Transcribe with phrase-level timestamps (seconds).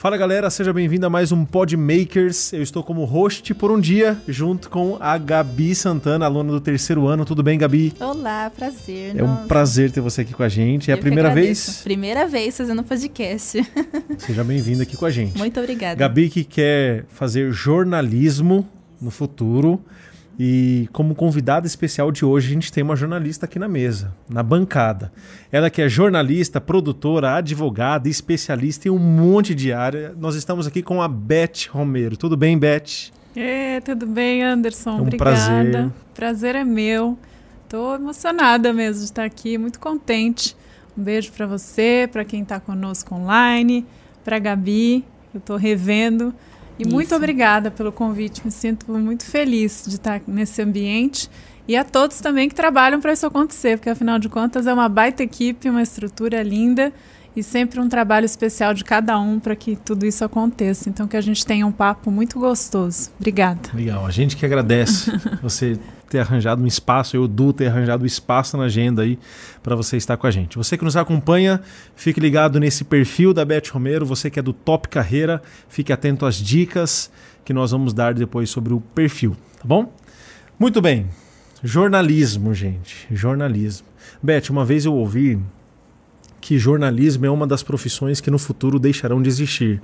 [0.00, 2.54] Fala galera, seja bem-vindo a mais um Podmakers.
[2.54, 7.06] Eu estou como host por um dia, junto com a Gabi Santana, aluna do terceiro
[7.06, 7.26] ano.
[7.26, 7.92] Tudo bem, Gabi?
[8.00, 9.14] Olá, prazer.
[9.14, 9.46] É um Nossa.
[9.46, 10.90] prazer ter você aqui com a gente.
[10.90, 11.82] É Eu a primeira vez?
[11.84, 13.62] Primeira vez fazendo podcast.
[14.16, 15.36] Seja bem-vinda aqui com a gente.
[15.36, 15.96] Muito obrigada.
[15.96, 18.66] Gabi que quer fazer jornalismo
[18.98, 19.84] no futuro.
[20.42, 24.42] E como convidada especial de hoje, a gente tem uma jornalista aqui na mesa, na
[24.42, 25.12] bancada.
[25.52, 30.14] Ela que é jornalista, produtora, advogada, especialista em um monte de área.
[30.18, 32.16] Nós estamos aqui com a Beth Romero.
[32.16, 33.10] Tudo bem, Beth?
[33.36, 34.88] É, tudo bem, Anderson?
[34.88, 35.18] É um Obrigada.
[35.18, 35.92] prazer.
[36.14, 37.18] Prazer é meu.
[37.68, 40.56] Tô emocionada mesmo de estar aqui, muito contente.
[40.96, 43.84] Um beijo para você, para quem está conosco online,
[44.24, 46.34] para Gabi, eu tô revendo.
[46.80, 46.90] E Isso.
[46.90, 48.40] muito obrigada pelo convite.
[48.42, 51.28] Me sinto muito feliz de estar nesse ambiente.
[51.68, 54.88] E a todos também que trabalham para isso acontecer, porque afinal de contas é uma
[54.88, 56.90] baita equipe, uma estrutura linda
[57.36, 60.88] e sempre um trabalho especial de cada um para que tudo isso aconteça.
[60.88, 63.10] Então que a gente tenha um papo muito gostoso.
[63.20, 63.60] Obrigada.
[63.74, 65.78] Legal, a gente que agradece você
[66.10, 69.16] ter arranjado um espaço, eu, Du, ter arranjado um espaço na agenda aí
[69.62, 70.58] para você estar com a gente.
[70.58, 71.62] Você que nos acompanha,
[71.94, 76.26] fique ligado nesse perfil da Beth Romero, você que é do Top Carreira, fique atento
[76.26, 77.10] às dicas
[77.44, 79.92] que nós vamos dar depois sobre o perfil, tá bom?
[80.58, 81.06] Muito bem,
[81.62, 83.86] jornalismo, gente, jornalismo.
[84.20, 85.40] Beth, uma vez eu ouvi
[86.40, 89.80] que jornalismo é uma das profissões que no futuro deixarão de existir.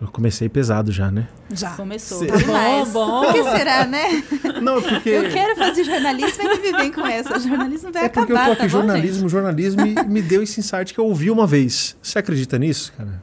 [0.00, 1.28] Eu comecei pesado já, né?
[1.52, 1.70] Já.
[1.70, 2.18] Começou.
[2.18, 2.36] Cê- Tá.
[2.38, 3.20] Bom, bom.
[3.24, 4.22] Por que será, né?
[4.60, 7.36] Não, porque Eu quero fazer jornalismo e me vem com essa.
[7.36, 10.20] O jornalismo vai É porque acabar, eu tô aqui, tá bom, jornalismo, jornalismo, e me
[10.20, 11.96] deu esse insight que eu ouvi uma vez.
[12.02, 13.22] Você acredita nisso, cara?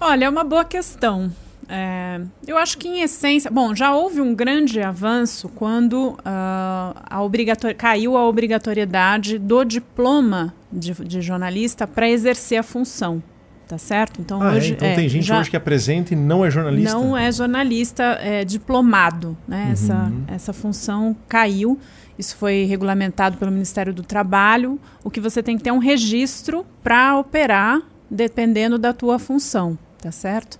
[0.00, 1.30] Olha, é uma boa questão.
[1.68, 7.22] É, eu acho que, em essência, bom, já houve um grande avanço quando ah, a
[7.22, 7.72] obrigator...
[7.76, 13.22] caiu a obrigatoriedade do diploma de, de jornalista para exercer a função,
[13.70, 14.20] tá certo?
[14.20, 14.56] Então Ah, é?
[14.56, 16.92] hoje Então é, tem gente já hoje que apresenta e não é jornalista?
[16.92, 19.66] não é jornalista é, diplomado, né?
[19.66, 19.72] Uhum.
[19.72, 21.78] Essa, essa função caiu.
[22.18, 24.80] Isso foi regulamentado pelo Ministério do Trabalho.
[25.04, 27.80] O que você tem que ter é um registro para operar,
[28.10, 30.58] dependendo da tua função, tá certo?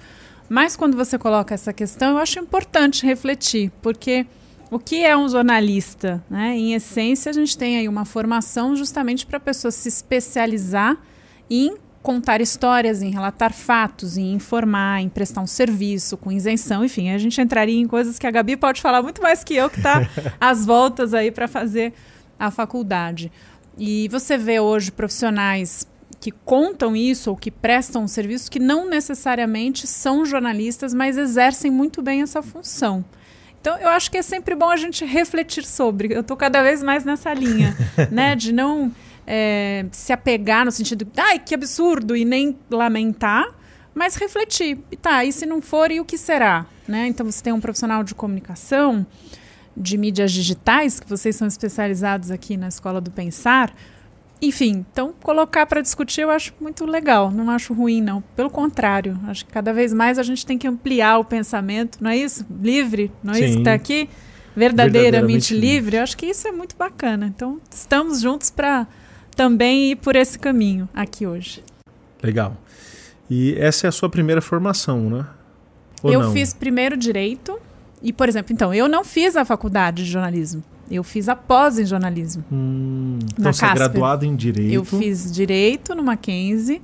[0.49, 4.25] Mas quando você coloca essa questão, eu acho importante refletir, porque
[4.71, 6.23] o que é um jornalista?
[6.31, 6.57] Né?
[6.57, 10.97] Em essência, a gente tem aí uma formação justamente para a pessoa se especializar
[11.51, 17.11] em contar histórias, em relatar fatos, em informar, em prestar um serviço com isenção, enfim,
[17.11, 19.79] a gente entraria em coisas que a Gabi pode falar muito mais que eu, que
[19.79, 20.09] está
[20.41, 21.93] às voltas aí para fazer
[22.39, 23.31] a faculdade.
[23.77, 25.87] E você vê hoje profissionais
[26.21, 31.71] que contam isso ou que prestam um serviço que não necessariamente são jornalistas, mas exercem
[31.71, 33.05] muito bem essa função.
[33.61, 36.15] Então, eu acho que é sempre bom a gente refletir sobre.
[36.15, 37.77] Eu estou cada vez mais nessa linha,
[38.11, 38.35] né?
[38.35, 38.91] De não
[39.27, 43.47] é, se apegar no sentido, ai, que absurdo, e nem lamentar,
[43.95, 44.79] mas refletir.
[44.91, 46.67] E tá, e se não for, e o que será?
[46.87, 47.07] Né?
[47.07, 49.07] Então, você tem um profissional de comunicação,
[49.77, 53.73] de mídias digitais, que vocês são especializados aqui na Escola do Pensar.
[54.43, 58.23] Enfim, então colocar para discutir eu acho muito legal, não acho ruim, não.
[58.35, 62.11] Pelo contrário, acho que cada vez mais a gente tem que ampliar o pensamento, não
[62.11, 62.47] é isso?
[62.61, 63.55] Livre, não é isso Sim.
[63.55, 64.09] que está aqui?
[64.57, 65.69] Verdadeiramente, Verdadeiramente livre.
[65.69, 65.97] livre.
[65.99, 67.27] Eu acho que isso é muito bacana.
[67.27, 68.87] Então, estamos juntos para
[69.41, 71.65] também ir por esse caminho aqui hoje.
[72.23, 72.59] Legal.
[73.31, 75.27] E essa é a sua primeira formação, né?
[76.03, 76.33] Ou eu não?
[76.35, 77.59] fiz primeiro direito
[78.03, 80.63] e, por exemplo, então, eu não fiz a faculdade de jornalismo.
[80.91, 82.45] Eu fiz a pós em jornalismo.
[82.53, 84.75] Hum, então você é graduado em Direito.
[84.75, 86.83] Eu fiz direito no Mackenzie,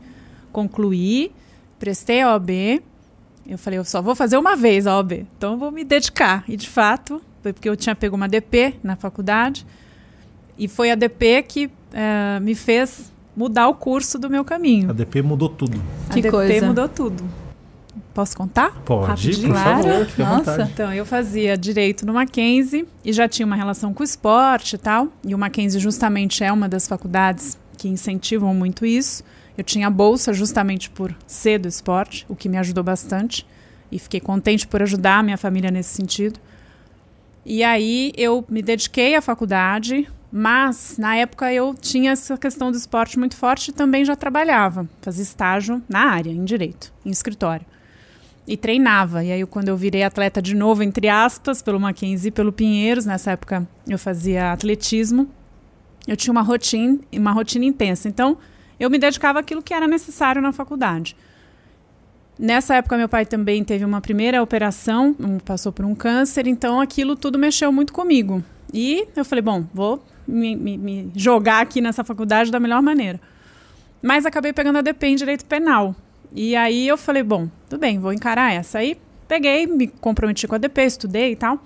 [0.51, 1.33] concluí,
[1.79, 2.81] prestei a OAB.
[3.47, 6.43] Eu falei, eu só vou fazer uma vez a OAB, então eu vou me dedicar.
[6.49, 9.67] E de fato, foi porque eu tinha pego uma DP na faculdade,
[10.59, 14.91] e foi a DP que eh, me fez mudar o curso do meu caminho.
[14.91, 15.81] A DP mudou tudo.
[16.11, 16.67] A Que DP coisa.
[16.67, 17.25] mudou tudo.
[18.13, 18.71] Posso contar?
[18.85, 19.49] Pode, Rapidinho?
[19.53, 19.83] por Claro.
[19.83, 20.37] favor, Nossa.
[20.53, 20.71] vontade.
[20.73, 24.79] Então, eu fazia direito no Mackenzie e já tinha uma relação com o esporte e
[24.79, 25.09] tal.
[25.25, 29.23] E o Mackenzie justamente é uma das faculdades que incentivam muito isso.
[29.57, 33.47] Eu tinha bolsa justamente por ser do esporte, o que me ajudou bastante.
[33.93, 36.39] E fiquei contente por ajudar a minha família nesse sentido.
[37.45, 42.77] E aí eu me dediquei à faculdade, mas na época eu tinha essa questão do
[42.77, 44.87] esporte muito forte e também já trabalhava.
[45.01, 47.65] Fazia estágio na área, em direito, em escritório
[48.47, 49.25] e treinava.
[49.25, 53.07] E aí, quando eu virei atleta de novo, entre aspas, pelo Mackenzie e pelo Pinheiros,
[53.07, 55.27] nessa época eu fazia atletismo,
[56.07, 58.07] eu tinha uma rotina, uma rotina intensa.
[58.07, 58.37] Então,
[58.79, 61.17] eu me dedicava àquilo que era necessário na faculdade.
[62.39, 65.17] Nessa época, meu pai também teve uma primeira operação,
[65.47, 68.45] passou por um câncer, então aquilo tudo mexeu muito comigo.
[68.71, 73.21] E eu falei, bom, vou me, me- me jogar aqui nessa faculdade da melhor maneira.
[74.03, 75.95] Mas acabei pegando a DP em Direito Penal.
[76.33, 78.79] E aí eu falei, bom, tudo bem, vou encarar essa.
[78.79, 81.63] Aí peguei, me comprometi com a DP, estudei e tal.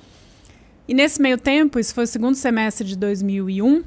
[0.86, 3.82] E nesse meio tempo, isso foi o segundo semestre de 2001,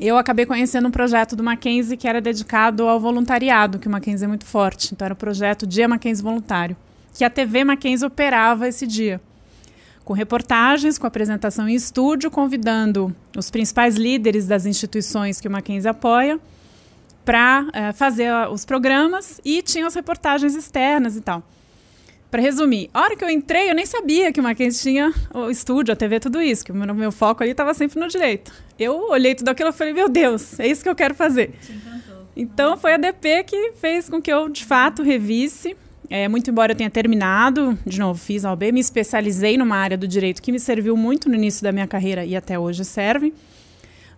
[0.00, 4.24] eu acabei conhecendo um projeto do Mackenzie que era dedicado ao voluntariado, que o Mackenzie
[4.24, 4.92] é muito forte.
[4.92, 6.76] Então era o projeto Dia Mackenzie Voluntário,
[7.12, 9.20] que a TV Mackenzie operava esse dia.
[10.04, 15.88] Com reportagens, com apresentação em estúdio, convidando os principais líderes das instituições que o Mackenzie
[15.88, 16.38] apoia
[17.24, 21.42] para é, fazer os programas e tinha as reportagens externas e tal.
[22.30, 25.48] Para resumir, a hora que eu entrei, eu nem sabia que o Mackenzie tinha o
[25.48, 28.52] estúdio, a TV, tudo isso, que o meu, meu foco ali estava sempre no direito.
[28.76, 31.54] Eu olhei tudo aquilo e falei, meu Deus, é isso que eu quero fazer.
[32.36, 35.76] Então foi a DP que fez com que eu, de fato, revisse.
[36.10, 39.96] É, muito embora eu tenha terminado, de novo, fiz a OB, me especializei numa área
[39.96, 43.32] do direito que me serviu muito no início da minha carreira e até hoje serve.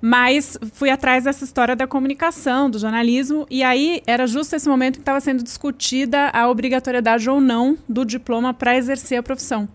[0.00, 4.96] Mas fui atrás dessa história da comunicação, do jornalismo, e aí era justo esse momento
[4.96, 9.68] que estava sendo discutida a obrigatoriedade ou não do diploma para exercer a profissão.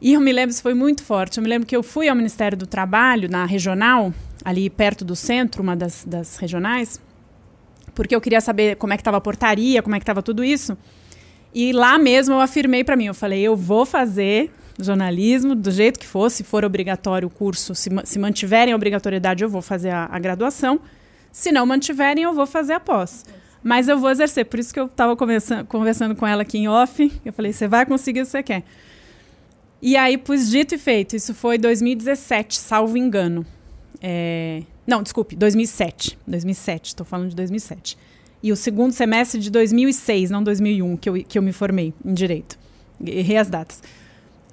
[0.00, 1.38] E eu me lembro, isso foi muito forte.
[1.38, 4.12] Eu me lembro que eu fui ao Ministério do Trabalho, na regional,
[4.44, 7.00] ali perto do centro, uma das, das regionais,
[7.98, 10.44] porque eu queria saber como é que estava a portaria, como é que estava tudo
[10.44, 10.78] isso.
[11.52, 15.98] E lá mesmo eu afirmei para mim, eu falei, eu vou fazer jornalismo, do jeito
[15.98, 19.90] que for, se for obrigatório o curso, se, se mantiverem a obrigatoriedade, eu vou fazer
[19.90, 20.80] a, a, graduação.
[21.32, 23.24] Se não mantiverem, eu vou fazer a pós.
[23.64, 24.44] Mas eu vou exercer.
[24.44, 27.12] Por isso que eu estava conversando com ela aqui em off.
[27.24, 28.62] Eu falei, você vai conseguir o que você quer.
[29.82, 33.44] E aí, pois dito e feito, isso foi 2017, salvo engano.
[34.00, 34.62] É...
[34.88, 36.18] Não, desculpe, 2007.
[36.26, 37.98] 2007, estou falando de 2007.
[38.42, 42.14] E o segundo semestre de 2006, não 2001, que eu, que eu me formei em
[42.14, 42.58] Direito.
[43.04, 43.82] Errei as datas.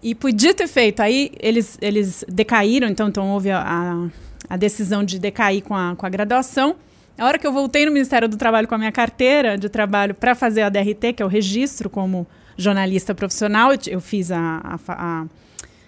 [0.03, 0.99] E podia ter feito.
[0.99, 4.09] Aí eles, eles decaíram, então, então houve a, a,
[4.55, 6.75] a decisão de decair com a, com a graduação.
[7.17, 10.13] A hora que eu voltei no Ministério do Trabalho com a minha carteira de trabalho
[10.13, 12.27] para fazer a DRT, que é o registro como
[12.57, 15.25] jornalista profissional, eu, eu fiz a, a, a,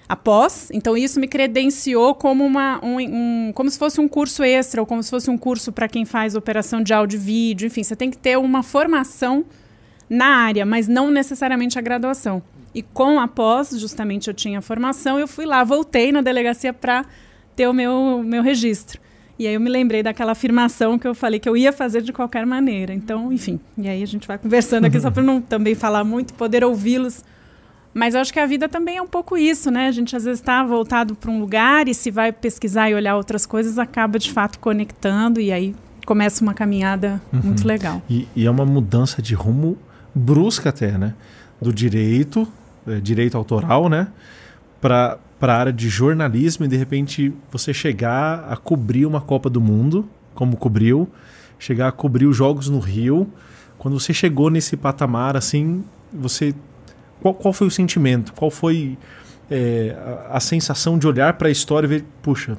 [0.07, 0.69] a, pós.
[0.71, 4.87] Então, isso me credenciou como, uma, um, um, como se fosse um curso extra, ou
[4.87, 7.67] como se fosse um curso para quem faz operação de áudio e vídeo.
[7.67, 9.45] Enfim, você tem que ter uma formação
[10.09, 12.41] na área, mas não necessariamente a graduação.
[12.73, 17.05] E com a pós, justamente eu tinha formação, eu fui lá, voltei na delegacia para
[17.55, 19.01] ter o meu, meu registro.
[19.39, 22.11] E aí eu me lembrei daquela afirmação que eu falei que eu ia fazer de
[22.11, 22.93] qualquer maneira.
[22.93, 26.33] Então, enfim, e aí a gente vai conversando aqui só para não também falar muito,
[26.33, 27.23] poder ouvi-los.
[27.97, 29.87] Mas eu acho que a vida também é um pouco isso, né?
[29.87, 33.15] A gente às vezes está voltado para um lugar e se vai pesquisar e olhar
[33.15, 37.41] outras coisas, acaba de fato conectando e aí começa uma caminhada uhum.
[37.43, 38.01] muito legal.
[38.09, 39.77] E, e é uma mudança de rumo
[40.13, 41.15] brusca até, né?
[41.61, 42.47] Do direito
[42.87, 44.07] é, direito autoral, né?
[44.79, 49.59] Para a área de jornalismo e de repente você chegar a cobrir uma Copa do
[49.59, 51.09] Mundo, como cobriu,
[51.59, 53.27] chegar a cobrir os Jogos no Rio.
[53.77, 55.83] Quando você chegou nesse patamar, assim,
[56.13, 56.55] você.
[57.21, 58.33] Qual, qual foi o sentimento?
[58.33, 58.97] Qual foi
[59.49, 59.95] é,
[60.29, 62.57] a, a sensação de olhar para a história e ver, puxa,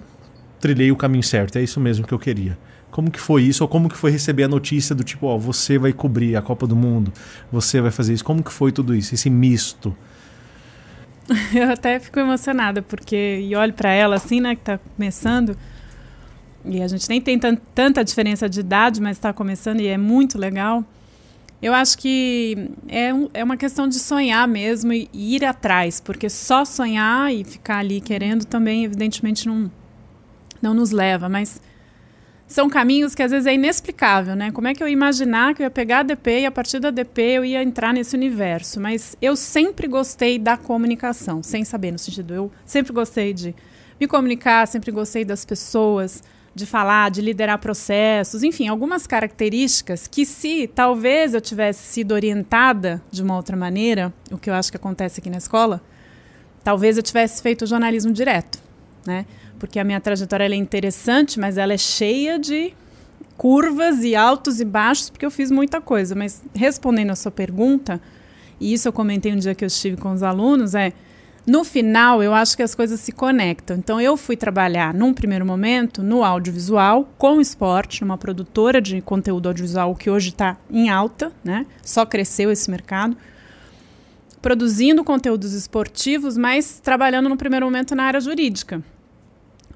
[0.60, 2.58] trilhei o caminho certo, é isso mesmo que eu queria.
[2.90, 3.62] Como que foi isso?
[3.62, 6.66] Ou como que foi receber a notícia do tipo, ó, você vai cobrir a Copa
[6.66, 7.12] do Mundo,
[7.52, 8.25] você vai fazer isso.
[8.25, 9.14] Como que foi tudo isso?
[9.14, 9.94] Esse misto.
[11.54, 15.56] Eu até fico emocionada, porque e olho para ela assim, né, que está começando.
[16.64, 20.38] E a gente nem tem tanta diferença de idade, mas está começando e é muito
[20.38, 20.85] legal.
[21.61, 26.31] Eu acho que é, um, é uma questão de sonhar mesmo e, ir atrás, porque
[26.31, 29.71] só sonhar e ficar ali querendo também, evidentemente, não,
[30.62, 31.29] não nos leva.
[31.29, 31.61] Mas
[32.47, 34.53] são caminhos que às vezes é inexplicável, né?
[34.53, 36.79] Como é que eu ia imaginar que eu ia pegar a DP e a partir
[36.79, 38.81] da DP eu ia entrar nesse universo?
[38.81, 43.53] Mas eu sempre gostei da comunicação, sem saber, no sentido, eu sempre gostei de
[44.00, 46.23] me comunicar, sempre gostei das pessoas,
[46.55, 53.02] de falar, de liderar processos, enfim, algumas características que se talvez eu tivesse sido orientada
[53.11, 55.81] de uma outra maneira, o que eu acho que acontece aqui na escola,
[56.64, 58.59] talvez eu tivesse feito jornalismo direto,
[59.07, 59.25] né?
[59.59, 62.73] porque a minha trajetória é interessante, mas ela é cheia de
[63.37, 66.14] curvas e altos e baixos, porque eu fiz muita coisa.
[66.14, 68.00] Mas respondendo a sua pergunta,
[68.61, 70.93] e isso eu comentei um dia que eu estive com os alunos, é
[71.49, 73.76] no final eu acho que as coisas se conectam.
[73.76, 79.49] Então eu fui trabalhar num primeiro momento no audiovisual com esporte, numa produtora de conteúdo
[79.49, 81.67] audiovisual que hoje está em alta, né?
[81.83, 83.17] Só cresceu esse mercado.
[84.43, 88.85] Produzindo conteúdos esportivos, mas trabalhando no primeiro momento na área jurídica.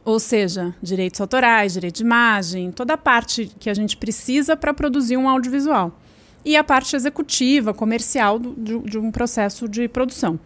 [0.04, 4.74] Ou seja, direitos autorais, direito de imagem, toda a parte que a gente precisa para
[4.74, 5.98] produzir um audiovisual.
[6.44, 10.38] E a parte executiva, comercial do, de, de, um processo de produção.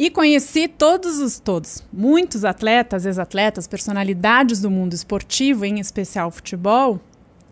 [0.00, 6.98] E conheci todos os todos, muitos atletas, ex-atletas, personalidades do mundo esportivo, em especial futebol,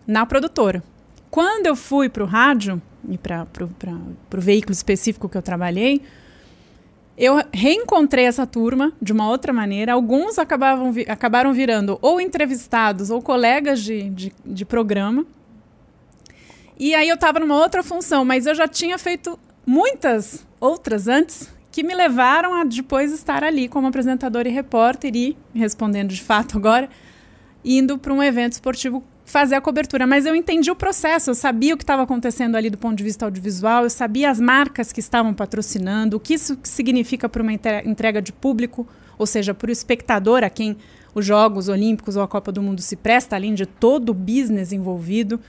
[0.06, 0.82] na produtora.
[1.30, 3.46] Quando eu fui para o rádio e para
[4.34, 6.00] o veículo específico que eu trabalhei,
[7.18, 9.92] eu reencontrei essa turma de uma outra maneira.
[9.92, 15.26] Alguns acabavam vi acabaram virando ou entrevistados ou colegas de, de, de programa.
[16.78, 21.57] E aí eu estava numa outra função, mas eu já tinha feito muitas outras antes
[21.70, 26.56] que me levaram a depois estar ali como apresentador e repórter e, respondendo de fato
[26.56, 26.88] agora,
[27.64, 30.06] indo para um evento esportivo fazer a cobertura.
[30.06, 33.04] Mas eu entendi o processo, eu sabia o que estava acontecendo ali do ponto de
[33.04, 37.52] vista audiovisual, eu sabia as marcas que estavam patrocinando, o que isso significa para uma
[37.52, 40.76] entrega de público, ou seja, para o espectador a quem
[41.14, 44.72] os Jogos Olímpicos ou a Copa do Mundo se presta, além de todo o business
[44.72, 45.40] envolvido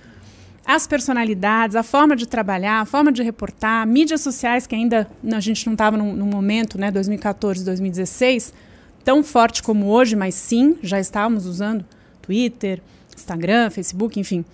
[0.69, 5.39] as personalidades, a forma de trabalhar, a forma de reportar, mídias sociais, que ainda a
[5.39, 8.53] gente não estava no, momento, né, 2014, 2016,
[9.03, 11.83] tão forte como hoje, mas sim, já estávamos usando
[12.21, 12.83] Twitter,
[13.15, 14.45] Instagram, Facebook, enfim.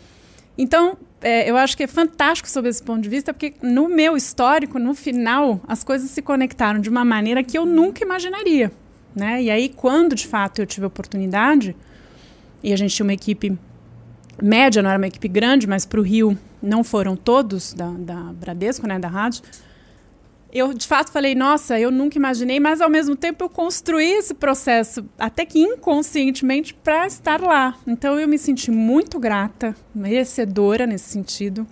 [0.58, 4.16] Então, é, eu acho que é fantástico sob esse ponto de vista, porque no meu
[4.16, 8.72] histórico, no final, as coisas se conectaram de uma maneira que eu nunca imaginaria.
[9.14, 9.44] Né?
[9.44, 11.76] E aí, quando de fato eu tive a oportunidade,
[12.64, 13.58] e a gente tinha uma equipe
[14.42, 18.16] média, não era uma equipe grande, mas para o Rio não foram todos da, da
[18.34, 19.44] Bradesco, né, da rádio.
[20.52, 24.34] Eu, de fato, falei, nossa, eu nunca imaginei, mas ao mesmo tempo eu construí esse
[24.34, 27.78] processo, até que inconscientemente, para estar lá.
[27.86, 31.68] Então eu me senti muito grata, merecedora nesse sentido.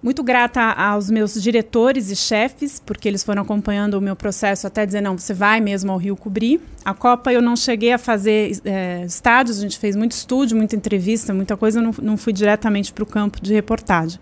[0.00, 4.86] Muito grata aos meus diretores e chefes, porque eles foram acompanhando o meu processo até
[4.86, 6.60] dizer: não, você vai mesmo ao Rio cobrir.
[6.84, 10.76] A Copa eu não cheguei a fazer é, estádios, a gente fez muito estúdio, muita
[10.76, 14.20] entrevista, muita coisa, eu não, não fui diretamente para o campo de reportagem.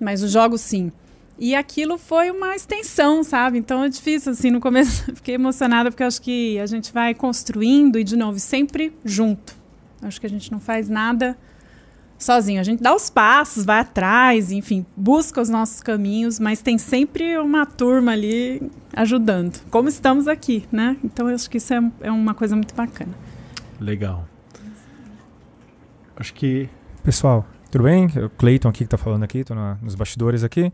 [0.00, 0.90] Mas os jogos, sim.
[1.38, 3.58] E aquilo foi uma extensão, sabe?
[3.58, 7.96] Então é difícil, assim, no começo fiquei emocionada, porque acho que a gente vai construindo
[7.96, 9.54] e, de novo, sempre junto.
[10.02, 11.38] Acho que a gente não faz nada
[12.24, 12.60] sozinho.
[12.60, 17.38] A gente dá os passos, vai atrás, enfim, busca os nossos caminhos, mas tem sempre
[17.38, 18.62] uma turma ali
[18.94, 20.96] ajudando, como estamos aqui, né?
[21.02, 23.12] Então eu acho que isso é, é uma coisa muito bacana.
[23.80, 24.26] Legal.
[26.16, 26.68] Acho que.
[27.02, 28.06] Pessoal, tudo bem?
[28.06, 30.70] O Cleiton aqui que está falando aqui, estou nos bastidores aqui.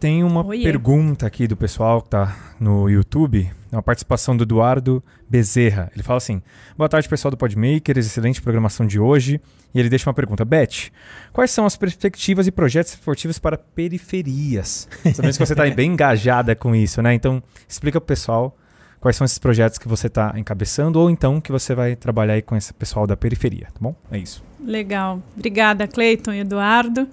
[0.00, 0.62] Tem uma Oiê.
[0.62, 5.90] pergunta aqui do pessoal que está no YouTube, é uma participação do Eduardo Bezerra.
[5.94, 6.42] Ele fala assim:
[6.76, 9.40] Boa tarde, pessoal do Podmakers, excelente programação de hoje.
[9.74, 10.90] E ele deixa uma pergunta: Beth,
[11.32, 14.88] quais são as perspectivas e projetos esportivos para periferias?
[15.14, 17.14] Sabemos que você está bem engajada com isso, né?
[17.14, 18.56] Então, explica para o pessoal
[19.00, 22.42] quais são esses projetos que você está encabeçando ou então que você vai trabalhar aí
[22.42, 23.94] com esse pessoal da periferia, tá bom?
[24.10, 24.42] É isso.
[24.60, 25.22] Legal.
[25.36, 27.08] Obrigada, Cleiton e Eduardo.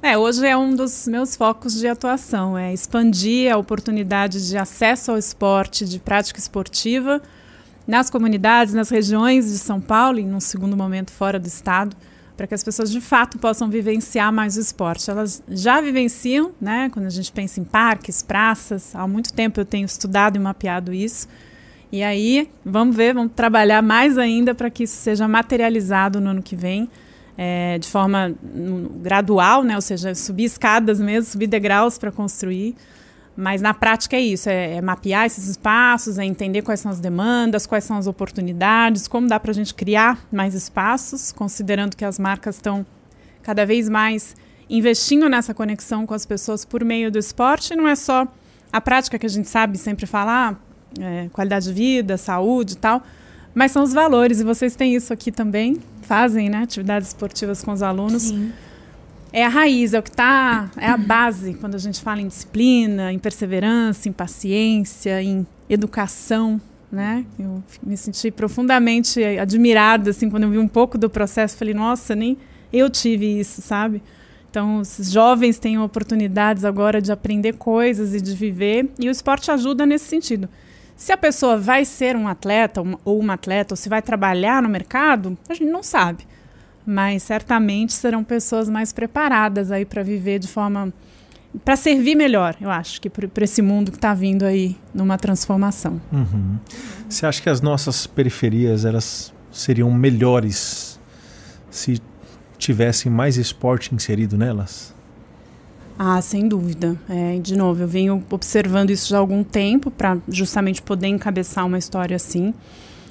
[0.00, 5.10] É, hoje é um dos meus focos de atuação, é expandir a oportunidade de acesso
[5.10, 7.20] ao esporte, de prática esportiva
[7.84, 11.96] nas comunidades, nas regiões de São Paulo e num segundo momento fora do estado,
[12.36, 15.10] para que as pessoas de fato possam vivenciar mais o esporte.
[15.10, 19.64] Elas já vivenciam, né, quando a gente pensa em parques, praças, há muito tempo eu
[19.64, 21.26] tenho estudado e mapeado isso.
[21.90, 26.42] E aí, vamos ver, vamos trabalhar mais ainda para que isso seja materializado no ano
[26.42, 26.88] que vem
[27.40, 28.34] é, de forma
[29.00, 29.76] gradual, né?
[29.76, 32.74] ou seja, subir escadas mesmo, subir degraus para construir.
[33.36, 36.98] Mas na prática é isso: é, é, mapear esses espaços, é entender quais são as
[36.98, 42.04] demandas, quais são as oportunidades, como dá para a gente criar mais espaços, considerando que
[42.04, 42.84] as marcas estão
[43.40, 44.34] cada vez mais
[44.68, 47.76] investindo nessa conexão com as pessoas por meio do esporte.
[47.76, 48.26] Não é só
[48.72, 50.60] a prática que a gente sabe sempre falar,
[51.00, 53.00] é, qualidade de vida, saúde e tal,
[53.54, 54.40] mas são os valores.
[54.40, 55.76] E vocês têm isso aqui também,
[56.08, 58.22] fazem né, atividades esportivas com os alunos.
[58.22, 58.50] Sim.
[59.30, 62.26] É a raiz, é o que está, é a base quando a gente fala em
[62.26, 66.58] disciplina, em perseverança, em paciência, em educação,
[66.90, 67.26] né?
[67.38, 72.16] Eu me senti profundamente admirada assim quando eu vi um pouco do processo, falei, nossa,
[72.16, 72.38] nem
[72.72, 74.02] eu tive isso, sabe?
[74.50, 79.50] Então, os jovens têm oportunidades agora de aprender coisas e de viver, e o esporte
[79.50, 80.48] ajuda nesse sentido.
[80.98, 84.68] Se a pessoa vai ser um atleta ou uma atleta, ou se vai trabalhar no
[84.68, 86.26] mercado, a gente não sabe.
[86.84, 90.92] Mas certamente serão pessoas mais preparadas aí para viver de forma.
[91.64, 96.00] para servir melhor, eu acho, que para esse mundo que está vindo aí numa transformação.
[96.12, 96.58] Uhum.
[97.08, 100.98] Você acha que as nossas periferias elas seriam melhores
[101.70, 102.02] se
[102.58, 104.97] tivessem mais esporte inserido nelas?
[105.98, 106.96] Ah, sem dúvida.
[107.08, 111.66] É, de novo, eu venho observando isso já há algum tempo para justamente poder encabeçar
[111.66, 112.54] uma história assim.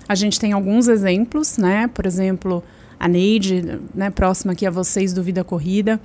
[0.08, 1.90] A gente tem alguns exemplos, né?
[1.90, 2.64] Por exemplo,
[2.98, 6.00] a Neide, né, próxima aqui a vocês do Vida Corrida,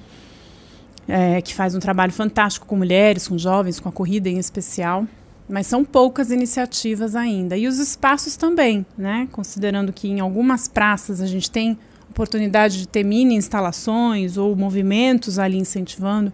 [1.06, 5.06] é, que faz um trabalho fantástico com mulheres, com jovens, com a corrida em especial.
[5.48, 7.56] Mas são poucas iniciativas ainda.
[7.56, 9.28] E os espaços também, né?
[9.30, 11.78] Considerando que em algumas praças a gente tem
[12.10, 16.32] oportunidade de ter mini instalações ou movimentos ali incentivando.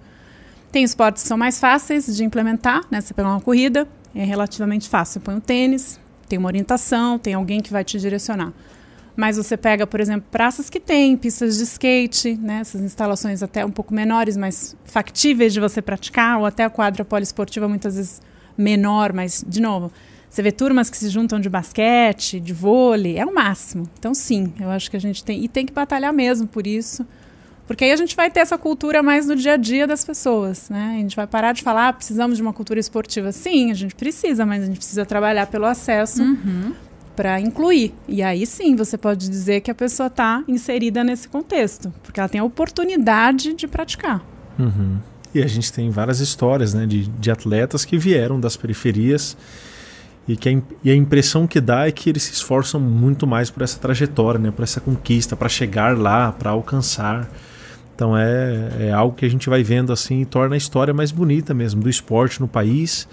[0.71, 3.01] Tem esportes que são mais fáceis de implementar, né?
[3.01, 5.15] Você pegar uma corrida, é relativamente fácil.
[5.15, 5.99] Você põe o tênis,
[6.29, 8.53] tem uma orientação, tem alguém que vai te direcionar.
[9.17, 12.61] Mas você pega, por exemplo, praças que têm pistas de skate, né?
[12.61, 17.05] essas instalações até um pouco menores, mas factíveis de você praticar, ou até a quadra
[17.05, 18.23] poliesportiva muitas vezes
[18.57, 19.91] menor, mas, de novo,
[20.31, 23.89] você vê turmas que se juntam de basquete, de vôlei, é o máximo.
[23.99, 25.43] Então, sim, eu acho que a gente tem.
[25.43, 27.05] E tem que batalhar mesmo por isso.
[27.69, 30.71] Porque aí a gente vai ter essa cultura mais no dia a dia das pessoas,
[30.71, 30.95] né?
[30.97, 33.31] A gente vai parar de falar, ah, precisamos de uma cultura esportiva.
[33.31, 36.73] Sim, a gente precisa, mas a gente precisa trabalhar pelo acesso Uhum.
[37.15, 37.95] para incluir.
[38.09, 42.29] E aí sim, você pode dizer que a pessoa está inserida nesse contexto, porque ela
[42.29, 44.25] tem a oportunidade de praticar.
[44.59, 44.97] Uhum.
[45.35, 49.37] E a gente tem várias histórias né, de, de atletas que vieram das periferias
[50.27, 53.51] e, que a, e a impressão que dá é que eles se esforçam muito mais
[53.51, 57.29] por essa trajetória, né, por essa conquista, para chegar lá, para alcançar.
[57.99, 61.11] Então é, é algo que a gente vai vendo assim e torna a história mais
[61.11, 63.09] bonita mesmo do esporte no país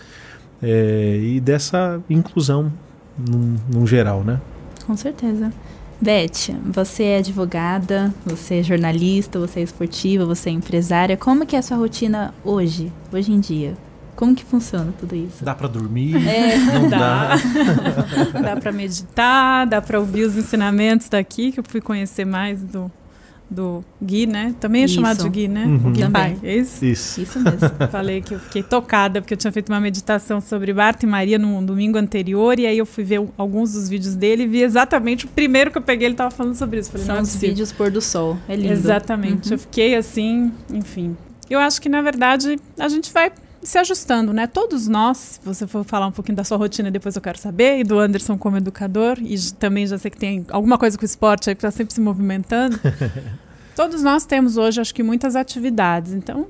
[0.61, 2.71] é, e dessa inclusão
[3.17, 4.39] num, num geral, né?
[4.85, 5.51] Com certeza.
[5.99, 11.17] Beth, você é advogada, você é jornalista, você é esportiva, você é empresária.
[11.17, 13.73] Como que é a sua rotina hoje, hoje em dia?
[14.15, 15.43] Como que funciona tudo isso?
[15.43, 16.15] Dá para dormir?
[16.27, 17.29] É, Não dá.
[18.39, 22.91] dá para meditar, dá para ouvir os ensinamentos daqui, que eu fui conhecer mais do,
[23.49, 24.55] do Gui, né?
[24.59, 24.95] Também é Isso.
[24.95, 25.65] chamado de Gui, né?
[25.65, 25.75] Uhum.
[25.75, 26.35] O Gui Também.
[26.35, 26.83] Pai, é isso?
[26.85, 27.21] Isso.
[27.21, 27.59] isso mesmo.
[27.91, 31.37] Falei que eu fiquei tocada, porque eu tinha feito uma meditação sobre Marta e Maria
[31.37, 35.25] no domingo anterior, e aí eu fui ver alguns dos vídeos dele e vi exatamente
[35.25, 36.91] o primeiro que eu peguei, ele estava falando sobre isso.
[36.91, 37.49] Falei, São é os possível.
[37.49, 38.37] vídeos pôr do sol.
[38.47, 38.73] É lindo.
[38.73, 39.49] Exatamente.
[39.49, 39.55] Uhum.
[39.55, 41.15] Eu fiquei assim, enfim.
[41.49, 43.31] Eu acho que, na verdade, a gente vai
[43.65, 44.47] se ajustando, né?
[44.47, 47.79] Todos nós, se você for falar um pouquinho da sua rotina, depois eu quero saber,
[47.79, 51.05] e do Anderson como educador, e também já sei que tem alguma coisa com o
[51.05, 52.79] esporte aí que está sempre se movimentando.
[53.75, 56.13] Todos nós temos hoje, acho que, muitas atividades.
[56.13, 56.47] Então,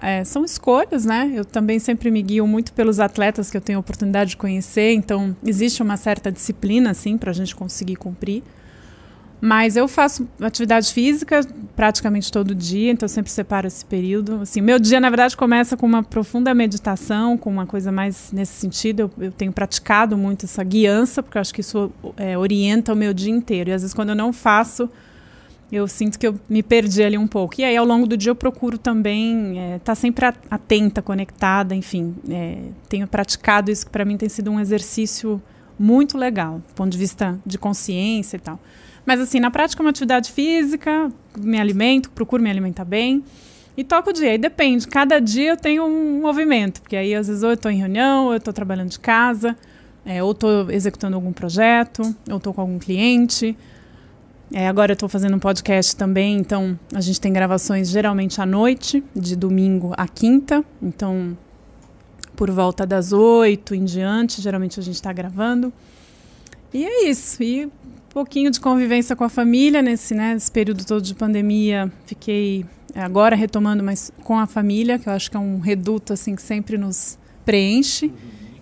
[0.00, 1.32] é, são escolhas, né?
[1.34, 4.92] Eu também sempre me guio muito pelos atletas que eu tenho a oportunidade de conhecer.
[4.92, 8.44] Então, existe uma certa disciplina, assim, para a gente conseguir cumprir.
[9.40, 11.40] Mas eu faço atividade física
[11.76, 14.40] praticamente todo dia, então eu sempre separo esse período.
[14.42, 18.54] Assim, meu dia, na verdade, começa com uma profunda meditação, com uma coisa mais nesse
[18.54, 19.00] sentido.
[19.00, 22.96] Eu, eu tenho praticado muito essa guiança, porque eu acho que isso é, orienta o
[22.96, 23.70] meu dia inteiro.
[23.70, 24.90] E às vezes, quando eu não faço,
[25.70, 27.60] eu sinto que eu me perdi ali um pouco.
[27.60, 32.14] E aí, ao longo do dia, eu procuro também estar sempre a- atenta, conectada, enfim.
[32.30, 35.40] é, tenho praticado isso, que para mim tem sido um exercício
[35.78, 38.58] muito legal, do ponto de vista de consciência e tal.
[39.06, 43.22] Mas assim, na prática, uma atividade física, me alimento, procuro me alimentar bem.
[43.76, 44.88] E toco o dia, aí depende.
[44.88, 48.24] Cada dia eu tenho um movimento, porque aí às vezes ou eu estou em reunião,
[48.26, 49.56] ou eu estou trabalhando de casa,
[50.04, 53.56] é, ou estou executando algum projeto, ou estou com algum cliente.
[54.52, 58.46] É, agora eu estou fazendo um podcast também, então a gente tem gravações geralmente à
[58.46, 60.64] noite, de domingo a quinta.
[60.82, 61.36] Então,
[62.34, 65.72] por volta das oito em diante, geralmente a gente está gravando.
[66.72, 67.42] E é isso.
[67.42, 67.70] E um
[68.08, 71.92] pouquinho de convivência com a família nesse, né, nesse período todo de pandemia.
[72.06, 76.14] Fiquei é, agora retomando, mas com a família, que eu acho que é um reduto
[76.14, 78.10] assim que sempre nos preenche.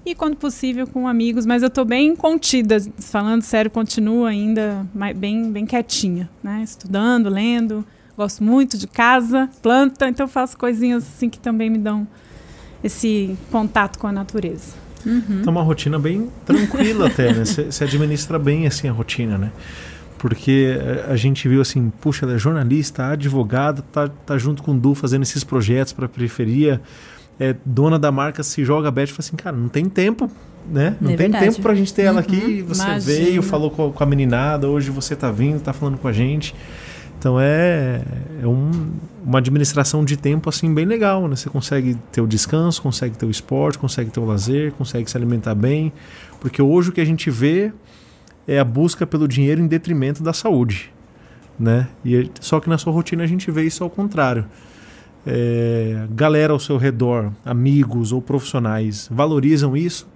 [0.06, 5.16] E quando possível com amigos, mas eu estou bem contida, falando sério, continuo ainda mais-
[5.16, 6.62] bem, bem quietinha, né?
[6.62, 7.84] Estudando, lendo,
[8.16, 12.06] gosto muito de casa, planta, então faço coisinhas assim que também me dão
[12.84, 14.74] esse contato com a natureza.
[15.04, 15.40] Uhum.
[15.40, 17.44] Então, uma rotina bem tranquila até, né?
[17.44, 19.50] Você administra bem assim a rotina, né?
[20.18, 24.70] Porque eh, a gente viu assim, puxa, ela é jornalista, advogada, tá, tá junto com
[24.70, 26.80] o Du fazendo esses projetos para a periferia,
[27.38, 30.30] é dona da marca, se joga a Bet e fala assim, cara, não tem tempo,
[30.68, 30.96] né?
[31.00, 31.44] Não É tem verdade.
[31.46, 32.60] tempo pra gente ter ela aqui.
[32.62, 32.66] Uhum.
[32.68, 33.00] Você Imagina.
[33.00, 36.12] veio, falou com a, com a meninada, hoje você tá vindo, tá falando com a
[36.12, 36.54] gente.
[37.18, 38.02] Então é,
[38.42, 38.90] é um-
[39.24, 41.34] uma administração de tempo assim bem legal, né?
[41.34, 45.16] Você consegue ter o descanso, consegue ter o esporte, consegue ter o lazer, consegue se
[45.16, 45.92] alimentar bem,
[46.40, 47.72] porque hoje o que a gente vê
[48.46, 50.92] é a busca pelo dinheiro em detrimento da saúde,
[51.58, 51.88] né?
[52.04, 54.44] E só que na sua rotina a gente vê isso ao contrário.
[55.26, 60.08] É, galera ao seu redor, amigos ou profissionais, valorizam isso?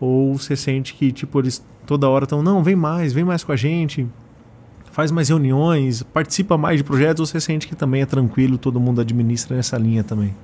[0.00, 3.52] Ou você sente que tipo eles toda hora estão não, vem mais, vem mais com
[3.52, 4.06] a gente,
[4.90, 8.80] faz mais reuniões, participa mais de projetos, ou você sente que também é tranquilo, todo
[8.80, 10.34] mundo administra nessa linha também?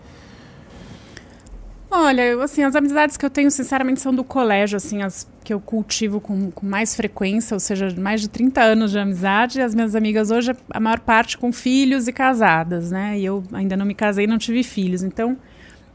[1.97, 5.61] Olha, assim, as amizades que eu tenho, sinceramente, são do colégio, assim, as que eu
[5.61, 9.61] cultivo com, com mais frequência, ou seja, mais de 30 anos de amizade.
[9.61, 13.17] As minhas amigas hoje, a maior parte com filhos e casadas, né?
[13.17, 15.05] E eu ainda não me casei não tive filhos.
[15.05, 15.37] Então,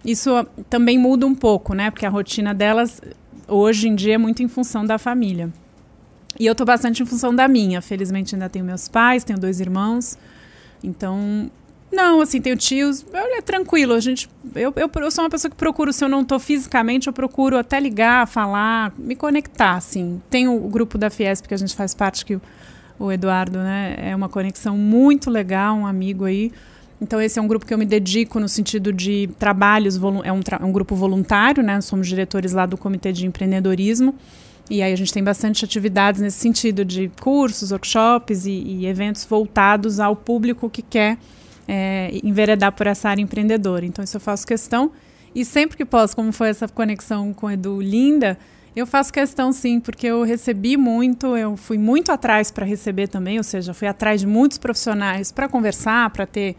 [0.06, 1.92] isso também muda um pouco, né?
[1.92, 3.02] Porque a rotina delas,
[3.46, 5.52] hoje em dia, é muito em função da família.
[6.40, 7.82] E eu tô bastante em função da minha.
[7.82, 10.18] Felizmente ainda tenho meus pais, tenho dois irmãos.
[10.82, 11.52] Então,
[11.92, 13.04] não, assim, tenho tios.
[13.14, 14.30] É tranquilo, a gente.
[14.56, 17.58] Eu, eu, eu, sou uma pessoa que procuro, se eu não estou fisicamente, eu procuro
[17.58, 20.22] até ligar, falar, me conectar, assim.
[20.30, 22.42] Tem o, grupo da Fiesp que a gente faz parte, que o,
[23.00, 23.96] o Eduardo, né?
[23.98, 26.52] É uma conexão muito legal, um amigo aí.
[27.02, 30.42] Então, esse é um grupo que eu me dedico no sentido de trabalhos, é um,
[30.42, 31.82] tra um grupo voluntário, né?
[31.82, 34.14] Somos diretores lá do Comitê de Empreendedorismo.
[34.70, 39.26] E aí a gente tem bastante atividades nesse sentido de cursos, workshops e, e eventos
[39.26, 41.18] voltados ao público que quer
[41.72, 43.86] é, enveredar por essa área empreendedora.
[43.86, 44.92] Então, isso eu faço questão.
[45.36, 48.36] E sempre que posso, como foi essa conexão com o Edu linda,
[48.76, 53.38] eu faço questão sim, porque eu recebi muito, eu fui muito atrás para receber também,
[53.38, 56.56] ou seja, fui atrás de muitos profissionais para conversar, para ter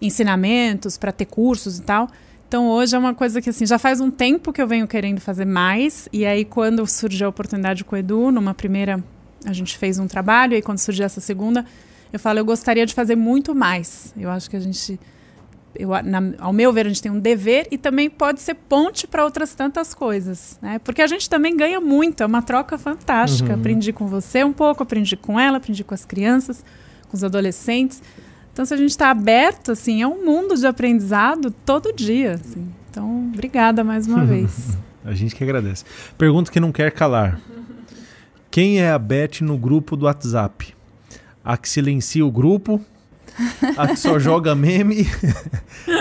[0.00, 2.08] ensinamentos, para ter cursos e tal.
[2.46, 5.20] Então hoje é uma coisa que assim, já faz um tempo que eu venho querendo
[5.20, 9.02] fazer mais, e aí quando surgiu a oportunidade com o Edu, numa primeira
[9.44, 11.64] a gente fez um trabalho, e aí quando surgiu essa segunda,
[12.12, 14.12] eu falo, eu gostaria de fazer muito mais.
[14.16, 14.98] Eu acho que a gente
[15.74, 19.06] eu, na, ao meu ver, a gente tem um dever e também pode ser ponte
[19.06, 20.78] para outras tantas coisas, né?
[20.78, 23.54] Porque a gente também ganha muito, é uma troca fantástica.
[23.54, 23.58] Uhum.
[23.58, 26.64] Aprendi com você um pouco, aprendi com ela, aprendi com as crianças,
[27.08, 28.02] com os adolescentes.
[28.52, 32.34] Então, se a gente está aberto, assim, é um mundo de aprendizado todo dia.
[32.34, 32.68] Assim.
[32.90, 34.76] Então, obrigada mais uma vez.
[35.04, 35.84] A gente que agradece.
[36.18, 37.40] Pergunta que não quer calar.
[38.50, 40.74] Quem é a Beth no grupo do WhatsApp?
[41.44, 42.80] A que silencia o grupo
[43.76, 45.06] a que só joga meme,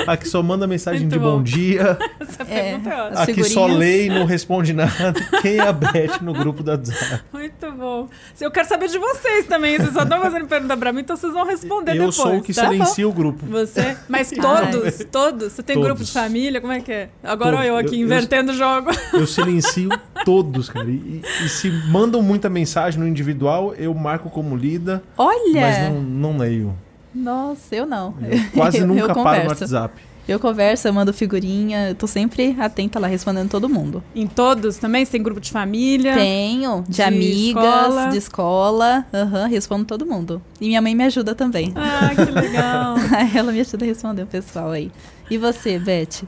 [0.07, 2.81] a que só manda mensagem Muito de bom, bom dia, Essa é, é
[3.15, 5.13] a que só lê e não responde nada.
[5.41, 7.23] Quem é a Beth no grupo da WhatsApp?
[7.31, 8.09] Muito bom.
[8.39, 9.77] Eu quero saber de vocês também.
[9.77, 12.17] Vocês só estão fazendo pergunta pra mim, então vocês vão responder eu depois.
[12.17, 12.69] Eu sou o que tá?
[12.69, 13.45] silencia o grupo.
[13.45, 13.97] Você?
[14.07, 15.53] Mas todos, todos?
[15.53, 15.87] Você tem todos.
[15.87, 16.61] grupo de família?
[16.61, 17.09] Como é que é?
[17.23, 17.67] Agora todos.
[17.67, 18.91] eu aqui eu, invertendo o jogo.
[19.13, 19.89] Eu silencio
[20.25, 20.89] todos, cara.
[20.89, 25.03] E, e, se mandam muita mensagem no individual, eu marco como lida.
[25.17, 25.61] Olha!
[25.61, 26.75] Mas não, não leio.
[27.13, 28.15] Nossa, eu não.
[28.21, 30.01] Eu quase eu, nunca eu paro no WhatsApp.
[30.27, 34.03] Eu converso, eu mando figurinha, eu tô sempre atenta lá, respondendo todo mundo.
[34.15, 35.03] Em todos também?
[35.03, 36.13] Você tem grupo de família?
[36.13, 38.07] Tenho, de, de amigas, escola.
[38.07, 39.05] de escola.
[39.13, 40.41] Aham, uhum, respondo todo mundo.
[40.61, 41.73] E minha mãe me ajuda também.
[41.75, 42.95] Ah, que legal.
[43.35, 44.91] Ela me ajuda a responder o pessoal aí.
[45.29, 46.23] E você, Beth?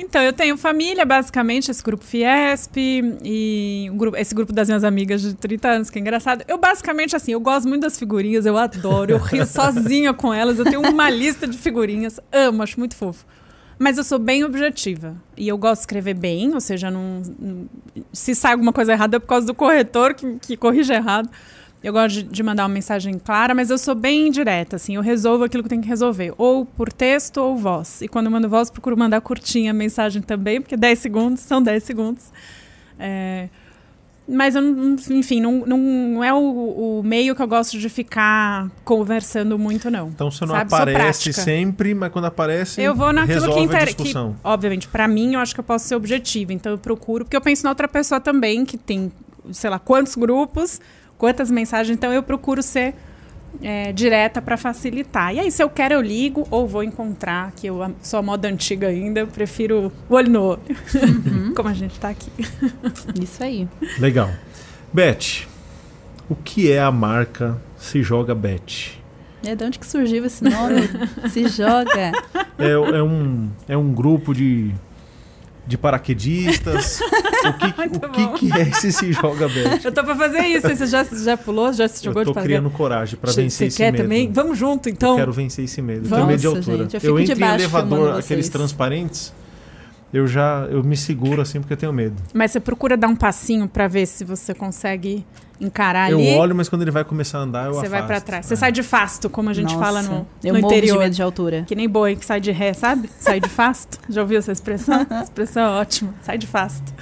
[0.00, 4.84] Então, eu tenho família, basicamente, esse grupo Fiesp e um grupo, esse grupo das minhas
[4.84, 6.44] amigas de 30 anos, que é engraçado.
[6.46, 10.56] Eu, basicamente, assim, eu gosto muito das figurinhas, eu adoro, eu rio sozinha com elas,
[10.56, 13.26] eu tenho uma lista de figurinhas, amo, acho muito fofo.
[13.76, 15.16] Mas eu sou bem objetiva.
[15.36, 17.22] E eu gosto de escrever bem, ou seja, não,
[18.12, 21.28] se sai alguma coisa errada é por causa do corretor que, que corrige errado.
[21.82, 25.44] Eu gosto de, mandar uma mensagem clara, mas eu sou bem direta, assim, eu resolvo
[25.44, 28.02] aquilo que tem que resolver, ou por texto ou voz.
[28.02, 31.62] E quando eu mando voz, procuro mandar curtinha a mensagem também, porque 10 segundos são
[31.62, 32.32] 10 segundos.
[32.98, 33.48] É,
[34.28, 34.62] mas, eu,
[35.10, 40.08] enfim, não, não é o, o, meio que eu gosto de ficar conversando muito, não.
[40.08, 40.74] Então você não sabe?
[40.74, 43.96] aparece sempre, mas quando aparece, eu vou naquilo que, inter...
[43.96, 44.12] que
[44.44, 46.52] obviamente, para mim, eu acho que eu posso ser objetiva.
[46.52, 49.10] Então eu procuro, porque eu penso na outra pessoa também, que tem,
[49.50, 50.78] sei lá, quantos grupos
[51.18, 51.94] quantas mensagens.
[51.94, 52.94] Então eu procuro ser
[53.62, 55.34] é, direta para facilitar.
[55.34, 58.48] E aí, se eu quero, eu ligo ou vou encontrar, que eu sou a moda
[58.48, 60.60] antiga ainda, eu prefiro o olho no olho,
[60.94, 61.52] uhum.
[61.56, 62.30] como a gente está aqui.
[63.20, 63.68] Isso aí.
[63.98, 64.30] Legal.
[64.92, 65.46] Beth,
[66.28, 68.96] o que é a marca Se Joga Beth?
[69.44, 70.82] É de onde que surgiu esse nome?
[71.30, 72.12] Se Joga.
[72.58, 74.74] É, é, um, é um grupo de
[75.68, 77.00] de paraquedistas.
[77.44, 79.84] o que, o que, que, é esse se joga bet?
[79.84, 80.66] Eu tô pra fazer isso.
[80.66, 81.72] Você já, já pulou?
[81.72, 83.92] Já se jogou eu tô de criando coragem pra vencer esse medo.
[83.92, 84.32] Você quer também?
[84.32, 85.10] Vamos junto, então.
[85.10, 86.08] Eu quero vencer esse medo.
[86.08, 86.76] Vamos, medo de altura.
[86.78, 89.32] Gente, eu, eu entro em elevador, aqueles transparentes,
[90.12, 92.16] eu já eu me seguro assim porque eu tenho medo.
[92.32, 95.24] Mas você procura dar um passinho para ver se você consegue
[95.60, 96.28] encarar eu ali.
[96.32, 97.90] Eu olho, mas quando ele vai começar a andar, eu Você afasto.
[97.90, 98.46] vai para trás.
[98.46, 98.56] Você é.
[98.56, 100.94] sai de fasto, como a gente Nossa, fala no, eu no interior.
[100.94, 101.64] de medo de altura.
[101.66, 103.10] Que nem boi que sai de ré, sabe?
[103.18, 103.98] Sai de fasto.
[104.08, 105.00] Já ouviu essa expressão?
[105.10, 106.14] essa expressão é ótima.
[106.22, 106.94] Sai de fasto.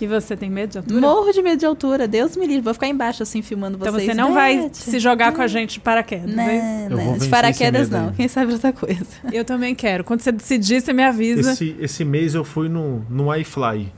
[0.00, 1.00] E você tem medo de altura?
[1.00, 2.06] Morro de medo de altura.
[2.06, 2.62] Deus me livre.
[2.62, 4.04] Vou ficar embaixo assim filmando então vocês.
[4.04, 7.18] Então você não vai se jogar com a gente de paraquedas, não, é não.
[7.18, 8.12] De paraquedas não.
[8.12, 9.04] Quem sabe outra coisa.
[9.32, 10.04] Eu também quero.
[10.04, 11.52] Quando você decidir, você me avisa.
[11.52, 13.92] Esse, esse mês eu fui no, no iFly,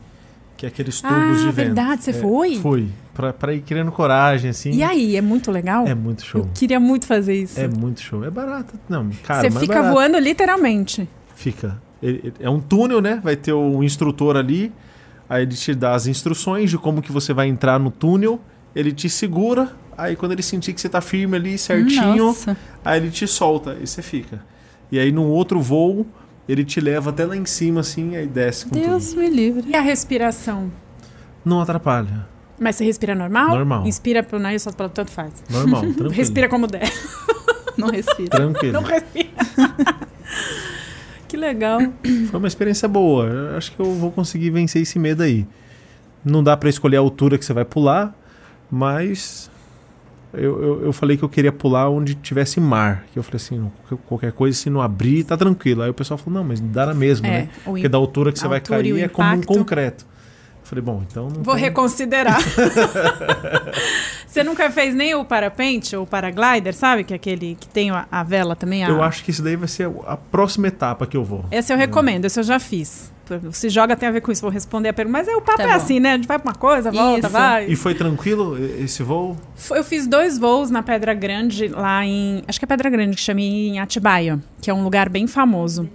[0.56, 1.54] que é aqueles tubos ah, de vento.
[1.54, 2.04] verdade.
[2.04, 2.56] Você é, foi?
[2.56, 4.70] Fui pra, pra ir criando coragem, assim.
[4.70, 5.86] E aí, é muito legal?
[5.86, 6.40] É muito show.
[6.40, 7.60] Eu queria muito fazer isso.
[7.60, 8.24] É muito show.
[8.24, 8.78] É barato.
[8.88, 11.08] Não, cara, Você é fica é voando literalmente.
[11.34, 11.80] Fica.
[12.40, 13.20] É um túnel, né?
[13.22, 14.72] Vai ter o instrutor ali.
[15.30, 18.40] Aí ele te dá as instruções de como que você vai entrar no túnel.
[18.74, 19.72] Ele te segura.
[19.96, 22.56] Aí quando ele sentir que você tá firme ali, certinho, Nossa.
[22.84, 24.44] aí ele te solta e você fica.
[24.90, 26.04] E aí no outro voo,
[26.48, 29.20] ele te leva até lá em cima, assim, aí desce com Deus tudo.
[29.20, 29.64] me livre.
[29.68, 30.72] E a respiração?
[31.44, 32.26] Não atrapalha.
[32.58, 33.50] Mas você respira normal?
[33.50, 33.86] Normal.
[33.86, 35.32] Inspira pelo nariz, solta pelo tanto faz.
[35.48, 36.10] Normal, tranquilo.
[36.10, 36.90] Respira como der.
[37.76, 38.30] Não respira.
[38.30, 38.72] Tranquilo.
[38.72, 39.30] Não respira.
[41.30, 41.78] que legal.
[42.28, 43.24] Foi uma experiência boa.
[43.26, 45.46] Eu acho que eu vou conseguir vencer esse medo aí.
[46.24, 48.12] Não dá para escolher a altura que você vai pular,
[48.68, 49.48] mas
[50.34, 53.06] eu, eu, eu, falei que eu queria pular onde tivesse mar.
[53.12, 53.70] Que eu falei assim,
[54.06, 55.82] qualquer coisa, se não abrir, tá tranquilo.
[55.82, 57.48] Aí o pessoal falou, não, mas dá na mesma, é, né?
[57.64, 60.04] Porque da altura que você vai cair é como um concreto.
[60.70, 61.28] Falei, bom, então.
[61.28, 61.64] Vou tem...
[61.64, 62.38] reconsiderar.
[64.24, 67.02] Você nunca fez nem o parapente ou o paraglider, sabe?
[67.02, 68.85] Que é aquele que tem a, a vela também.
[68.85, 68.88] A...
[68.88, 71.44] Eu acho que isso daí vai ser a próxima etapa que eu vou.
[71.50, 73.11] Esse eu recomendo, esse eu já fiz.
[73.50, 75.18] Se joga tem a ver com isso, vou responder a pergunta.
[75.18, 76.12] Mas é, o papo tá é assim, né?
[76.12, 77.28] A gente vai pra uma coisa, volta, isso.
[77.30, 77.66] vai.
[77.66, 79.37] E foi tranquilo esse voo?
[79.72, 82.44] Eu fiz dois voos na Pedra Grande, lá em.
[82.46, 85.90] Acho que é Pedra Grande que chama em Atibaia, que é um lugar bem famoso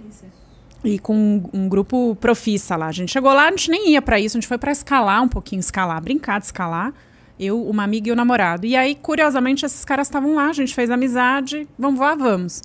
[0.86, 2.86] e com um, um, grupo profissa lá.
[2.86, 5.22] A gente chegou lá, a gente nem ia para isso, a gente foi para escalar
[5.22, 6.92] um pouquinho, escalar, brincar de escalar.
[7.38, 8.64] Eu, uma amiga e o namorado.
[8.64, 12.62] E aí, curiosamente, esses caras estavam lá, a gente fez amizade, vamos voar, vamos.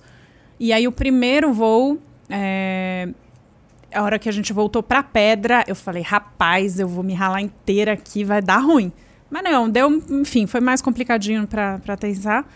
[0.58, 1.98] E aí, o primeiro voo,
[2.30, 3.08] é...
[3.92, 7.42] a hora que a gente voltou pra pedra, eu falei, rapaz, eu vou me ralar
[7.42, 8.90] inteira aqui, vai dar ruim.
[9.28, 12.46] Mas não, deu, enfim, foi mais complicadinho para aterrissar.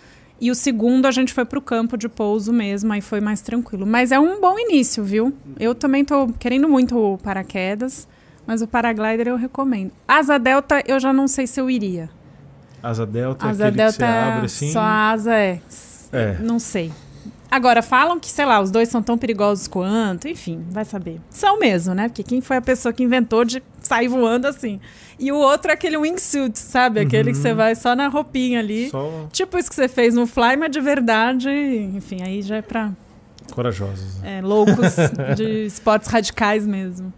[0.40, 3.40] E o segundo a gente foi para o campo de pouso mesmo, aí foi mais
[3.40, 3.86] tranquilo.
[3.86, 5.34] Mas é um bom início, viu?
[5.58, 8.06] Eu também estou querendo muito o paraquedas,
[8.46, 9.92] mas o paraglider eu recomendo.
[10.06, 12.10] Asa delta eu já não sei se eu iria.
[12.82, 14.72] Asa delta, asa delta que você abre assim?
[14.72, 15.60] Só a asa é.
[16.12, 16.38] é.
[16.40, 16.92] Não sei.
[17.50, 21.20] Agora, falam que, sei lá, os dois são tão perigosos quanto, enfim, vai saber.
[21.30, 22.08] São mesmo, né?
[22.08, 24.80] Porque quem foi a pessoa que inventou de sair voando assim?
[25.18, 27.00] E o outro é aquele wingsuit, sabe?
[27.00, 27.34] Aquele uhum.
[27.34, 28.90] que você vai só na roupinha ali.
[28.90, 29.26] Só...
[29.32, 31.48] Tipo isso que você fez no Fly, mas de verdade,
[31.94, 32.92] enfim, aí já é pra.
[33.52, 34.22] Corajosos.
[34.22, 34.96] É, loucos
[35.36, 37.12] de esportes radicais mesmo.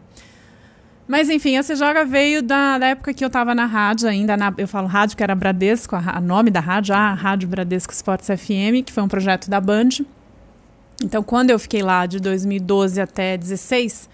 [1.09, 4.53] Mas enfim, essa joga veio da, da, época que eu estava na rádio ainda, na,
[4.59, 8.29] eu falo rádio, que era Bradesco, a, a nome da rádio, a Rádio Bradesco Esportes
[8.29, 9.89] FM, que foi um projeto da Band.
[11.03, 14.11] Então, quando eu fiquei lá de 2012 até 2016,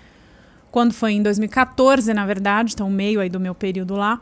[0.74, 4.20] quando foi em 2014, na verdade, então meio aí do meu período lá,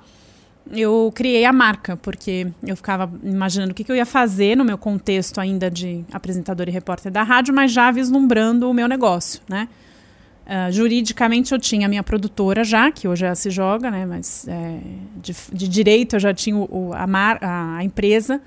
[0.70, 4.62] eu criei a marca, porque eu ficava imaginando o que, que eu ia fazer no
[4.62, 9.40] meu contexto ainda de apresentador e repórter da rádio, mas já vislumbrando o meu negócio,
[9.48, 9.66] né?
[10.44, 14.04] Uh, juridicamente eu tinha a minha produtora já, que hoje é Se Joga, né?
[14.04, 14.78] Mas é,
[15.22, 18.42] de, de, direito eu já tinha o, a, mar, a, a empresa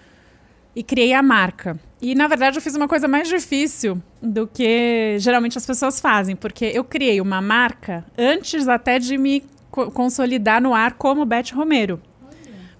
[0.76, 1.80] e criei a marca.
[2.02, 6.36] E na verdade eu fiz uma coisa mais difícil do que geralmente as pessoas fazem,
[6.36, 11.54] porque eu criei uma marca antes até de me co consolidar no ar como Beth
[11.54, 12.02] Romero.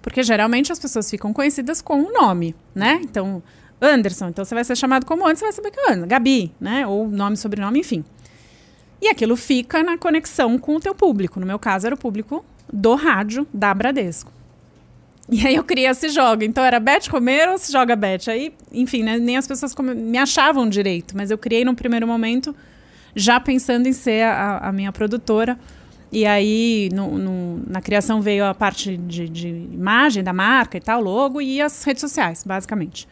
[0.02, 3.00] Porque geralmente as pessoas ficam conhecidas com um nome, né?
[3.02, 3.42] Então,
[3.80, 6.52] Anderson, então você vai ser chamado como antes, você vai saber que é Anderson, Gabi,
[6.60, 6.86] né?
[6.86, 8.04] Ou nome, sobrenome, enfim.
[9.00, 11.40] E aquilo fica na conexão com o teu público.
[11.40, 14.32] No meu caso, era o público do rádio da Bradesco.
[15.28, 16.44] E aí eu criei esse jogo.
[16.44, 18.28] Então era Beth Romero ou se joga Beth?
[18.28, 22.54] Aí, enfim, né, nem as pessoas me achavam direito, mas eu criei num primeiro momento
[23.14, 25.58] já pensando em ser a, a minha produtora.
[26.12, 30.80] E aí, no, no, na criação veio a parte de, de imagem da marca e
[30.80, 33.08] tal, logo, e as redes sociais, basicamente.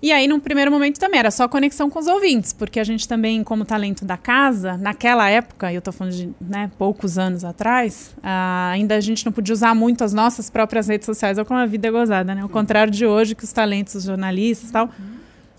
[0.00, 3.08] E aí, no primeiro momento também, era só conexão com os ouvintes, porque a gente
[3.08, 8.14] também, como talento da casa, naquela época, eu estou falando de né, poucos anos atrás,
[8.18, 11.58] uh, ainda a gente não podia usar muito as nossas próprias redes sociais, ou como
[11.58, 12.42] a vida é gozada, né?
[12.42, 14.88] Ao contrário de hoje, que os talentos, os jornalistas e tal,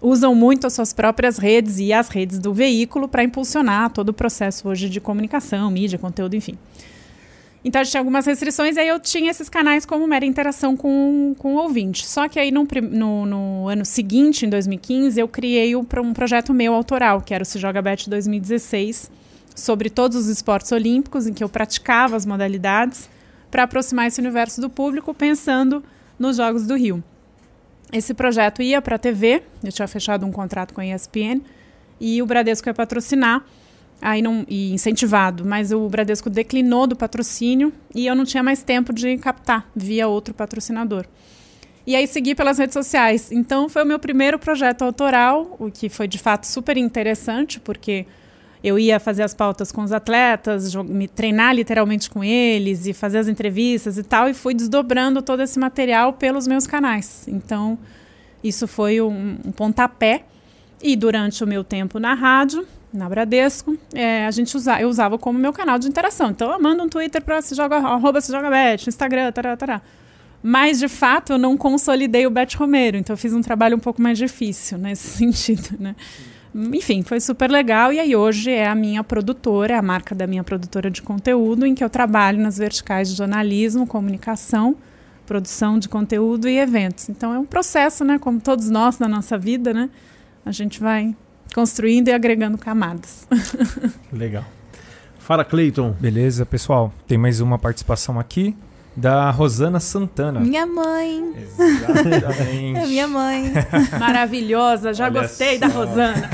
[0.01, 4.13] usam muito as suas próprias redes e as redes do veículo para impulsionar todo o
[4.13, 6.57] processo hoje de comunicação, mídia, conteúdo, enfim.
[7.63, 10.77] Então, a gente tinha algumas restrições, e aí eu tinha esses canais como mera interação
[10.77, 12.07] com, com o ouvinte.
[12.07, 16.53] Só que aí, no, no, no ano seguinte, em 2015, eu criei um, um projeto
[16.53, 19.11] meu autoral, que era o Se Joga Bet 2016,
[19.53, 23.09] sobre todos os esportes olímpicos, em que eu praticava as modalidades,
[23.51, 25.83] para aproximar esse universo do público, pensando
[26.17, 27.03] nos Jogos do Rio.
[27.91, 31.41] Esse projeto ia para a TV, eu tinha fechado um contrato com a ESPN,
[31.99, 33.43] e o Bradesco ia patrocinar
[34.01, 38.63] aí não, e incentivado, mas o Bradesco declinou do patrocínio e eu não tinha mais
[38.63, 41.05] tempo de captar via outro patrocinador.
[41.85, 43.31] E aí segui pelas redes sociais.
[43.31, 48.05] Então foi o meu primeiro projeto autoral, o que foi de fato super interessante, porque
[48.63, 53.19] eu ia fazer as pautas com os atletas, me treinar literalmente com eles e fazer
[53.19, 57.25] as entrevistas e tal, e fui desdobrando todo esse material pelos meus canais.
[57.27, 57.77] Então,
[58.43, 60.25] isso foi um, um pontapé.
[60.81, 65.17] E durante o meu tempo na rádio, na Bradesco, é, a gente usa, eu usava
[65.17, 66.31] como meu canal de interação.
[66.31, 69.81] Então, eu mando um Twitter para se joga, arroba se joga bet, Instagram, tará, tará.
[70.41, 72.97] Mas, de fato, eu não consolidei o Bet Romero.
[72.97, 75.95] Então, eu fiz um trabalho um pouco mais difícil nesse sentido, né?
[76.55, 77.93] Enfim, foi super legal.
[77.93, 81.75] E aí, hoje é a minha produtora, a marca da minha produtora de conteúdo, em
[81.75, 84.75] que eu trabalho nas verticais de jornalismo, comunicação,
[85.29, 87.07] produção de conteúdo e eventos.
[87.07, 88.17] Então é um processo, né?
[88.17, 89.87] Como todos nós na nossa vida, né?
[90.43, 91.15] A gente vai
[91.53, 93.27] construindo e agregando camadas.
[94.11, 94.45] Legal.
[95.19, 95.95] Fala, Cleiton.
[95.99, 96.93] Beleza, pessoal.
[97.07, 98.55] Tem mais uma participação aqui
[98.95, 100.39] da Rosana Santana.
[100.39, 101.33] Minha mãe.
[101.57, 102.79] Exatamente.
[102.79, 103.53] É minha mãe.
[103.99, 105.67] Maravilhosa, já Olha gostei só.
[105.67, 106.29] da Rosana.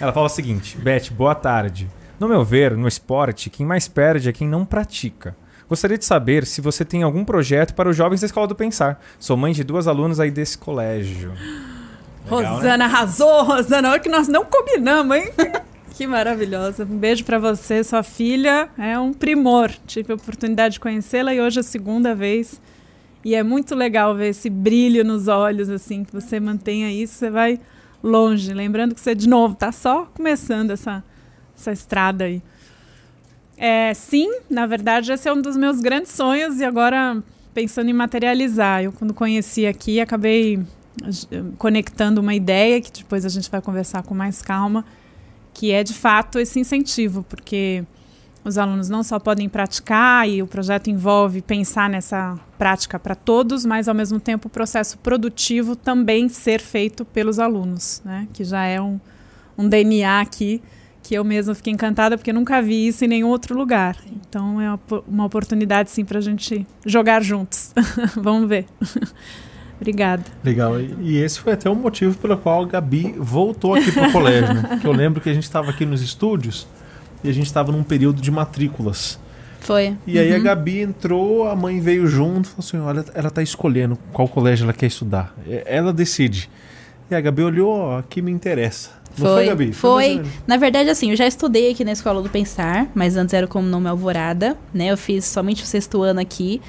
[0.00, 1.88] Ela fala o seguinte: Beth, boa tarde.
[2.18, 5.36] No meu ver, no esporte, quem mais perde é quem não pratica.
[5.68, 9.02] Gostaria de saber se você tem algum projeto para os jovens da Escola do Pensar.
[9.18, 11.32] Sou mãe de duas alunas aí desse colégio.
[12.26, 12.48] Legal, né?
[12.48, 13.90] Rosana arrasou, Rosana.
[13.90, 15.30] Olha que nós não combinamos, hein?
[15.96, 16.84] que maravilhosa.
[16.84, 18.68] Um beijo pra você, sua filha.
[18.76, 19.70] É um primor.
[19.86, 22.60] Tive a oportunidade de conhecê-la e hoje é a segunda vez.
[23.24, 27.30] E é muito legal ver esse brilho nos olhos, assim, que você mantenha isso, você
[27.30, 27.60] vai
[28.02, 28.52] longe.
[28.52, 31.02] Lembrando que você, de novo, tá só começando essa,
[31.56, 32.42] essa estrada aí.
[33.56, 37.22] É, sim, na verdade, esse é um dos meus grandes sonhos e agora
[37.54, 38.84] pensando em materializar.
[38.84, 40.62] Eu, quando conheci aqui, acabei
[41.58, 44.84] conectando uma ideia que depois a gente vai conversar com mais calma,
[45.52, 47.84] que é de fato esse incentivo, porque
[48.44, 53.66] os alunos não só podem praticar e o projeto envolve pensar nessa prática para todos,
[53.66, 58.28] mas ao mesmo tempo o processo produtivo também ser feito pelos alunos, né?
[58.32, 59.00] Que já é um,
[59.58, 60.62] um DNA aqui
[61.02, 63.96] que eu mesma fiquei encantada porque nunca vi isso em nenhum outro lugar.
[64.28, 67.72] Então é uma, uma oportunidade sim para a gente jogar juntos.
[68.16, 68.66] Vamos ver.
[69.80, 70.24] Obrigada.
[70.42, 70.80] Legal.
[70.80, 74.54] E, esse foi até o motivo pelo qual a Gabi voltou aqui pro colégio.
[74.54, 74.80] Né?
[74.84, 76.66] Eu lembro que a gente estava aqui nos estúdios
[77.22, 79.18] e a gente estava num período de matrículas.
[79.60, 79.96] Foi.
[80.06, 83.98] E aí a Gabi entrou, a mãe veio junto, falou assim: olha, ela tá escolhendo
[84.12, 85.34] qual colégio ela quer estudar.
[85.64, 86.48] Ela decide.
[87.10, 88.90] E a Gabi olhou, ó, aqui me interessa.
[89.18, 89.72] Não foi, Gabi?
[89.72, 90.08] Foi.
[90.16, 90.28] menos.
[90.46, 93.66] Na verdade, assim, eu já estudei aqui na Escola do Pensar, mas antes era como
[93.66, 94.88] nome Alvorada, né?
[94.88, 96.60] Eu fiz somente o sexto ano aqui.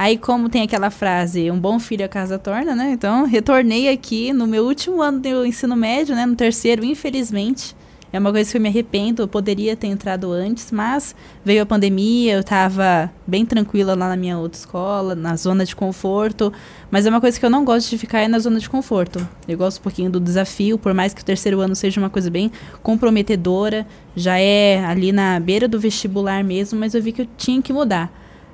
[0.00, 2.92] Aí, como tem aquela frase, um bom filho a casa torna, né?
[2.92, 6.24] Então, retornei aqui no meu último ano do ensino médio, né?
[6.24, 7.76] No terceiro, infelizmente.
[8.10, 11.66] É uma coisa que eu me arrependo, eu poderia ter entrado antes, mas veio a
[11.66, 16.50] pandemia, eu tava bem tranquila lá na minha outra escola, na zona de conforto.
[16.90, 19.28] Mas é uma coisa que eu não gosto de ficar é na zona de conforto.
[19.46, 22.30] Eu gosto um pouquinho do desafio, por mais que o terceiro ano seja uma coisa
[22.30, 22.50] bem
[22.82, 23.86] comprometedora,
[24.16, 27.70] já é ali na beira do vestibular mesmo, mas eu vi que eu tinha que
[27.70, 28.10] mudar.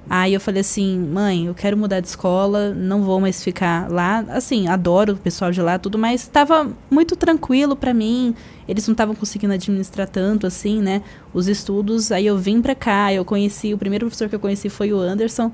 [0.09, 4.21] Aí eu falei assim, mãe, eu quero mudar de escola, não vou mais ficar lá.
[4.29, 8.35] Assim, adoro o pessoal de lá, tudo, mas estava muito tranquilo para mim.
[8.69, 11.03] Eles não estavam conseguindo administrar tanto assim, né?
[11.35, 12.13] Os estudos.
[12.13, 14.99] Aí eu vim para cá, eu conheci, o primeiro professor que eu conheci foi o
[14.99, 15.51] Anderson.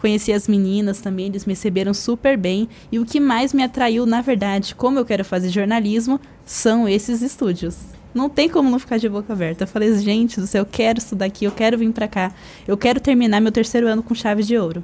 [0.00, 2.68] Conheci as meninas também, eles me receberam super bem.
[2.90, 7.22] E o que mais me atraiu, na verdade, como eu quero fazer jornalismo, são esses
[7.22, 7.76] estúdios.
[8.14, 9.64] Não tem como não ficar de boca aberta.
[9.64, 12.32] Eu falei, gente do céu, eu quero estudar aqui, eu quero vir pra cá.
[12.66, 14.82] Eu quero terminar meu terceiro ano com chave de ouro.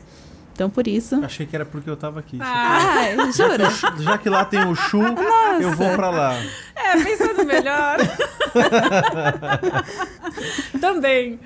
[0.55, 1.15] Então, por isso.
[1.25, 2.37] Achei que era porque eu tava aqui.
[2.41, 3.71] Ah, jura?
[4.01, 5.01] Já que lá tem o Chu,
[5.61, 6.35] eu vou pra lá.
[6.75, 7.99] É, pensando melhor.
[10.81, 11.39] também.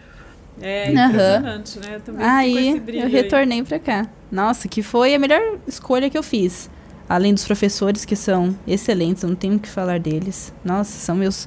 [0.60, 1.96] É impressionante, né?
[1.96, 3.10] Eu também Aí eu aí.
[3.12, 4.06] retornei pra cá.
[4.30, 6.70] Nossa, que foi a melhor escolha que eu fiz.
[7.12, 10.50] Além dos professores que são excelentes, não tenho o que falar deles.
[10.64, 11.46] Nossa, são meus.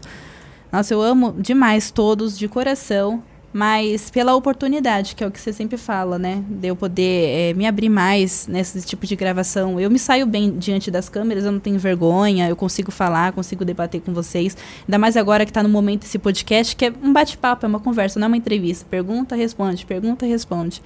[0.72, 5.52] Nossa, eu amo demais todos de coração, mas pela oportunidade, que é o que você
[5.52, 6.44] sempre fala, né?
[6.48, 9.80] De eu poder eh, me abrir mais nesse tipo de gravação.
[9.80, 13.66] Eu me saio bem diante das câmeras, eu não tenho vergonha, eu consigo falar, consigo
[13.66, 14.56] debater com vocês.
[14.88, 17.80] Ainda mais agora que tá no momento esse podcast, que é um bate-papo, é uma
[17.80, 18.86] conversa, não é uma entrevista.
[18.88, 20.80] Pergunta, responde, pergunta, responde.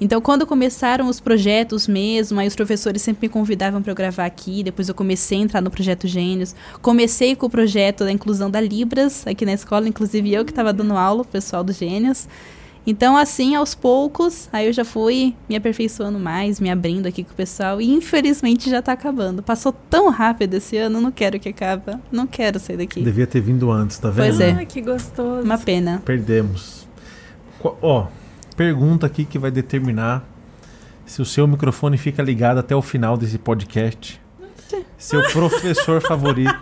[0.00, 4.26] Então, quando começaram os projetos mesmo, aí os professores sempre me convidavam para eu gravar
[4.26, 4.62] aqui.
[4.62, 6.54] Depois eu comecei a entrar no projeto Gênios.
[6.80, 10.72] Comecei com o projeto da inclusão da Libras aqui na escola, inclusive eu que estava
[10.72, 12.28] dando aula, o pessoal do Gênios.
[12.86, 17.32] Então, assim, aos poucos, aí eu já fui me aperfeiçoando mais, me abrindo aqui com
[17.32, 17.82] o pessoal.
[17.82, 19.42] E infelizmente já está acabando.
[19.42, 21.98] Passou tão rápido esse ano, não quero que acabe.
[22.10, 23.02] Não quero sair daqui.
[23.02, 24.28] Devia ter vindo antes, tá vendo?
[24.28, 24.52] Pois é.
[24.52, 25.42] Ai, que gostoso.
[25.42, 26.00] Uma pena.
[26.02, 26.88] Perdemos.
[27.82, 28.06] Ó,
[28.58, 30.24] pergunta aqui que vai determinar
[31.06, 34.20] se o seu microfone fica ligado até o final desse podcast.
[34.98, 36.58] Seu professor favorito.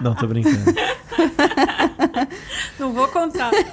[0.00, 0.72] Não, tô brincando.
[2.78, 3.50] Não vou contar.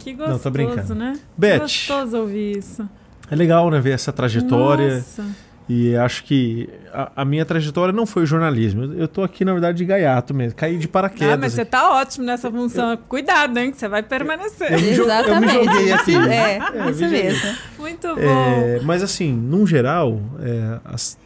[0.00, 0.96] que gostoso, Não, tô brincando.
[0.96, 1.16] né?
[1.38, 1.60] Beth.
[1.60, 2.86] Gostoso ouvir isso.
[3.30, 4.96] É legal, né, ver essa trajetória.
[4.96, 5.24] Nossa.
[5.68, 8.84] E acho que a, a minha trajetória não foi jornalismo.
[8.84, 10.56] Eu, eu tô aqui, na verdade, de gaiato mesmo.
[10.56, 11.34] Caí de paraquedas.
[11.34, 11.70] Ah, mas você aqui.
[11.72, 12.96] tá ótimo nessa função.
[13.08, 13.72] Cuidado, hein?
[13.72, 14.72] Que você vai permanecer.
[14.72, 15.52] Eu me eu me Exatamente.
[15.64, 16.14] joguei aqui.
[16.16, 17.22] É, É, eu me isso joguei.
[17.24, 17.56] mesmo.
[17.80, 18.20] Muito bom.
[18.20, 21.18] É, mas assim, num geral, é, as-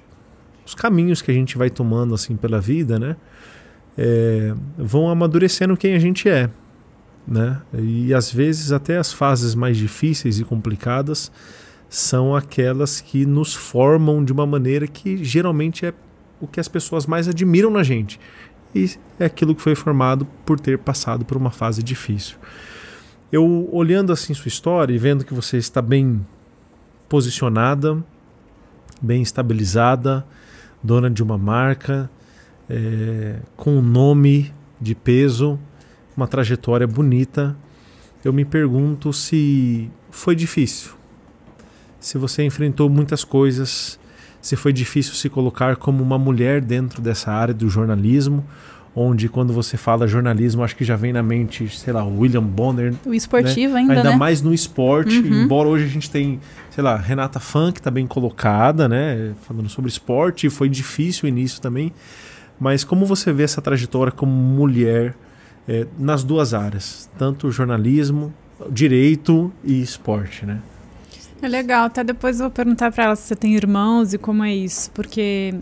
[0.65, 3.17] os caminhos que a gente vai tomando assim pela vida, né,
[3.99, 6.49] é, vão amadurecendo quem a gente é,
[7.29, 7.61] né?
[7.75, 11.31] E às vezes até as fases mais difíceis e complicadas
[11.91, 15.93] são aquelas que nos formam de uma maneira que geralmente é
[16.41, 18.19] o que as pessoas mais admiram na gente.
[18.73, 18.89] E
[19.19, 22.37] é aquilo que foi formado por ter passado por uma fase difícil.
[23.33, 26.25] Eu olhando assim sua história e vendo que você está bem
[27.09, 28.03] posicionada,
[29.03, 30.25] bem estabilizada,
[30.81, 32.09] dona de uma marca,
[32.69, 35.59] é, com um nome de peso,
[36.17, 37.57] uma trajetória bonita,
[38.25, 40.93] eu me pergunto se foi difícil,
[42.01, 43.99] se você enfrentou muitas coisas,
[44.41, 48.45] se foi difícil se colocar como uma mulher dentro dessa área do jornalismo,
[48.97, 52.93] onde quando você fala jornalismo, acho que já vem na mente, sei lá, William Bonner.
[53.07, 53.81] O esportivo né?
[53.81, 54.17] ainda, Ainda né?
[54.17, 55.45] mais no esporte, Uhum.
[55.45, 56.41] embora hoje a gente tem,
[56.71, 61.29] sei lá, Renata Funk que tá bem colocada, né, falando sobre esporte, foi difícil o
[61.29, 61.93] início também,
[62.59, 65.15] mas como você vê essa trajetória como mulher
[65.69, 68.35] eh, nas duas áreas, tanto jornalismo,
[68.71, 70.59] direito e esporte, né?
[71.43, 74.45] É legal, até depois eu vou perguntar para ela se você tem irmãos e como
[74.45, 75.55] é isso, porque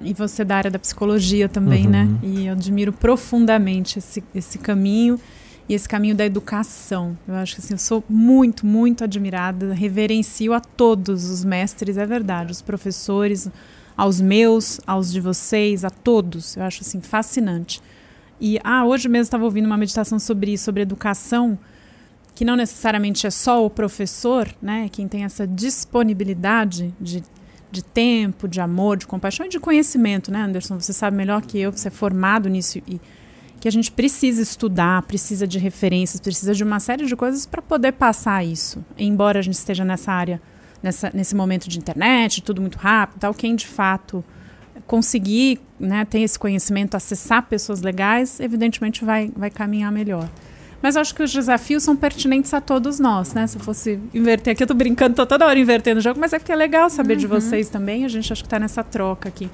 [0.00, 1.90] e você é da área da psicologia também, Uhum.
[1.90, 2.08] né?
[2.22, 5.18] E eu admiro profundamente esse, esse caminho
[5.66, 7.16] e esse caminho da educação.
[7.26, 12.04] Eu acho que assim, eu sou muito, muito admirada, reverencio a todos os mestres, é
[12.04, 13.48] verdade, os professores,
[13.96, 16.54] aos meus, aos de vocês, a todos.
[16.56, 17.80] Eu acho assim fascinante.
[18.38, 21.58] E ah, hoje mesmo estava ouvindo uma meditação sobre isso, sobre educação
[22.34, 27.22] que não necessariamente é só o professor, né, quem tem essa disponibilidade de,
[27.70, 30.78] de tempo, de amor, de compaixão e de conhecimento, né, Anderson?
[30.80, 33.00] Você sabe melhor que eu, você é formado nisso e
[33.60, 37.62] que a gente precisa estudar, precisa de referências, precisa de uma série de coisas para
[37.62, 38.84] poder passar isso.
[38.98, 40.42] Embora a gente esteja nessa área,
[40.82, 44.24] nessa, nesse momento de internet, tudo muito rápido, tal, quem de fato
[44.86, 50.28] conseguir né, ter esse conhecimento, acessar pessoas legais, evidentemente vai, vai caminhar melhor.
[50.84, 53.46] Mas acho que os desafios são pertinentes a todos nós, né?
[53.46, 56.34] Se eu fosse inverter aqui, eu tô brincando, tô toda hora invertendo o jogo, mas
[56.34, 59.30] é porque é legal saber de vocês também, a gente acho que tá nessa troca
[59.30, 59.48] aqui.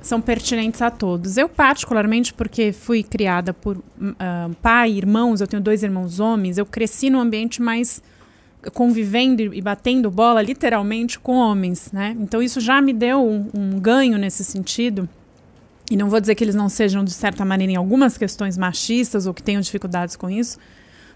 [0.00, 1.36] São pertinentes a todos.
[1.36, 3.82] Eu, particularmente, porque fui criada por
[4.20, 8.00] ah, pai, irmãos, eu tenho dois irmãos homens, eu cresci num ambiente mais
[8.72, 12.16] convivendo e e batendo bola, literalmente, com homens, né?
[12.20, 15.08] Então isso já me deu um, um ganho nesse sentido.
[15.90, 19.26] E não vou dizer que eles não sejam, de certa maneira, em algumas questões machistas
[19.26, 20.58] ou que tenham dificuldades com isso,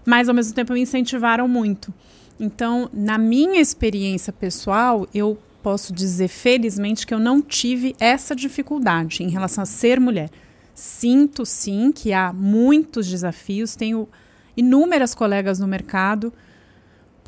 [0.05, 1.93] mas ao mesmo tempo me incentivaram muito.
[2.39, 9.23] Então, na minha experiência pessoal, eu posso dizer felizmente que eu não tive essa dificuldade
[9.23, 10.29] em relação a ser mulher.
[10.73, 14.07] Sinto sim que há muitos desafios, tenho
[14.55, 16.31] inúmeras colegas no mercado,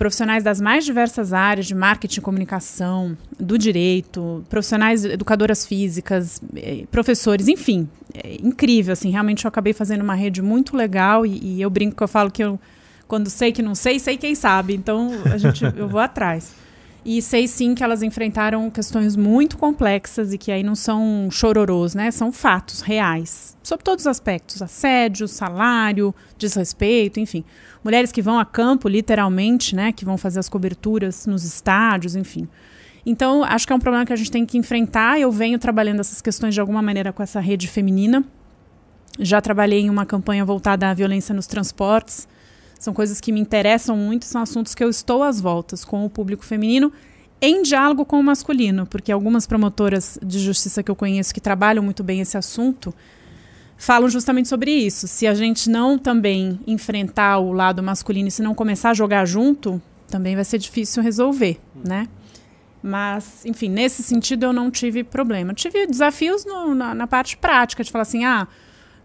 [0.01, 7.47] profissionais das mais diversas áreas de marketing, comunicação, do direito, profissionais, educadoras físicas, eh, professores,
[7.47, 11.69] enfim, é incrível, assim, realmente eu acabei fazendo uma rede muito legal e, e eu
[11.69, 12.59] brinco que eu falo que eu,
[13.07, 16.55] quando sei que não sei, sei quem sabe, então a gente, eu vou atrás.
[17.03, 21.95] E sei sim que elas enfrentaram questões muito complexas e que aí não são chororôs,
[21.95, 22.11] né?
[22.11, 27.43] São fatos reais, sobre todos os aspectos: assédio, salário, desrespeito, enfim.
[27.83, 29.91] Mulheres que vão a campo, literalmente, né?
[29.91, 32.47] Que vão fazer as coberturas nos estádios, enfim.
[33.03, 35.19] Então, acho que é um problema que a gente tem que enfrentar.
[35.19, 38.23] Eu venho trabalhando essas questões de alguma maneira com essa rede feminina.
[39.19, 42.27] Já trabalhei em uma campanha voltada à violência nos transportes.
[42.81, 46.09] São coisas que me interessam muito, são assuntos que eu estou às voltas com o
[46.09, 46.91] público feminino
[47.39, 51.83] em diálogo com o masculino, porque algumas promotoras de justiça que eu conheço que trabalham
[51.83, 52.91] muito bem esse assunto
[53.77, 55.07] falam justamente sobre isso.
[55.07, 59.25] Se a gente não também enfrentar o lado masculino e se não começar a jogar
[59.25, 62.07] junto, também vai ser difícil resolver, né?
[62.81, 65.53] Mas, enfim, nesse sentido eu não tive problema.
[65.53, 68.47] Tive desafios no, na, na parte prática, de falar assim, ah,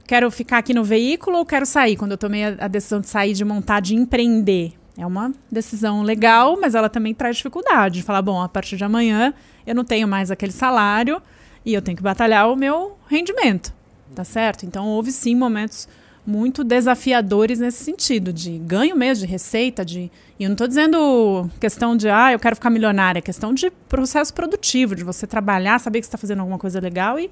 [0.06, 1.96] quero ficar aqui no veículo ou quero sair?
[1.96, 4.72] Quando eu tomei a, decisão de sair, de montar, de empreender.
[4.98, 7.96] É uma decisão legal, mas ela também traz dificuldade.
[7.96, 9.34] De falar, bom, a partir de amanhã
[9.66, 11.20] eu não tenho mais aquele salário
[11.64, 13.74] e eu tenho que batalhar o meu rendimento,
[14.14, 14.64] tá certo?
[14.64, 15.88] Então houve sim momentos
[16.26, 20.10] muito desafiadores nesse sentido, de ganho mesmo, de receita, de...
[20.38, 23.70] E eu não estou dizendo questão de, ah, eu quero ficar milionária, é questão de
[23.88, 27.30] processo produtivo, de você trabalhar, saber que você está fazendo alguma coisa legal e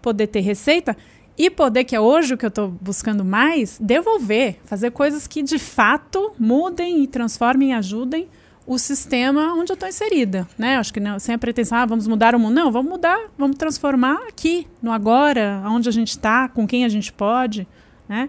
[0.00, 0.96] poder ter receita
[1.40, 5.42] e poder, que é hoje o que eu estou buscando mais, devolver, fazer coisas que
[5.42, 8.28] de fato mudem e transformem e ajudem
[8.66, 10.76] o sistema onde eu estou inserida, né?
[10.76, 12.52] Acho que não, sem a pretensão, ah, vamos mudar o mundo.
[12.52, 16.90] Não, vamos mudar, vamos transformar aqui, no agora, onde a gente está, com quem a
[16.90, 17.66] gente pode,
[18.06, 18.28] né?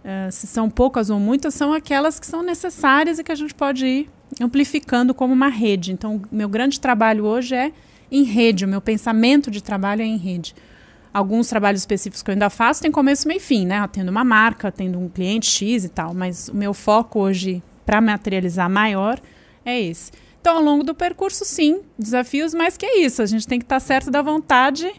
[0.00, 3.54] Uh, se são poucas ou muitas, são aquelas que são necessárias e que a gente
[3.54, 5.92] pode ir amplificando como uma rede.
[5.92, 7.70] Então, meu grande trabalho hoje é
[8.10, 10.56] em rede, o meu pensamento de trabalho é em rede
[11.12, 13.86] alguns trabalhos específicos que eu ainda faço tem começo, meio e fim, né?
[13.92, 18.00] Tendo uma marca, tendo um cliente X e tal, mas o meu foco hoje para
[18.00, 19.20] materializar maior
[19.64, 20.12] é esse.
[20.40, 23.64] Então ao longo do percurso, sim, desafios, mas que é isso, a gente tem que
[23.64, 24.90] estar certo da vontade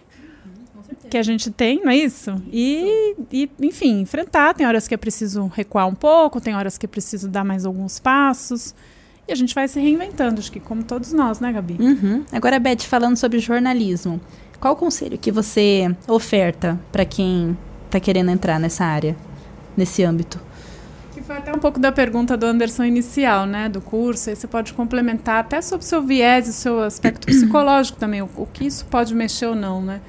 [1.09, 2.41] que a gente tem, não é isso?
[2.51, 4.53] E, e, enfim, enfrentar.
[4.53, 7.65] Tem horas que é preciso recuar um pouco, tem horas que é preciso dar mais
[7.65, 8.75] alguns passos.
[9.27, 11.77] E a gente vai se reinventando, acho que como todos nós, né, Gabi?
[11.79, 12.23] Uhum.
[12.31, 14.19] Agora, Beth, falando sobre jornalismo,
[14.59, 19.15] qual o conselho que você oferta para quem está querendo entrar nessa área,
[19.75, 20.39] nesse âmbito?
[21.13, 24.29] Que foi até um pouco da pergunta do Anderson inicial, né, do curso.
[24.29, 28.21] Aí você pode complementar até sobre o seu viés e o seu aspecto psicológico também,
[28.21, 30.01] o, o que isso pode mexer ou não, né?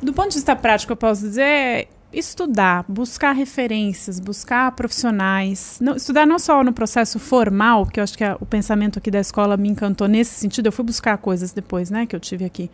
[0.00, 6.26] do ponto de vista prático, eu posso dizer estudar, buscar referências, buscar profissionais, não, estudar
[6.26, 9.58] não só no processo formal, porque eu acho que a, o pensamento aqui da escola
[9.58, 12.70] me encantou nesse sentido, eu fui buscar coisas depois, né, que eu tive aqui.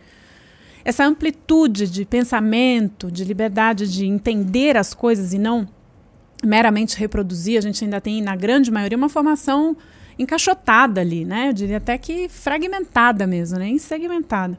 [0.85, 5.67] Essa amplitude de pensamento, de liberdade de entender as coisas e não
[6.43, 9.75] meramente reproduzir, a gente ainda tem, na grande maioria, uma formação
[10.17, 11.49] encaixotada ali, né?
[11.49, 13.75] Eu diria até que fragmentada mesmo, né?
[13.79, 14.57] Segmentada.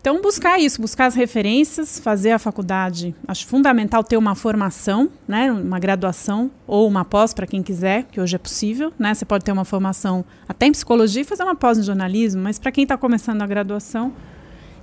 [0.00, 3.12] Então, buscar isso, buscar as referências, fazer a faculdade.
[3.26, 8.20] Acho fundamental ter uma formação, né, uma graduação ou uma pós para quem quiser, que
[8.20, 8.92] hoje é possível.
[8.96, 9.12] Né?
[9.12, 12.56] Você pode ter uma formação até em psicologia e fazer uma pós em jornalismo, mas
[12.56, 14.12] para quem está começando a graduação,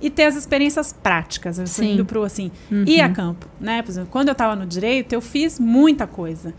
[0.04, 2.84] e ter as experiências práticas, indo para o assim, uhum.
[2.86, 3.48] ir a campo.
[3.58, 3.80] Né?
[3.80, 6.52] Por exemplo, quando eu estava no direito, eu fiz muita coisa.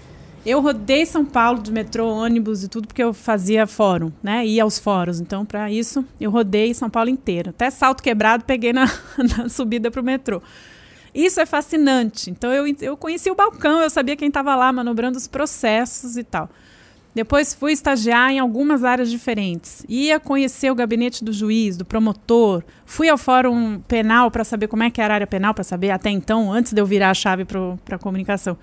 [0.43, 4.43] Eu rodei São Paulo de metrô, ônibus e tudo porque eu fazia fórum, né?
[4.47, 5.19] Ia aos fóruns.
[5.19, 7.51] Então, para isso, eu rodei São Paulo inteiro.
[7.51, 8.85] Até salto quebrado peguei na,
[9.37, 10.41] na subida para o metrô.
[11.13, 12.31] Isso é fascinante.
[12.31, 16.23] Então, eu, eu conheci o balcão, eu sabia quem estava lá manobrando os processos e
[16.23, 16.49] tal.
[17.15, 19.85] Depois fui estagiar em algumas áreas diferentes.
[19.87, 22.61] Ia conhecer o gabinete do juiz, do promotor.
[22.85, 25.91] Fui ao fórum penal para saber como é que era a área penal, para saber
[25.91, 28.57] até então, antes de eu virar a chave para a comunicação.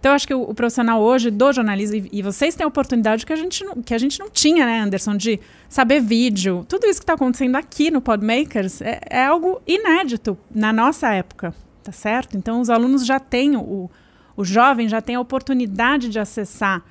[0.00, 3.26] Então, acho que o, o, profissional hoje do jornalismo, e, e, vocês têm a oportunidade
[3.26, 5.38] que a, gente não, que a gente não tinha, né, Anderson, de
[5.68, 6.64] saber vídeo.
[6.66, 11.54] Tudo isso que está acontecendo aqui no Podmakers é, é, algo inédito na nossa época,
[11.82, 12.34] tá certo?
[12.34, 13.90] Então, os alunos já têm, o,
[14.34, 16.82] o jovem já tem a oportunidade de acessar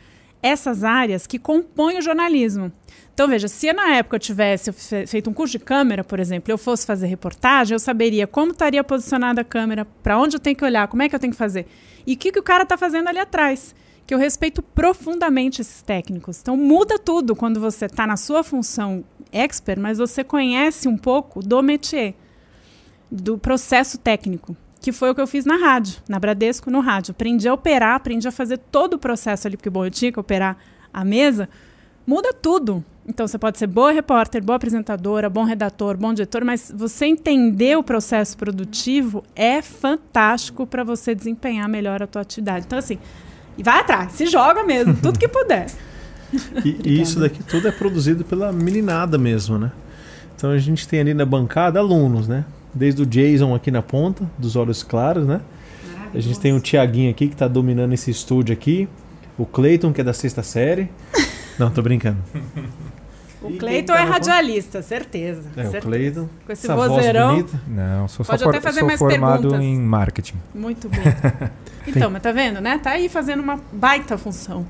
[0.41, 2.71] essas áreas que compõem o jornalismo.
[3.13, 4.71] Então, veja, se na época eu tivesse
[5.05, 8.83] feito um curso de câmera, por exemplo, eu fosse fazer reportagem, eu saberia como estaria
[8.83, 11.37] posicionada a câmera, para onde eu tenho que olhar, como é que eu tenho que
[11.37, 11.67] fazer.
[12.07, 13.75] E o que, que o cara está fazendo ali atrás?
[14.07, 16.39] Que eu respeito profundamente esses técnicos.
[16.41, 21.41] Então muda tudo quando você está na sua função expert, mas você conhece um pouco
[21.41, 22.15] do métier,
[23.11, 27.11] do processo técnico, que foi o que eu fiz na rádio, na Bradesco, no rádio.
[27.11, 30.19] Aprendi a operar, aprendi a fazer todo o processo ali, porque bom, eu tinha que
[30.19, 30.57] operar
[30.93, 31.49] a mesa.
[32.07, 32.83] Muda tudo.
[33.05, 37.75] Então você pode ser boa repórter, boa apresentadora, bom redator, bom diretor, mas você entender
[37.75, 42.65] o processo produtivo é fantástico para você desempenhar melhor a tua atividade.
[42.67, 42.99] Então assim,
[43.57, 45.67] vai atrás, se joga mesmo, tudo que puder.
[46.63, 49.71] E, e, isso daqui tudo é produzido pela meninada mesmo, né?
[50.35, 52.45] Então a gente tem ali na bancada alunos, né?
[52.73, 55.41] Desde o Jason aqui na ponta, dos olhos claros, né?
[56.13, 58.87] A gente tem o Tiaguinho aqui que está dominando esse estúdio aqui.
[59.37, 60.89] O Clayton, que é da sexta série.
[61.57, 62.17] Não, tô brincando.
[63.41, 65.43] O Cleiton é radialista, certeza.
[65.55, 65.77] É, certeza.
[65.77, 66.29] o Cleiton.
[66.45, 67.45] Com esse vozeirão.
[67.67, 69.61] Não, sou, Pode só até fazer sou mais formado perguntas.
[69.61, 70.35] em marketing.
[70.53, 71.01] Muito bem.
[71.87, 72.79] então, mas tá vendo, né?
[72.79, 74.65] Tá aí fazendo uma baita função.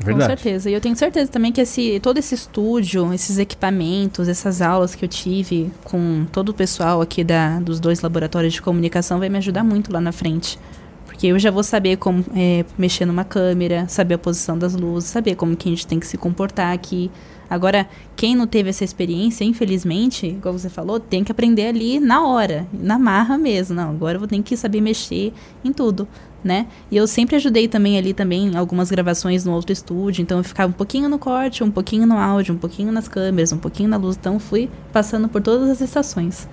[0.00, 0.30] É verdade.
[0.30, 0.70] Com certeza.
[0.70, 5.04] E eu tenho certeza também que esse, todo esse estúdio, esses equipamentos, essas aulas que
[5.04, 9.38] eu tive com todo o pessoal aqui da, dos dois laboratórios de comunicação vai me
[9.38, 10.58] ajudar muito lá na frente.
[11.06, 15.10] Porque eu já vou saber como é, mexer numa câmera, saber a posição das luzes,
[15.10, 17.10] saber como que a gente tem que se comportar aqui.
[17.50, 22.24] Agora, quem não teve essa experiência, infelizmente, igual você falou, tem que aprender ali na
[22.24, 23.74] hora, na marra mesmo.
[23.74, 25.32] Não, agora eu vou ter que saber mexer
[25.64, 26.06] em tudo,
[26.42, 26.66] né?
[26.90, 30.70] E eu sempre ajudei também ali também algumas gravações no outro estúdio, então eu ficava
[30.70, 33.96] um pouquinho no corte, um pouquinho no áudio, um pouquinho nas câmeras, um pouquinho na
[33.96, 36.48] luz, então fui passando por todas as estações.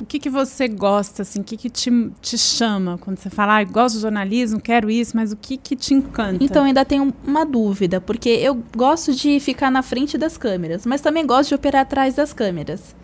[0.00, 1.40] O que, que você gosta, assim?
[1.40, 1.90] O que, que te,
[2.20, 5.74] te chama quando você fala, ah, gosto de jornalismo, quero isso, mas o que, que
[5.74, 6.44] te encanta?
[6.44, 11.00] Então, ainda tenho uma dúvida, porque eu gosto de ficar na frente das câmeras, mas
[11.00, 12.94] também gosto de operar atrás das câmeras.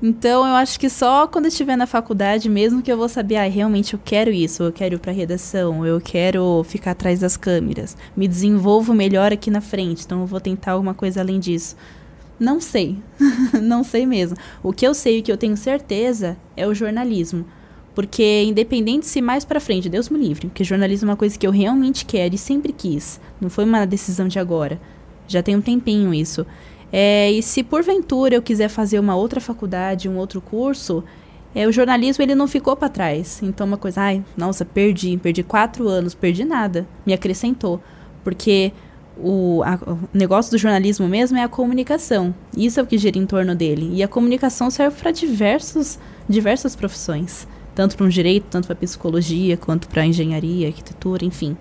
[0.00, 3.48] Então, eu acho que só quando estiver na faculdade mesmo que eu vou saber, ah,
[3.48, 7.96] realmente eu quero isso, eu quero ir para redação, eu quero ficar atrás das câmeras,
[8.16, 11.74] me desenvolvo melhor aqui na frente, então eu vou tentar alguma coisa além disso.
[12.38, 12.96] Não sei.
[13.60, 14.36] não sei mesmo.
[14.62, 17.44] O que eu sei e que eu tenho certeza é o jornalismo.
[17.94, 21.44] Porque independente se mais para frente, Deus me livre, porque jornalismo é uma coisa que
[21.44, 23.20] eu realmente quero e sempre quis.
[23.40, 24.80] Não foi uma decisão de agora.
[25.26, 26.46] Já tem um tempinho isso.
[26.92, 31.04] É, e se porventura eu quiser fazer uma outra faculdade, um outro curso,
[31.54, 33.40] é, o jornalismo ele não ficou para trás.
[33.42, 37.80] Então uma coisa, ai, nossa, perdi, perdi quatro anos, perdi nada, me acrescentou,
[38.24, 38.72] porque
[39.18, 42.34] o, a, o, negócio do jornalismo mesmo é a comunicação.
[42.56, 43.90] Isso é o que gira em torno dele.
[43.92, 47.46] E a comunicação serve para diversos, diversas profissões.
[47.74, 51.56] Tanto para um direito, tanto para psicologia, quanto para engenharia, arquitetura, enfim.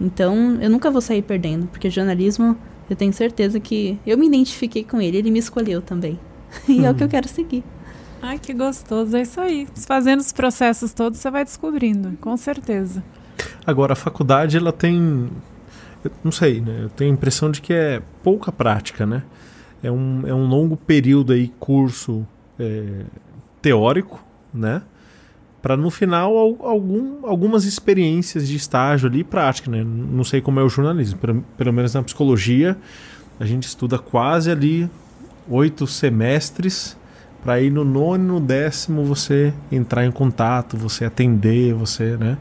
[0.00, 2.56] Então, eu nunca vou sair perdendo, porque jornalismo,
[2.92, 6.18] eu tenho certeza que eu me identifiquei com ele, ele me escolheu também.
[6.68, 6.86] e hum.
[6.86, 7.64] é o que eu quero seguir.
[8.20, 9.66] Ai, que gostoso, é isso aí.
[9.86, 13.02] Fazendo os processos todos, você vai descobrindo, com certeza.
[13.66, 15.28] Agora, a faculdade, ela tem
[16.04, 16.80] eu não sei, né?
[16.82, 19.22] Eu tenho a impressão de que é pouca prática, né?
[19.82, 22.26] É um, é um longo período aí, curso
[22.58, 23.04] é,
[23.60, 24.82] teórico, né?
[25.62, 29.84] Para no final algum, algumas experiências de estágio ali prática, né?
[29.84, 32.76] Não sei como é o jornalismo, pelo, pelo menos na psicologia
[33.38, 34.88] a gente estuda quase ali
[35.48, 36.96] oito semestres
[37.42, 42.38] para ir no nono no décimo você entrar em contato, você atender, você, né?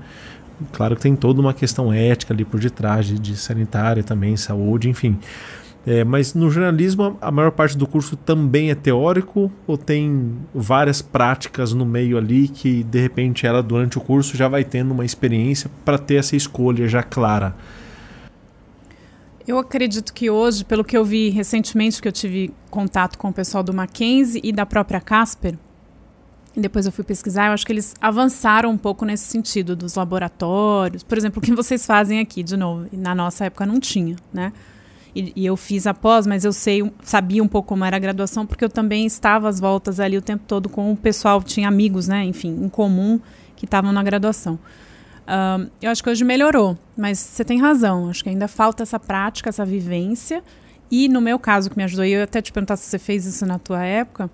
[0.71, 4.89] Claro que tem toda uma questão ética ali por detrás, de, de sanitária também, saúde,
[4.89, 5.17] enfim.
[5.85, 11.01] É, mas no jornalismo, a maior parte do curso também é teórico ou tem várias
[11.01, 15.03] práticas no meio ali que de repente ela durante o curso já vai tendo uma
[15.03, 17.55] experiência para ter essa escolha já clara?
[19.47, 23.33] Eu acredito que hoje, pelo que eu vi recentemente, que eu tive contato com o
[23.33, 25.57] pessoal do Mackenzie e da própria Casper,
[26.55, 29.95] e depois eu fui pesquisar, eu acho que eles avançaram um pouco nesse sentido dos
[29.95, 31.01] laboratórios.
[31.01, 34.53] Por exemplo, o que vocês fazem aqui, de novo, na nossa época não tinha, né?
[35.13, 38.45] E, e, eu fiz após, mas eu sei, sabia um pouco como era a graduação,
[38.45, 42.07] porque eu também estava às voltas ali o tempo todo com o pessoal, tinha amigos,
[42.07, 43.19] né, enfim, em comum,
[43.55, 44.57] que estavam na graduação.
[45.27, 48.99] Um, eu acho que hoje melhorou, mas você tem razão, acho que ainda falta essa
[48.99, 50.43] prática, essa vivência.
[50.89, 53.25] E no meu caso, que me ajudou, e eu até te perguntar se você fez
[53.25, 54.29] isso na tua época,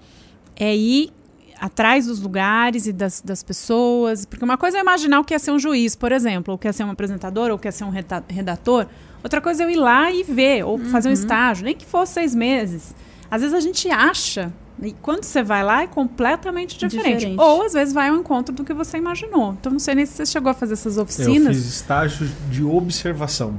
[0.55, 1.11] é ir
[1.59, 4.25] atrás dos lugares e das, das pessoas.
[4.25, 6.57] Porque uma coisa é imaginar o que é ser um juiz, por exemplo, ou o
[6.57, 7.91] que é ser um apresentador, ou o que é ser um
[8.27, 8.87] redator.
[9.23, 10.85] Outra coisa é eu ir lá e ver, ou uhum.
[10.85, 12.95] fazer um estágio, nem que fosse seis meses.
[13.29, 17.17] Às vezes a gente acha, e quando você vai lá é completamente diferente.
[17.17, 17.39] diferente.
[17.39, 19.55] Ou às vezes vai ao encontro do que você imaginou.
[19.59, 21.47] Então não sei nem se você chegou a fazer essas oficinas.
[21.47, 23.55] Eu fiz estágio de observação.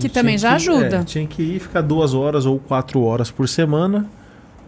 [0.00, 0.96] Que também já que, ajuda.
[0.96, 4.08] É, tinha que ir ficar duas horas ou quatro horas por semana,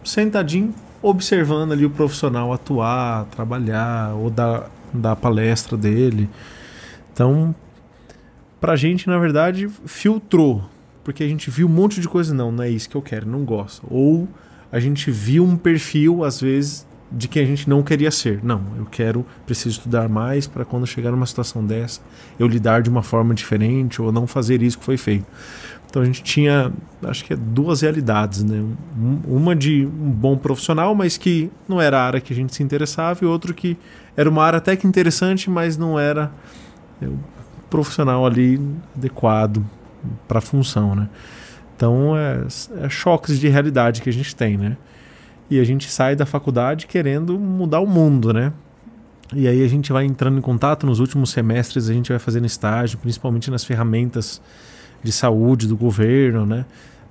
[0.03, 6.29] sentadinho, observando ali o profissional atuar, trabalhar ou dar, dar palestra dele.
[7.11, 7.53] Então,
[8.59, 10.63] pra gente, na verdade, filtrou.
[11.03, 13.27] Porque a gente viu um monte de coisa, não, não é isso que eu quero,
[13.27, 13.85] não gosto.
[13.89, 14.27] Ou
[14.71, 18.43] a gente viu um perfil, às vezes, de que a gente não queria ser.
[18.43, 22.01] Não, eu quero, preciso estudar mais para quando chegar numa situação dessa,
[22.37, 25.25] eu lidar de uma forma diferente ou não fazer isso que foi feito.
[25.89, 28.63] Então a gente tinha, acho que é duas realidades, né?
[29.25, 32.61] Uma de um bom profissional, mas que não era a área que a gente se
[32.61, 33.75] interessava, e outro que
[34.15, 36.31] era uma área até que interessante, mas não era
[37.01, 37.38] o é,
[37.69, 38.59] profissional ali
[38.95, 39.63] adequado
[40.27, 41.09] para a função, né?
[41.75, 42.45] Então é,
[42.81, 44.77] é choques de realidade que a gente tem, né?
[45.49, 48.51] E a gente sai da faculdade querendo mudar o mundo, né?
[49.33, 52.45] E aí a gente vai entrando em contato nos últimos semestres, a gente vai fazendo
[52.45, 54.41] estágio, principalmente nas ferramentas
[55.03, 56.65] de saúde do governo, né?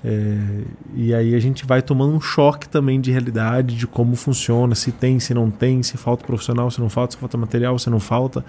[0.05, 0.63] É,
[0.95, 4.93] e aí a gente vai tomando um choque também de realidade, de como funciona, se
[4.93, 7.99] tem, se não tem, se falta profissional, se não falta, se falta material, se não
[7.99, 8.45] falta.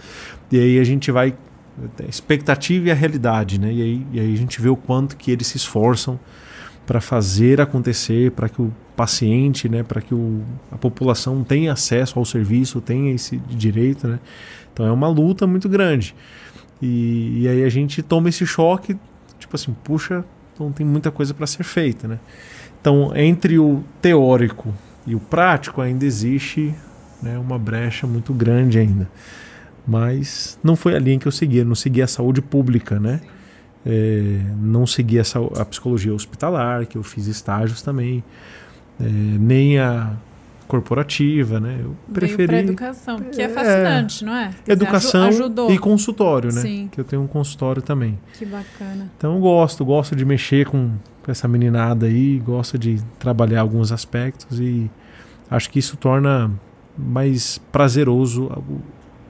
[0.51, 1.36] E aí a gente vai
[2.07, 3.71] expectativa e a realidade, né?
[3.71, 6.19] E aí, e aí a gente vê o quanto que eles se esforçam
[6.86, 12.17] para fazer acontecer, para que o paciente, né, para que o, a população tenha acesso
[12.17, 14.19] ao serviço, tenha esse direito, né?
[14.73, 16.15] Então é uma luta muito grande.
[16.82, 18.97] E, e aí a gente toma esse choque
[19.39, 20.23] tipo assim, puxa,
[20.53, 22.19] então tem muita coisa para ser feita, né?
[22.80, 24.73] Então, entre o teórico
[25.07, 26.73] e o prático ainda existe
[27.21, 29.09] né, uma brecha muito grande ainda.
[29.89, 33.19] Mas não foi a linha que eu segui, eu não segui a saúde pública, né?
[33.83, 35.23] É, não segui a,
[35.57, 38.23] a, psicologia hospitalar, que eu fiz estágios também,
[38.99, 40.13] é, nem a
[40.67, 41.79] corporativa, né?
[41.81, 44.51] Eu preferi para educação, que é, é fascinante, não é?
[44.67, 46.61] Educação dizer, e consultório, né?
[46.61, 46.89] Sim.
[46.91, 48.19] Que eu tenho um consultório também.
[48.37, 49.09] Que bacana.
[49.17, 50.91] Então eu gosto, gosto de mexer com,
[51.27, 54.89] essa meninada aí, gosto de trabalhar alguns aspectos e
[55.49, 56.51] acho que isso torna
[56.97, 58.49] mais prazeroso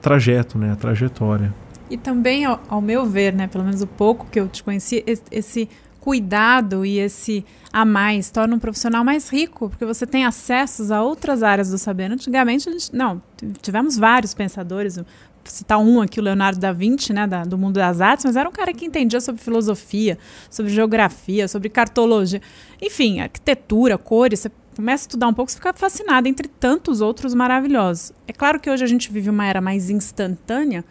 [0.00, 0.72] trajeto, né?
[0.72, 1.54] A trajetória.
[1.88, 3.46] E também, ao, ao meu ver, né?
[3.46, 5.68] Pelo menos o pouco que eu te conheci, esse
[6.00, 11.02] cuidado e esse a mais torna um profissional mais rico, porque você tem acessos a
[11.02, 12.10] outras áreas do saber.
[12.10, 13.20] Antigamente, a gente, não,
[13.60, 14.98] tivemos vários pensadores,
[15.44, 18.48] citar um aqui, o Leonardo da Vinci, né, da, do mundo das artes, mas era
[18.48, 20.18] um cara que entendia sobre filosofia,
[20.50, 22.40] sobre geografia, sobre cartologia,
[22.80, 27.34] enfim, arquitetura, cores, você começa a estudar um pouco, você fica fascinado entre tantos outros
[27.34, 28.12] maravilhosos.
[28.26, 30.84] É claro que hoje a gente vive uma era mais instantânea,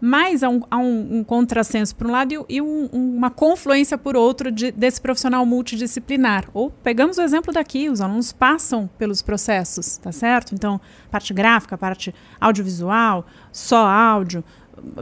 [0.00, 3.98] mas há um, há um, um contrassenso por um lado e, e um, uma confluência
[3.98, 6.44] por outro de, desse profissional multidisciplinar.
[6.54, 10.54] Ou pegamos o exemplo daqui, os alunos passam pelos processos, tá certo?
[10.54, 14.44] Então, parte gráfica, parte audiovisual, só áudio,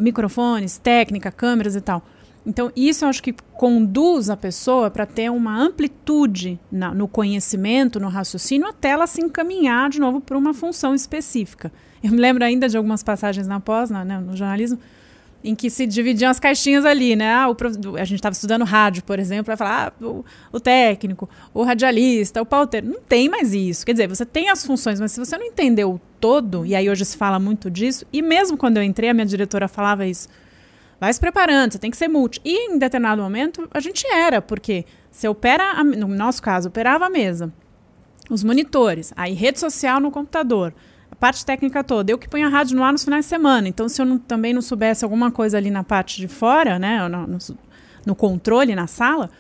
[0.00, 2.02] microfones, técnica, câmeras e tal.
[2.46, 7.98] Então, isso eu acho que conduz a pessoa para ter uma amplitude na, no conhecimento,
[7.98, 11.72] no raciocínio, até ela se encaminhar de novo para uma função específica.
[12.00, 14.78] Eu me lembro ainda de algumas passagens na pós, na, né, no jornalismo,
[15.42, 17.32] em que se dividiam as caixinhas ali, né?
[17.32, 21.28] Ah, o, a gente estava estudando rádio, por exemplo, para falar ah, o, o, técnico,
[21.52, 22.86] o radialista, o pauteiro.
[22.86, 23.84] Não tem mais isso.
[23.84, 26.88] Quer dizer, você tem as funções, mas se você não entendeu o todo, e aí
[26.88, 30.28] hoje se fala muito disso, e mesmo quando eu entrei, a minha diretora falava isso.
[30.98, 32.40] Vai se preparando, você tem que ser multi.
[32.44, 37.06] E em determinado momento, a gente era, porque você opera, a, no nosso caso, operava
[37.06, 37.52] a mesa,
[38.30, 40.72] os monitores, aí rede social no computador
[41.10, 42.10] a parte técnica toda.
[42.10, 43.68] Eu que ponho a rádio no ar nos finais de semana.
[43.68, 47.06] Então, se eu não, também não soubesse alguma coisa ali na parte de fora, né,
[47.08, 47.38] no, no,
[48.04, 49.30] no controle, na sala,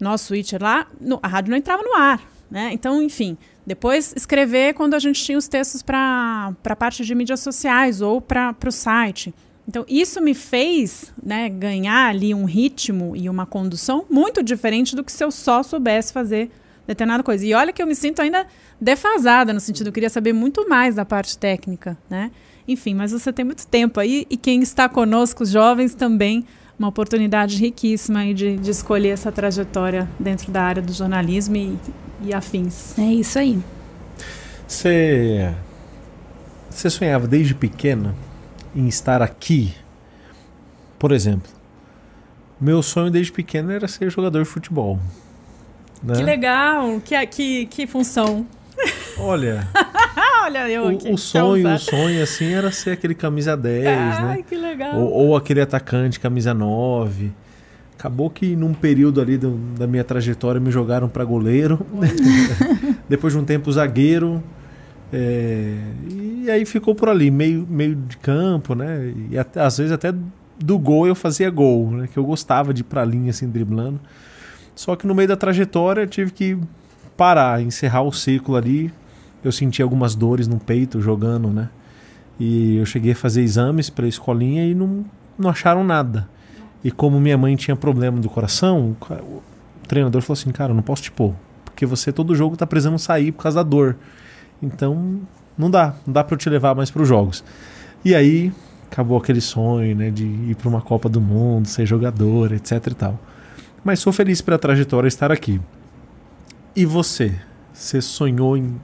[0.00, 2.20] nosso switcher lá, no, a rádio não entrava no ar.
[2.50, 2.70] Né?
[2.72, 7.40] Então, enfim, depois escrever quando a gente tinha os textos para a parte de mídias
[7.40, 9.34] sociais ou para o site.
[9.68, 15.04] Então, isso me fez né, ganhar ali um ritmo e uma condução muito diferente do
[15.04, 16.50] que se eu só soubesse fazer
[16.86, 17.46] determinada coisa.
[17.46, 18.46] E olha que eu me sinto ainda
[18.80, 22.30] defasada, no sentido, eu queria saber muito mais da parte técnica, né?
[22.66, 26.44] Enfim, mas você tem muito tempo aí e quem está conosco, os jovens, também
[26.78, 31.78] uma oportunidade riquíssima aí de, de escolher essa trajetória dentro da área do jornalismo e,
[32.22, 32.98] e afins.
[32.98, 33.58] É isso aí.
[34.66, 35.52] Você,
[36.70, 38.14] você sonhava desde pequena
[38.74, 39.74] em estar aqui?
[40.98, 41.50] Por exemplo,
[42.60, 44.98] meu sonho desde pequeno era ser jogador de futebol.
[46.02, 46.14] Né?
[46.14, 47.00] Que legal!
[47.04, 48.46] Que, que, que função?
[49.18, 49.68] Olha.
[50.42, 51.10] Olha eu aqui.
[51.10, 54.44] O, sonho, o sonho, assim, era ser aquele camisa 10, Ai, né?
[54.48, 54.98] que legal.
[54.98, 57.30] Ou, ou, aquele atacante camisa 9.
[57.98, 61.86] Acabou que num período ali do, da minha trajetória me jogaram para goleiro.
[63.08, 64.42] Depois de um tempo zagueiro.
[65.12, 65.74] É,
[66.08, 69.12] e aí ficou por ali, meio, meio de campo, né?
[69.30, 70.14] E até, às vezes até
[70.58, 72.08] do gol eu fazia gol, né?
[72.10, 74.00] Que eu gostava de ir pra linha assim, driblando.
[74.74, 76.58] Só que no meio da trajetória eu tive que
[77.16, 78.92] parar, encerrar o ciclo ali.
[79.42, 81.68] Eu senti algumas dores no peito jogando, né?
[82.38, 85.04] E eu cheguei a fazer exames para a escolinha e não,
[85.38, 86.28] não acharam nada.
[86.82, 89.42] E como minha mãe tinha problema do coração, o
[89.86, 91.34] treinador falou assim: Cara, não posso te pôr,
[91.64, 93.96] porque você todo jogo tá precisando sair por causa da dor.
[94.62, 95.20] Então
[95.60, 97.44] não dá, não dá para eu te levar mais para os jogos.
[98.04, 98.52] E aí
[98.90, 102.94] acabou aquele sonho, né, de ir para uma Copa do Mundo, ser jogador, etc e
[102.94, 103.20] tal.
[103.84, 105.60] Mas sou feliz pela trajetória estar aqui.
[106.74, 107.34] E você?
[107.72, 108.80] Você sonhou em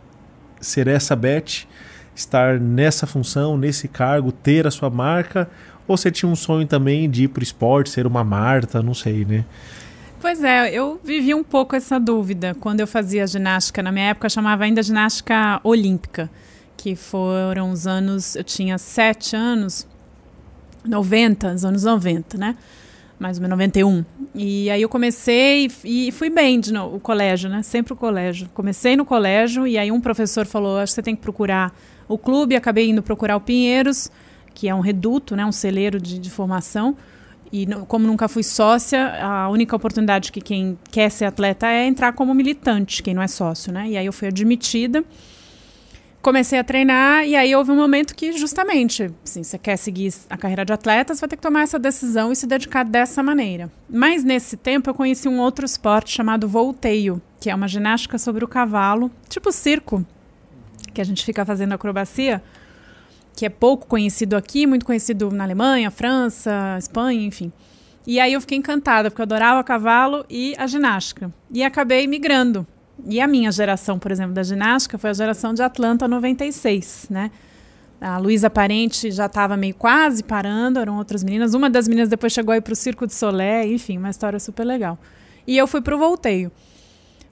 [0.60, 1.66] ser essa Beth,
[2.14, 5.48] estar nessa função, nesse cargo, ter a sua marca?
[5.88, 8.94] Ou você tinha um sonho também de ir para o esporte, ser uma Marta, não
[8.94, 9.44] sei, né?
[10.20, 13.82] Pois é, eu vivi um pouco essa dúvida quando eu fazia ginástica.
[13.82, 16.30] Na minha época eu chamava ainda ginástica olímpica,
[16.76, 19.86] que foram os anos, eu tinha sete anos,
[20.84, 22.56] 90, os anos 90, né?
[23.18, 24.04] mais ou menos 91.
[24.34, 27.62] E aí eu comecei e fui bem de novo, o colégio, né?
[27.62, 28.48] Sempre o colégio.
[28.52, 31.74] Comecei no colégio e aí um professor falou: acho que você tem que procurar
[32.06, 32.54] o clube.
[32.54, 34.10] Acabei indo procurar o Pinheiros,
[34.54, 35.44] que é um reduto, né?
[35.44, 36.96] Um celeiro de, de formação.
[37.52, 42.12] E como nunca fui sócia, a única oportunidade que quem quer ser atleta é entrar
[42.12, 43.88] como militante, quem não é sócio, né?
[43.88, 45.04] E aí eu fui admitida
[46.22, 50.36] comecei a treinar e aí houve um momento que justamente, assim, você quer seguir a
[50.36, 53.70] carreira de atleta, você vai ter que tomar essa decisão e se dedicar dessa maneira.
[53.88, 58.44] Mas nesse tempo eu conheci um outro esporte chamado volteio, que é uma ginástica sobre
[58.44, 60.04] o cavalo, tipo circo,
[60.92, 62.42] que a gente fica fazendo acrobacia,
[63.34, 67.52] que é pouco conhecido aqui, muito conhecido na Alemanha, França, Espanha, enfim.
[68.06, 71.32] E aí eu fiquei encantada, porque eu adorava cavalo e a ginástica.
[71.52, 72.66] E acabei migrando
[73.04, 77.30] e a minha geração, por exemplo, da ginástica foi a geração de Atlanta 96, né?
[78.00, 81.54] A Luísa Parente já estava meio quase parando, eram outras meninas.
[81.54, 84.64] Uma das meninas depois chegou aí para o Circo de Solé, enfim, uma história super
[84.64, 84.98] legal.
[85.46, 86.52] E eu fui para o volteio.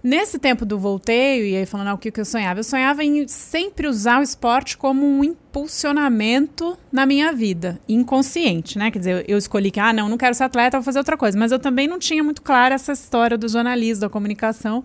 [0.03, 3.03] Nesse tempo do volteio, e aí falando ah, o que, que eu sonhava, eu sonhava
[3.03, 8.91] em sempre usar o esporte como um impulsionamento na minha vida, inconsciente, né?
[8.91, 11.39] Quer dizer, eu escolhi que, ah, não, não quero ser atleta, vou fazer outra coisa.
[11.39, 14.85] Mas eu também não tinha muito clara essa história do jornalismo, da comunicação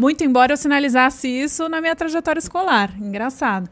[0.00, 2.90] muito embora eu sinalizasse isso na minha trajetória escolar.
[2.98, 3.68] Engraçado.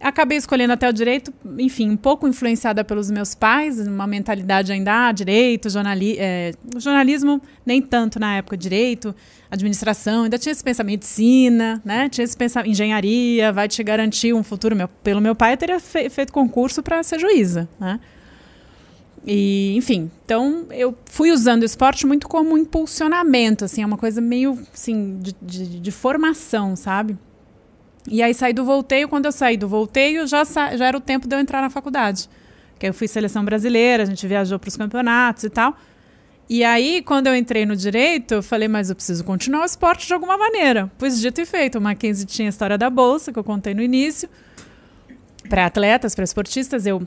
[0.00, 5.08] Acabei escolhendo até o direito, enfim, um pouco influenciada pelos meus pais, uma mentalidade ainda,
[5.08, 9.12] ah, direito, jornali é, jornalismo, nem tanto na época, direito,
[9.50, 12.08] administração, ainda tinha esse pensamento, medicina, né?
[12.08, 14.76] Tinha esse pensamento, engenharia, vai te garantir um futuro.
[14.76, 17.98] Meu, pelo meu pai, eu teria fe feito concurso para ser juíza, né?
[19.26, 24.20] E, enfim, então eu fui usando o esporte muito como impulsionamento, assim, é uma coisa
[24.20, 27.16] meio, assim, de, de, de formação, sabe?
[28.10, 31.28] E aí saí do volteio, quando eu saí do volteio, já, já era o tempo
[31.28, 32.28] de eu entrar na faculdade.
[32.78, 35.76] Que eu fui seleção brasileira, a gente viajou para os campeonatos e tal.
[36.48, 40.06] E aí, quando eu entrei no direito, eu falei, mas eu preciso continuar o esporte
[40.06, 40.90] de alguma maneira.
[40.96, 43.82] Pois dito e feito, o Mackenzie tinha a história da bolsa, que eu contei no
[43.82, 44.30] início,
[45.50, 46.86] para atletas, para esportistas.
[46.86, 47.06] Eu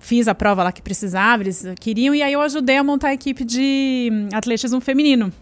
[0.00, 3.14] fiz a prova lá que precisava, eles queriam, e aí eu ajudei a montar a
[3.14, 5.32] equipe de atletismo feminino.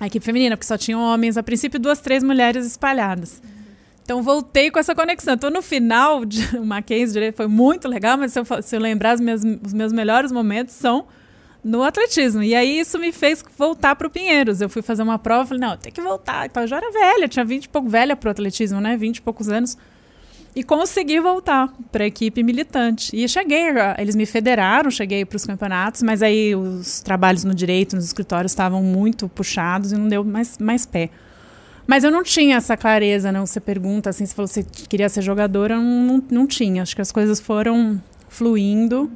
[0.00, 3.42] A equipe feminina, porque só tinham homens, a princípio, duas, três mulheres espalhadas.
[4.02, 5.34] Então voltei com essa conexão.
[5.34, 9.14] Então no final, de, o Mackenzie foi muito legal, mas se eu, se eu lembrar,
[9.14, 11.06] os meus, os meus melhores momentos são
[11.62, 12.42] no atletismo.
[12.42, 14.60] E aí isso me fez voltar para o Pinheiros.
[14.60, 16.46] Eu fui fazer uma prova, falei, não, tem que voltar.
[16.46, 18.96] Então, eu já era velha, tinha 20 e pouco velha para o atletismo, né?
[18.96, 19.76] 20 e poucos anos.
[20.54, 23.16] E consegui voltar para a equipe militante.
[23.16, 27.96] E cheguei, eles me federaram, cheguei para os campeonatos, mas aí os trabalhos no direito,
[27.96, 31.08] nos escritórios estavam muito puxados e não deu mais, mais pé.
[31.86, 33.46] Mas eu não tinha essa clareza, não.
[33.46, 36.82] Você pergunta assim, se falou que você queria ser jogadora, não, não, não tinha.
[36.82, 39.10] Acho que as coisas foram fluindo.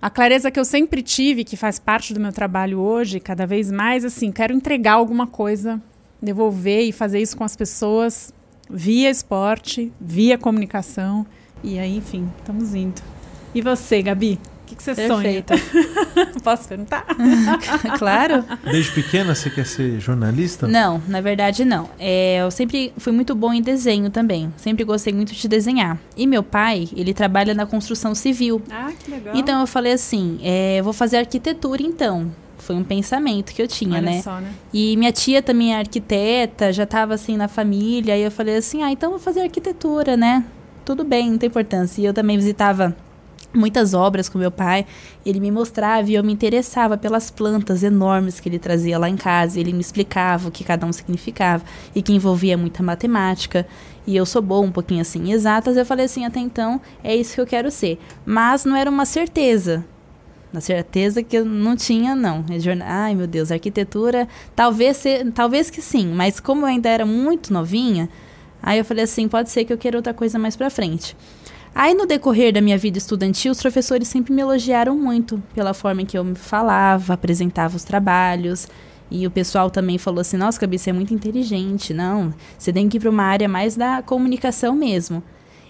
[0.00, 3.70] A clareza que eu sempre tive, que faz parte do meu trabalho hoje, cada vez
[3.70, 5.80] mais, assim, quero entregar alguma coisa,
[6.20, 8.32] devolver e fazer isso com as pessoas
[8.72, 11.26] via esporte, via comunicação.
[11.62, 13.00] E aí, enfim, estamos indo.
[13.54, 14.40] E você, Gabi?
[14.62, 15.54] O que, que você Perfeita.
[15.58, 16.32] sonha?
[16.42, 17.04] Posso perguntar?
[17.98, 18.42] claro.
[18.64, 20.66] Desde pequena você quer ser jornalista?
[20.66, 21.90] Não, na verdade não.
[21.98, 24.52] É, eu sempre fui muito bom em desenho também.
[24.56, 25.98] Sempre gostei muito de desenhar.
[26.16, 28.62] E meu pai, ele trabalha na construção civil.
[28.70, 29.36] Ah, que legal.
[29.36, 32.32] Então eu falei assim, é, vou fazer arquitetura então
[32.62, 34.22] foi um pensamento que eu tinha, Olha né?
[34.22, 34.52] Só, né?
[34.72, 38.82] E minha tia também é arquiteta, já estava assim na família, e eu falei assim:
[38.82, 40.44] "Ah, então vou fazer arquitetura, né?
[40.84, 42.00] Tudo bem, não tem importância".
[42.00, 42.96] E eu também visitava
[43.54, 44.86] muitas obras com meu pai.
[45.24, 49.16] Ele me mostrava e eu me interessava pelas plantas enormes que ele trazia lá em
[49.16, 49.60] casa.
[49.60, 53.66] Ele me explicava o que cada um significava e que envolvia muita matemática.
[54.06, 55.76] E eu sou boa um pouquinho assim, exatas.
[55.76, 57.98] Eu falei assim, até então é isso que eu quero ser.
[58.24, 59.84] Mas não era uma certeza.
[60.52, 62.44] Na certeza que eu não tinha, não.
[62.84, 65.02] Ai, meu Deus, arquitetura, talvez,
[65.34, 68.08] talvez que sim, mas como eu ainda era muito novinha,
[68.62, 71.16] aí eu falei assim, pode ser que eu queira outra coisa mais pra frente.
[71.74, 76.02] Aí, no decorrer da minha vida estudantil, os professores sempre me elogiaram muito pela forma
[76.02, 78.68] em que eu me falava, apresentava os trabalhos.
[79.10, 81.94] E o pessoal também falou assim: nossa, você é muito inteligente.
[81.94, 85.22] Não, você tem que ir para uma área mais da comunicação mesmo.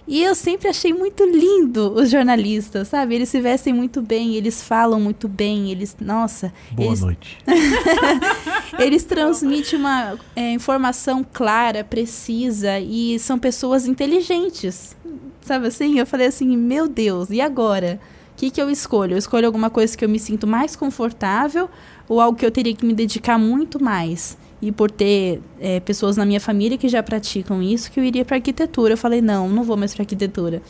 [0.07, 3.15] E eu sempre achei muito lindo os jornalistas, sabe?
[3.15, 5.97] Eles se vestem muito bem, eles falam muito bem, eles.
[6.01, 6.53] Nossa.
[6.73, 7.01] Boa eles...
[7.01, 7.39] noite.
[8.79, 14.97] eles transmitem uma é, informação clara, precisa e são pessoas inteligentes.
[15.41, 15.99] Sabe assim?
[15.99, 18.01] Eu falei assim, meu Deus, e agora?
[18.33, 19.15] O que, que eu escolho?
[19.15, 21.71] Eu escolho alguma coisa que eu me sinto mais confortável
[22.09, 24.37] ou algo que eu teria que me dedicar muito mais?
[24.63, 28.25] E por ter é, pessoas na minha família que já praticam isso, que eu iria
[28.25, 28.95] para arquitetura.
[28.95, 30.63] Eu falei, não, não vou mais para arquitetura.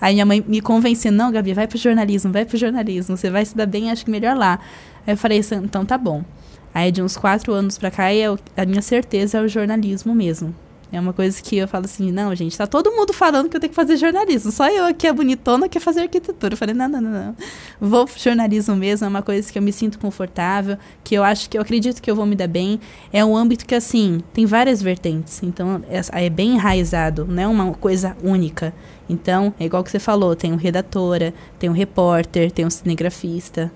[0.00, 3.44] Aí minha mãe me convenceu, não, Gabi, vai para jornalismo, vai para jornalismo, você vai
[3.44, 4.60] se dar bem, acho que melhor lá.
[5.06, 6.22] Aí eu falei, então tá bom.
[6.74, 10.54] Aí de uns quatro anos para cá, eu, a minha certeza é o jornalismo mesmo.
[10.90, 13.60] É uma coisa que eu falo assim, não, gente, tá todo mundo falando que eu
[13.60, 14.50] tenho que fazer jornalismo.
[14.50, 16.54] Só eu aqui, a bonitona, quer fazer arquitetura.
[16.54, 17.36] Eu falei, não, não, não, não.
[17.78, 21.58] Vou jornalismo mesmo, é uma coisa que eu me sinto confortável, que eu acho que
[21.58, 22.80] eu acredito que eu vou me dar bem.
[23.12, 25.42] É um âmbito que, assim, tem várias vertentes.
[25.42, 28.72] Então, é, é bem enraizado, não é uma coisa única.
[29.10, 33.70] Então, é igual que você falou, tem um redatora, tem um repórter, tem um cinegrafista,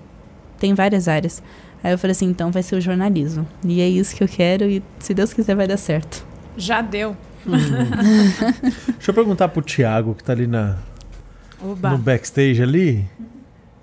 [0.57, 1.43] tem várias áreas.
[1.83, 3.45] Aí eu falei assim, então vai ser o jornalismo.
[3.63, 6.32] E é isso que eu quero e se Deus quiser vai dar certo.
[6.57, 7.15] Já deu.
[7.45, 7.51] Hum.
[8.93, 10.77] Deixa eu perguntar pro Thiago, que tá ali na,
[11.61, 13.07] no backstage ali.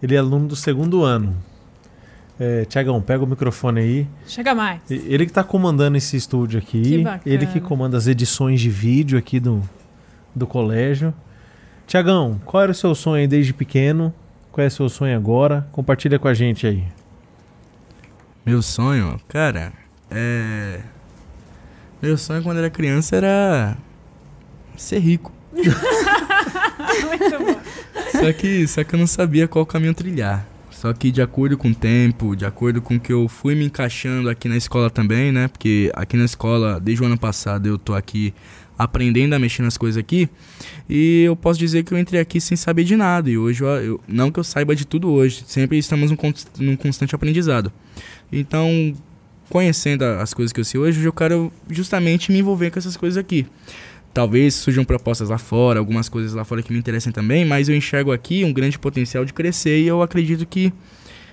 [0.02, 1.36] Ele é aluno do segundo ano.
[2.38, 4.08] É, Tiagão, pega o microfone aí.
[4.26, 4.80] Chega mais.
[4.90, 6.82] Ele que tá comandando esse estúdio aqui.
[6.82, 7.22] Que bacana.
[7.26, 9.60] Ele que comanda as edições de vídeo aqui do,
[10.34, 11.12] do colégio.
[11.86, 14.14] Tiagão, qual era o seu sonho aí desde pequeno?
[14.50, 15.68] Qual é o seu sonho agora?
[15.70, 16.84] Compartilha com a gente aí.
[18.46, 19.72] Meu sonho, cara,
[20.10, 20.80] é
[22.02, 23.76] meu sonho quando era criança era
[24.76, 25.32] ser rico.
[25.52, 27.60] Muito bom.
[28.12, 30.46] Só que, só que eu não sabia qual caminho trilhar.
[30.70, 34.30] Só que de acordo com o tempo, de acordo com que eu fui me encaixando
[34.30, 35.48] aqui na escola também, né?
[35.48, 38.32] Porque aqui na escola, desde o ano passado, eu tô aqui
[38.78, 40.26] aprendendo a mexer nas coisas aqui.
[40.88, 43.28] E eu posso dizer que eu entrei aqui sem saber de nada.
[43.28, 46.16] E hoje, eu, eu não que eu saiba de tudo hoje, sempre estamos num,
[46.58, 47.70] num constante aprendizado.
[48.32, 48.94] Então,
[49.50, 53.18] conhecendo as coisas que eu sei hoje, eu quero justamente me envolver com essas coisas
[53.18, 53.46] aqui.
[54.14, 57.76] Talvez surjam propostas lá fora, algumas coisas lá fora que me interessem também, mas eu
[57.76, 60.72] enxergo aqui um grande potencial de crescer e eu acredito que,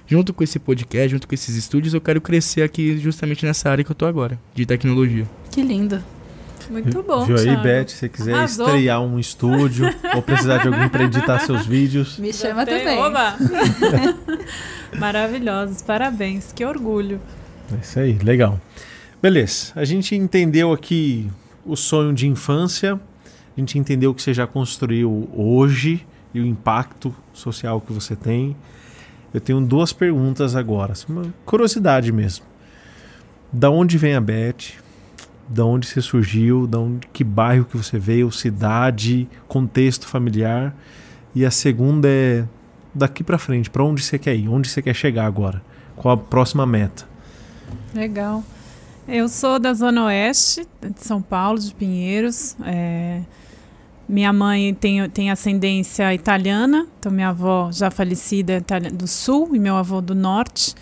[0.07, 3.83] junto com esse podcast, junto com esses estúdios, eu quero crescer aqui justamente nessa área
[3.83, 5.25] que eu tô agora, de tecnologia.
[5.51, 6.03] Que lindo.
[6.69, 7.25] Muito bom.
[7.25, 7.87] Viu aí, Beth?
[7.87, 8.67] Se você quiser Arrasou.
[8.67, 12.17] estrear um estúdio ou precisar de alguém para editar seus vídeos.
[12.17, 12.99] Me chama também.
[12.99, 13.35] Oba!
[14.99, 17.21] Maravilhosos, parabéns, que orgulho.
[17.73, 18.59] É isso aí, legal.
[19.21, 21.29] Beleza, a gente entendeu aqui
[21.65, 22.99] o sonho de infância,
[23.55, 28.15] a gente entendeu o que você já construiu hoje e o impacto social que você
[28.15, 28.55] tem.
[29.33, 32.45] Eu tenho duas perguntas agora, uma curiosidade mesmo.
[33.51, 34.75] Da onde vem a Beth?
[35.49, 36.67] Da onde você surgiu?
[36.67, 38.31] Da onde, que bairro que você veio?
[38.31, 40.75] Cidade, contexto familiar?
[41.33, 42.45] E a segunda é
[42.93, 44.47] daqui para frente, para onde você quer ir?
[44.47, 45.61] Onde você quer chegar agora?
[45.95, 47.16] Qual a próxima meta?
[47.93, 48.43] Legal.
[49.07, 52.57] Eu sou da Zona Oeste de São Paulo, de Pinheiros.
[52.65, 53.21] É,
[54.07, 59.59] minha mãe tem, tem ascendência italiana, então minha avó já falecida é do Sul e
[59.59, 60.75] meu avô do Norte.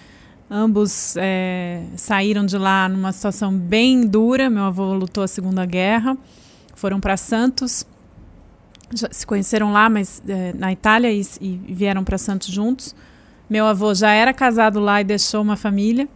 [0.50, 4.50] Ambos é, saíram de lá numa situação bem dura.
[4.50, 6.18] Meu avô lutou a Segunda Guerra,
[6.76, 7.86] foram para Santos,
[8.94, 12.96] já se conheceram lá, mas é, na Itália e, e vieram para Santos juntos.
[13.50, 16.08] Meu avô já era casado lá e deixou uma família.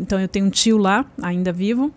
[0.00, 1.92] Então eu tenho um tio lá, ainda vivo.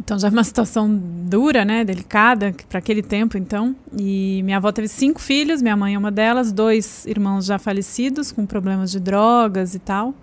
[0.00, 3.74] Então já é uma situação dura, né, delicada para aquele tempo, então.
[3.96, 8.32] E minha avó teve cinco filhos, minha mãe é uma delas, dois irmãos já falecidos
[8.32, 10.14] com problemas de drogas e tal.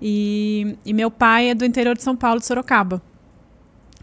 [0.00, 3.00] E, e meu pai é do interior de São Paulo, de Sorocaba,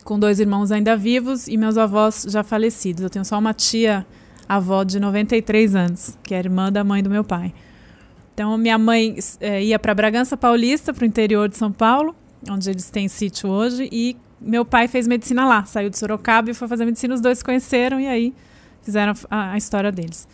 [0.03, 3.03] com dois irmãos ainda vivos e meus avós já falecidos.
[3.03, 4.05] Eu tenho só uma tia
[4.47, 7.53] avó de 93 anos, que é irmã da mãe do meu pai.
[8.39, 12.15] Então, minha mãe é, ia para Bragança Paulista, para o interior de São Paulo,
[12.49, 16.53] onde eles têm sítio hoje, e meu pai fez medicina lá, saiu de Sorocaba e
[16.53, 17.13] foi fazer medicina.
[17.13, 18.33] Os dois se conheceram e aí
[18.81, 20.25] fizeram a, a história deles.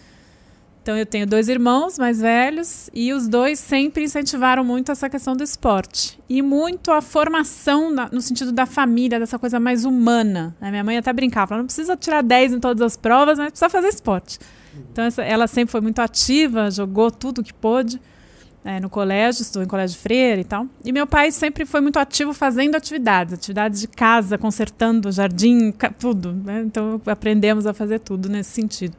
[0.84, 5.36] Então, eu tenho dois irmãos mais velhos e os dois sempre incentivaram muito essa questão
[5.36, 6.20] do esporte.
[6.30, 10.56] E muito a formação na, no sentido da família, dessa coisa mais humana.
[10.62, 13.68] A minha mãe até brincava, não precisa tirar 10 em todas as provas, mas precisa
[13.68, 14.38] fazer esporte.
[14.92, 18.00] Então, essa, ela sempre foi muito ativa, jogou tudo que pôde
[18.66, 20.68] é, no colégio, estudou em colégio freira e tal.
[20.84, 26.34] E meu pai sempre foi muito ativo fazendo atividades, atividades de casa, consertando jardim, tudo.
[26.34, 26.64] Né?
[26.66, 28.98] Então, aprendemos a fazer tudo nesse sentido.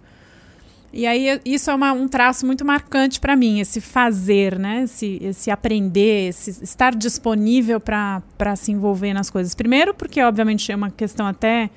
[0.92, 4.84] E aí, isso é uma, um traço muito marcante para mim, esse fazer, né?
[4.84, 8.22] esse, esse aprender, esse estar disponível para
[8.56, 9.54] se envolver nas coisas.
[9.54, 11.70] Primeiro, porque, obviamente, é uma questão até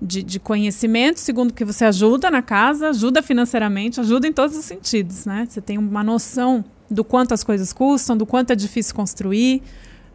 [0.00, 4.64] de, de conhecimento, segundo que você ajuda na casa, ajuda financeiramente, ajuda em todos os
[4.64, 5.46] sentidos, né?
[5.48, 9.62] Você tem uma noção do quanto as coisas custam, do quanto é difícil construir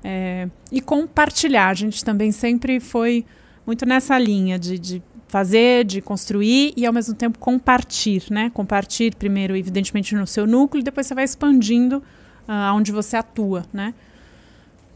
[0.04, 1.70] é, e compartilhar.
[1.70, 3.26] A gente também sempre foi
[3.66, 8.52] muito nessa linha de, de fazer, de construir e ao mesmo tempo compartilhar, né?
[8.54, 13.66] Compartilhar primeiro, evidentemente, no seu núcleo, e depois você vai expandindo uh, aonde você atua,
[13.74, 13.94] né?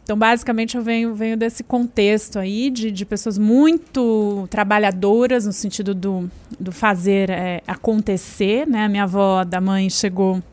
[0.05, 5.95] Então, basicamente, eu venho, venho desse contexto aí de, de pessoas muito trabalhadoras no sentido
[5.95, 6.29] do,
[6.59, 8.67] do fazer é, acontecer.
[8.67, 8.85] Né?
[8.85, 10.43] A minha avó da mãe chegou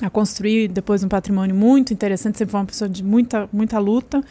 [0.00, 4.22] a construir depois um patrimônio muito interessante, sempre foi uma pessoa de muita, muita luta.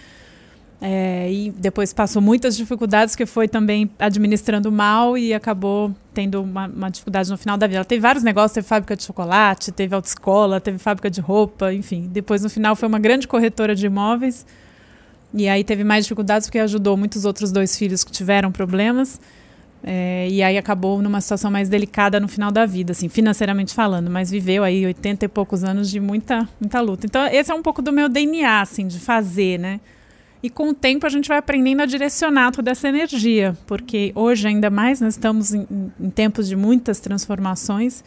[0.80, 6.67] É, e depois passou muitas dificuldades, que foi também administrando mal e acabou tendo uma,
[6.67, 7.78] uma, dificuldade no final da vida.
[7.78, 12.07] Ela teve vários negócios, teve fábrica de chocolate, teve autoescola, teve fábrica de roupa, enfim.
[12.11, 14.45] Depois, no final, foi uma grande corretora de imóveis.
[15.34, 19.19] E aí teve mais dificuldades porque ajudou muitos outros dois filhos que tiveram problemas.
[19.84, 24.09] É, e aí acabou numa situação mais delicada no final da vida, assim, financeiramente falando,
[24.09, 27.05] mas viveu aí 80 e poucos anos de muita, muita luta.
[27.05, 29.80] Então, esse é um pouco do meu DNA, assim, de fazer, né?
[30.42, 34.48] E com o tempo a gente vai aprendendo a direcionar toda essa energia, porque hoje,
[34.48, 35.66] ainda mais, nós estamos em,
[36.00, 38.04] em tempos de muitas transformações,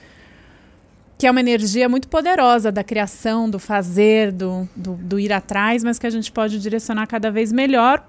[1.18, 5.84] que é uma energia muito poderosa da criação, do fazer, do, do, do ir atrás,
[5.84, 8.02] mas que a gente pode direcionar cada vez melhor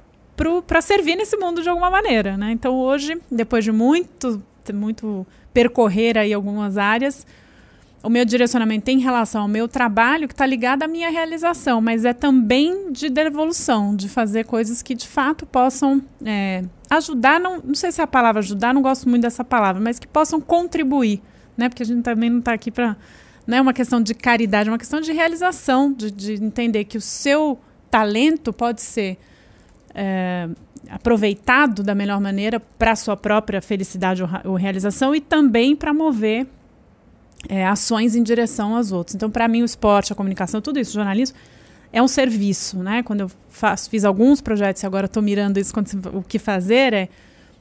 [0.66, 2.38] para servir nesse mundo de alguma maneira.
[2.38, 2.52] Né?
[2.52, 4.42] Então, hoje, depois de muito,
[4.74, 7.28] muito percorrer aí algumas áreas,
[8.04, 12.04] o meu direcionamento em relação ao meu trabalho que está ligado à minha realização, mas
[12.04, 17.76] é também de devolução, de fazer coisas que de fato possam é, ajudar, não, não
[17.76, 21.22] sei se é a palavra ajudar, não gosto muito dessa palavra, mas que possam contribuir,
[21.56, 21.70] né?
[21.70, 22.97] Porque a gente também não está aqui para.
[23.45, 26.97] Não é uma questão de caridade, é uma questão de realização, de, de entender que
[26.97, 29.18] o seu talento pode ser
[29.93, 30.47] é,
[30.89, 35.93] aproveitado da melhor maneira para a sua própria felicidade ou, ou realização e também para
[35.93, 36.47] mover
[37.50, 39.16] é, ações em direção aos outros.
[39.16, 41.38] Então, para mim, o esporte, a comunicação, tudo isso, jornalismo,
[41.94, 43.04] é um serviço, né?
[43.04, 46.94] Quando eu faço, fiz alguns projetos e agora estou mirando isso, quando, o que fazer
[46.94, 47.10] é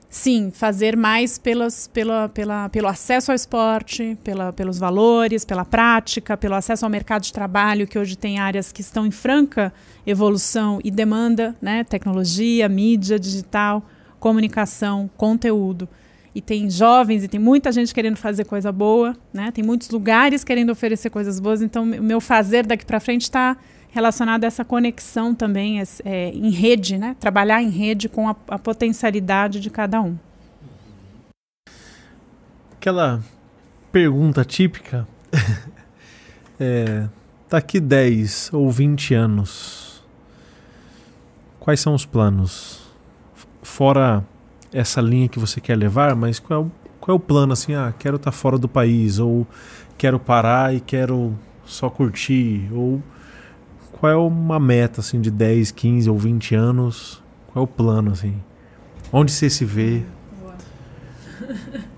[0.08, 6.36] sim, fazer mais pelas, pela, pela, pelo acesso ao esporte, pela, pelos valores, pela prática,
[6.36, 9.72] pelo acesso ao mercado de trabalho, que hoje tem áreas que estão em franca
[10.04, 11.84] evolução e demanda, né?
[11.84, 13.84] Tecnologia, mídia digital,
[14.18, 15.88] comunicação, conteúdo.
[16.34, 19.50] E tem jovens e tem muita gente querendo fazer coisa boa, né?
[19.50, 21.60] Tem muitos lugares querendo oferecer coisas boas.
[21.60, 23.56] Então, o meu fazer daqui para frente está
[23.90, 27.16] relacionado a essa conexão também é, em rede, né?
[27.18, 30.16] Trabalhar em rede com a, a potencialidade de cada um.
[32.72, 33.20] Aquela
[33.90, 35.06] pergunta típica.
[36.58, 37.08] é,
[37.48, 40.04] daqui 10 ou 20 anos,
[41.58, 42.80] quais são os planos?
[43.62, 44.24] Fora
[44.72, 47.74] essa linha que você quer levar, mas qual é o, qual é o plano assim?
[47.74, 49.46] Ah, quero estar tá fora do país, ou
[49.98, 53.02] quero parar e quero só curtir, ou
[53.92, 57.22] qual é uma meta assim de 10, 15 ou 20 anos?
[57.52, 58.40] Qual é o plano assim?
[59.12, 60.02] Onde você se vê?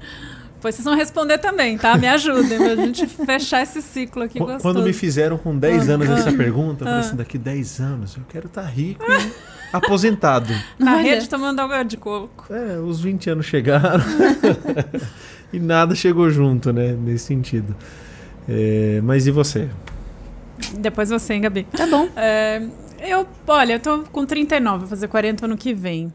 [0.62, 1.99] Pois vocês vão responder também, tá?
[1.99, 4.62] Me ajudem pra gente fechar esse ciclo aqui gostoso.
[4.62, 7.81] Quando me fizeram com 10 ah, anos ah, essa pergunta, eu falei assim, daqui 10
[7.81, 9.05] anos eu quero estar tá rico
[9.73, 10.53] aposentado.
[10.79, 11.03] Na Olha.
[11.03, 12.53] rede tomando água de coco.
[12.53, 14.05] É, os 20 anos chegaram
[15.53, 16.93] e nada chegou junto, né?
[16.93, 17.75] Nesse sentido.
[18.49, 19.68] É, mas e você?
[20.79, 21.66] Depois você, hein, Gabi?
[21.77, 22.09] Tá bom.
[22.16, 22.62] É,
[23.01, 26.12] eu, olha, eu tô com 39, vou fazer 40 ano que vem.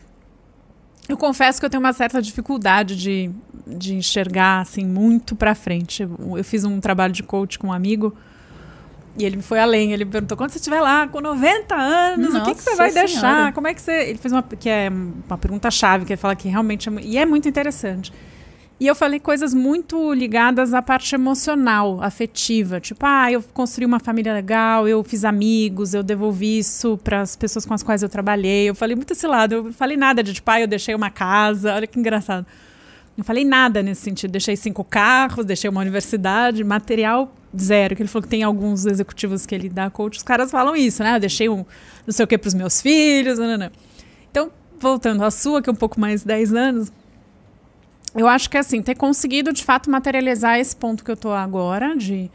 [1.07, 3.31] Eu confesso que eu tenho uma certa dificuldade de,
[3.65, 6.03] de enxergar, assim, muito pra frente.
[6.03, 8.13] Eu, eu fiz um trabalho de coach com um amigo
[9.17, 9.91] e ele foi além.
[9.93, 12.75] Ele me perguntou, quando você estiver lá com 90 anos, Nossa o que, que você
[12.75, 13.07] vai senhora.
[13.07, 13.53] deixar?
[13.53, 14.09] Como é que você...
[14.09, 16.89] Ele fez uma, que é uma pergunta-chave, que ele fala que realmente...
[16.89, 18.13] É, e é muito interessante.
[18.79, 22.79] E eu falei coisas muito ligadas à parte emocional, afetiva.
[22.79, 27.35] Tipo, ah, eu construí uma família legal, eu fiz amigos, eu devolvi isso para as
[27.35, 28.69] pessoas com as quais eu trabalhei.
[28.69, 29.53] Eu falei muito esse lado.
[29.53, 31.73] Eu falei nada de tipo, ah, eu deixei uma casa.
[31.73, 32.45] Olha que engraçado.
[33.17, 34.31] Não falei nada nesse sentido.
[34.31, 37.95] Deixei cinco carros, deixei uma universidade, material zero.
[37.95, 41.03] Que ele falou que tem alguns executivos que ele dá coach, os caras falam isso,
[41.03, 41.15] né?
[41.15, 41.65] Eu deixei um
[42.05, 43.39] não sei o que para os meus filhos.
[43.39, 43.71] Não, não, não.
[44.29, 46.91] Então, voltando à sua, que é um pouco mais 10 anos,
[48.15, 51.95] eu acho que assim, ter conseguido de fato materializar esse ponto que eu estou agora,
[51.97, 52.29] de,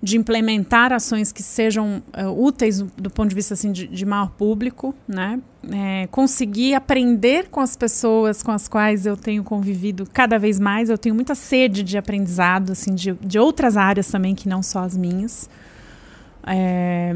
[0.00, 4.30] de implementar ações que sejam uh, úteis do, ponto de vista assim, de, de maior
[4.30, 5.40] público, né?
[5.70, 10.88] É, conseguir aprender com as pessoas com as quais eu tenho convivido cada vez mais.
[10.88, 14.80] Eu tenho muita sede de aprendizado, assim, de, de outras áreas também que não só
[14.80, 15.50] as minhas.
[16.46, 17.12] É,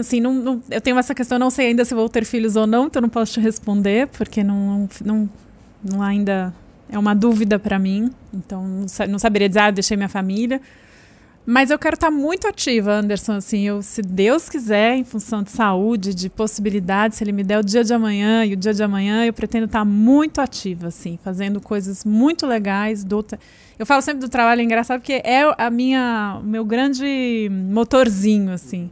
[0.00, 2.66] assim, não, não, eu tenho essa questão, não sei ainda se vou ter filhos ou
[2.66, 5.28] não, então não posso te responder, porque não, não
[5.82, 6.52] não ainda
[6.88, 8.10] é uma dúvida para mim.
[8.32, 10.60] Então não saberia dizer, ah, deixei minha família.
[11.50, 13.32] Mas eu quero estar tá muito ativa, Anderson.
[13.32, 17.58] Assim, eu, se Deus quiser, em função de saúde, de possibilidades, se Ele me der
[17.58, 20.88] o dia de amanhã e o dia de amanhã, eu pretendo estar tá muito ativa,
[20.88, 23.02] assim, fazendo coisas muito legais.
[23.02, 23.24] Do...
[23.78, 28.52] Eu falo sempre do trabalho é engraçado porque é a minha, o meu grande motorzinho,
[28.52, 28.90] assim.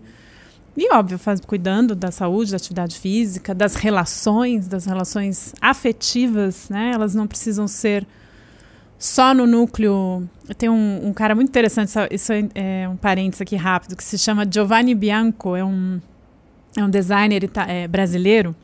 [0.75, 6.93] E, óbvio, faz, cuidando da saúde, da atividade física, das relações, das relações afetivas, né?
[6.95, 8.07] Elas não precisam ser
[8.99, 10.28] só no núcleo.
[10.57, 14.18] Tem um, um cara muito interessante, isso é, é, um parênteses aqui rápido, que se
[14.18, 16.01] chama Giovanni Bianco, é um,
[16.76, 18.55] é um designer é, brasileiro,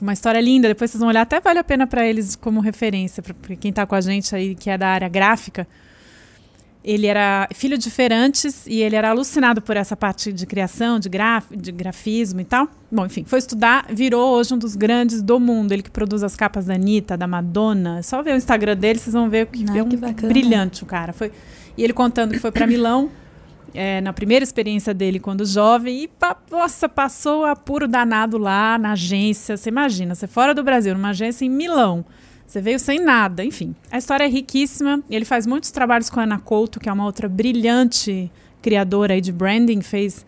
[0.00, 0.68] uma história linda.
[0.68, 3.86] Depois vocês vão olhar, até vale a pena para eles como referência, para quem está
[3.86, 5.66] com a gente aí, que é da área gráfica
[6.84, 11.08] ele era filho de feirantes e ele era alucinado por essa parte de criação, de,
[11.08, 12.68] graf, de grafismo e tal.
[12.90, 15.72] Bom, enfim, foi estudar, virou hoje um dos grandes do mundo.
[15.72, 18.02] Ele que produz as capas da Anitta, da Madonna.
[18.02, 20.86] Só ver o Instagram dele, vocês vão ver que Ai, é um que brilhante o
[20.86, 21.12] cara.
[21.12, 21.30] Foi,
[21.76, 23.10] e ele contando que foi para Milão,
[23.72, 28.92] é, na primeira experiência dele quando jovem, e pa, nossa, passou apuro danado lá na
[28.92, 29.56] agência.
[29.56, 32.04] Você imagina, você fora do Brasil, numa agência em Milão
[32.52, 33.74] você veio sem nada, enfim.
[33.90, 35.02] A história é riquíssima.
[35.08, 38.30] Ele faz muitos trabalhos com a Ana Couto, que é uma outra brilhante
[38.60, 40.26] criadora de branding, fez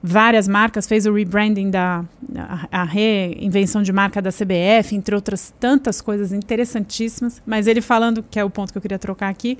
[0.00, 2.04] várias marcas, fez o rebranding da
[2.36, 7.42] a, a, reinvenção de marca da CBF, entre outras tantas coisas interessantíssimas.
[7.44, 9.58] Mas ele falando, que é o ponto que eu queria trocar aqui,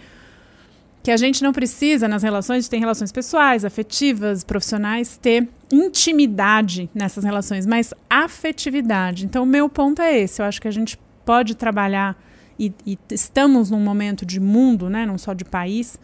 [1.02, 7.24] que a gente não precisa nas relações, ter relações pessoais, afetivas, profissionais, ter intimidade nessas
[7.24, 9.24] relações, mas afetividade.
[9.24, 10.40] Então, o meu ponto é esse.
[10.40, 10.96] Eu acho que a gente
[11.26, 12.16] pode trabalhar
[12.58, 16.00] e, e estamos num momento de mundo, né, não só de país,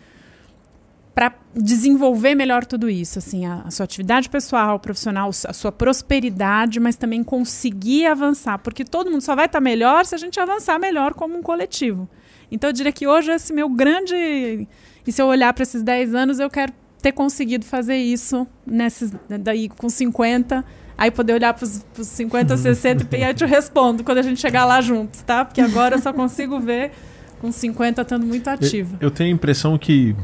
[1.15, 6.81] para desenvolver melhor tudo isso, assim, a, a, sua atividade pessoal, profissional, a sua prosperidade,
[6.81, 10.41] mas também conseguir avançar, porque todo mundo só vai estar tá melhor se a gente
[10.41, 12.09] avançar melhor como um coletivo.
[12.51, 14.67] Então eu diria que hoje esse meu grande
[15.07, 19.13] e se eu olhar para esses 10 anos, eu quero ter conseguido fazer isso nesses
[19.29, 20.65] daí com 50
[20.97, 24.41] aí poder olhar para os 50, 60 e aí eu te respondo quando a gente
[24.41, 25.45] chegar lá juntos, tá?
[25.45, 26.93] Porque agora eu só consigo ver
[27.41, 28.97] com 50 estando muito ativa.
[29.01, 30.15] Eu, eu tenho a impressão que,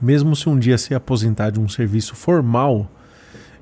[0.00, 2.90] mesmo se um dia se aposentar de um serviço formal,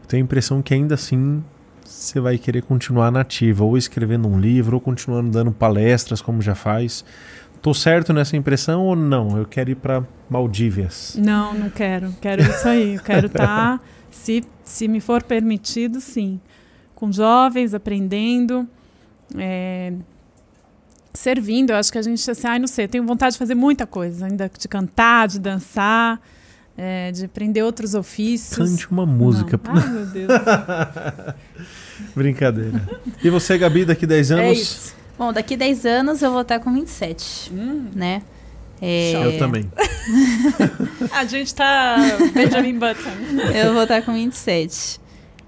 [0.03, 1.43] eu tenho a impressão que ainda assim
[1.85, 6.55] você vai querer continuar nativa, ou escrevendo um livro, ou continuando dando palestras, como já
[6.55, 7.05] faz.
[7.63, 9.37] Tô certo nessa impressão ou não?
[9.39, 11.17] Eu quero ir para Maldívias.
[11.19, 12.13] Não, não quero.
[12.21, 12.95] Quero isso aí.
[12.95, 13.81] Eu quero estar, tá,
[14.11, 16.41] se, se me for permitido, sim.
[16.95, 18.67] Com jovens, aprendendo,
[19.37, 19.93] é,
[21.13, 21.71] servindo.
[21.71, 24.27] Eu acho que a gente, assim, ai, não sei, tenho vontade de fazer muita coisa,
[24.27, 26.21] ainda de cantar, de dançar.
[26.79, 28.71] É, de aprender outros ofícios.
[28.71, 29.59] Cante uma música.
[29.65, 29.81] Não.
[29.81, 30.29] Ai, meu Deus.
[32.15, 32.83] Brincadeira.
[33.25, 34.45] E você, Gabi, daqui 10 anos?
[34.45, 34.95] É isso.
[35.19, 37.87] Bom, daqui 10 anos eu vou estar com 27, hum.
[37.95, 38.21] né?
[38.81, 39.13] É...
[39.15, 39.71] Eu também.
[41.13, 41.97] a gente tá
[42.35, 43.11] Benjamin Button.
[43.55, 45.01] Eu vou estar com 27.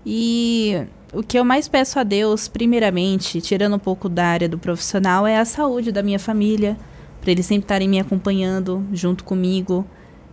[0.05, 0.81] E
[1.13, 5.27] o que eu mais peço a Deus, primeiramente, tirando um pouco da área do profissional,
[5.27, 6.77] é a saúde da minha família,
[7.21, 9.87] para eles sempre estarem me acompanhando junto comigo,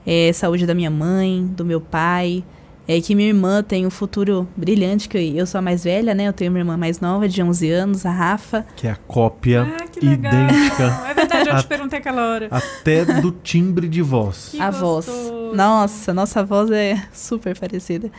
[0.06, 2.44] é, saúde da minha mãe, do meu pai,
[2.88, 6.28] é que minha irmã tem um futuro brilhante, que eu sou a mais velha, né?
[6.28, 8.66] Eu tenho uma irmã mais nova, de 11 anos, a Rafa.
[8.76, 11.06] Que é a cópia ah, idêntica.
[11.10, 12.48] É verdade, eu te perguntei aquela hora.
[12.52, 14.50] Até do timbre de voz.
[14.52, 15.12] Que a gostoso.
[15.32, 15.56] voz.
[15.56, 18.12] Nossa, nossa voz é super parecida.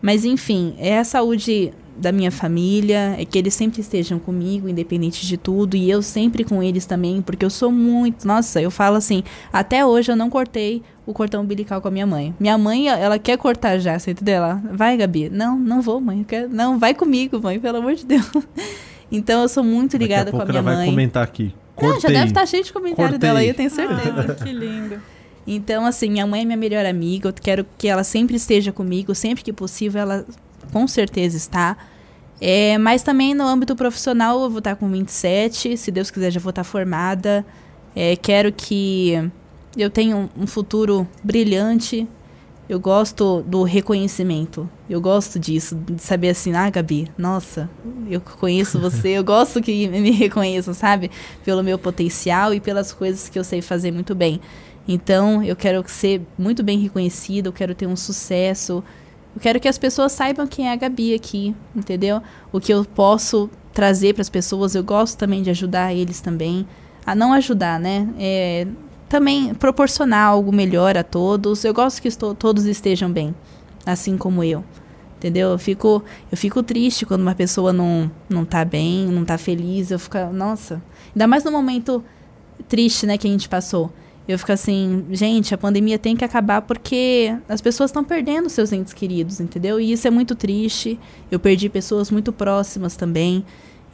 [0.00, 5.26] Mas enfim, é a saúde da minha família, é que eles sempre estejam comigo, independente
[5.26, 8.26] de tudo, e eu sempre com eles também, porque eu sou muito.
[8.26, 9.22] Nossa, eu falo assim,
[9.52, 12.34] até hoje eu não cortei o cordão umbilical com a minha mãe.
[12.38, 14.36] Minha mãe, ela quer cortar já, você entendeu?
[14.36, 15.28] Ela, vai, Gabi.
[15.28, 16.24] Não, não vou, mãe.
[16.24, 16.48] Quero...
[16.48, 18.30] Não, vai comigo, mãe, pelo amor de Deus.
[19.14, 20.76] Então eu sou muito ligada com a minha ela mãe.
[20.76, 21.54] vai comentar aqui.
[21.76, 21.92] Cortei.
[21.92, 23.28] Não, já deve estar tá cheio de comentário Cortei.
[23.28, 24.26] dela aí, eu tenho certeza.
[24.30, 24.98] Ah, que lindo.
[25.46, 27.28] Então, assim, minha mãe é minha melhor amiga.
[27.28, 30.24] Eu quero que ela sempre esteja comigo, sempre que possível, ela
[30.72, 31.76] com certeza está.
[32.40, 35.76] É, mas também no âmbito profissional, eu vou estar com 27.
[35.76, 37.44] Se Deus quiser, já vou estar formada.
[37.94, 39.30] É, quero que
[39.76, 42.06] eu tenho um futuro brilhante.
[42.68, 44.68] Eu gosto do reconhecimento.
[44.88, 47.68] Eu gosto disso, de saber assim, ah, Gabi, nossa,
[48.08, 51.10] eu conheço você, eu gosto que me reconheçam, sabe?
[51.44, 54.40] Pelo meu potencial e pelas coisas que eu sei fazer muito bem.
[54.86, 58.82] Então, eu quero ser muito bem reconhecida, eu quero ter um sucesso.
[59.34, 62.22] Eu quero que as pessoas saibam quem é a Gabi aqui, entendeu?
[62.52, 64.74] O que eu posso trazer para as pessoas.
[64.74, 66.66] Eu gosto também de ajudar eles também.
[67.04, 68.08] A não ajudar, né?
[68.18, 68.66] É,
[69.12, 71.64] também proporcionar algo melhor a todos.
[71.64, 73.34] Eu gosto que estou, todos estejam bem,
[73.84, 74.64] assim como eu.
[75.18, 75.50] Entendeu?
[75.50, 79.90] Eu fico, eu fico triste quando uma pessoa não, não tá bem, não tá feliz.
[79.90, 80.82] Eu fico, nossa.
[81.14, 82.02] Ainda mais no momento
[82.66, 83.92] triste, né, que a gente passou.
[84.26, 88.72] Eu fico assim, gente, a pandemia tem que acabar porque as pessoas estão perdendo seus
[88.72, 89.78] entes queridos, entendeu?
[89.78, 90.98] E isso é muito triste.
[91.30, 93.44] Eu perdi pessoas muito próximas também.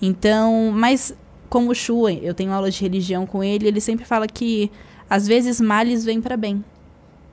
[0.01, 1.13] Então, mas
[1.49, 4.71] como o Shu, eu tenho aula de religião com ele, ele sempre fala que
[5.09, 6.65] às vezes males vêm para bem,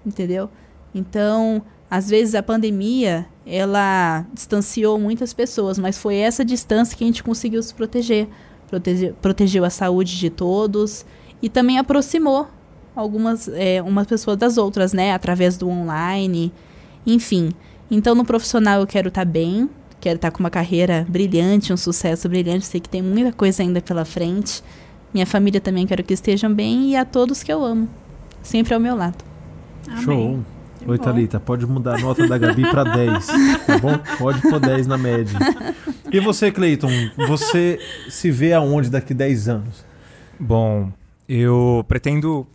[0.05, 0.49] entendeu?
[0.93, 7.07] Então, às vezes a pandemia, ela distanciou muitas pessoas, mas foi essa distância que a
[7.07, 8.27] gente conseguiu se proteger.
[8.67, 11.05] Protege, protegeu a saúde de todos
[11.41, 12.47] e também aproximou
[12.95, 15.13] algumas é, umas pessoas das outras, né?
[15.13, 16.51] Através do online,
[17.05, 17.51] enfim.
[17.91, 19.69] Então, no profissional eu quero estar tá bem,
[20.01, 22.65] quero estar tá com uma carreira brilhante, um sucesso brilhante.
[22.65, 24.63] Sei que tem muita coisa ainda pela frente.
[25.15, 27.87] Minha família também quero que estejam bem e a todos que eu amo.
[28.43, 29.23] Sempre ao meu lado.
[29.87, 30.03] Amém.
[30.03, 30.45] Show.
[30.77, 31.03] Que Oi, bom.
[31.05, 33.27] Thalita, pode mudar a nota da Gabi para 10,
[33.65, 33.97] tá bom?
[34.19, 35.39] Pode pôr 10 na média.
[36.11, 36.89] E você, Cleiton,
[37.29, 37.79] você
[38.09, 39.85] se vê aonde daqui 10 anos?
[40.37, 40.91] Bom,
[41.29, 42.45] eu pretendo.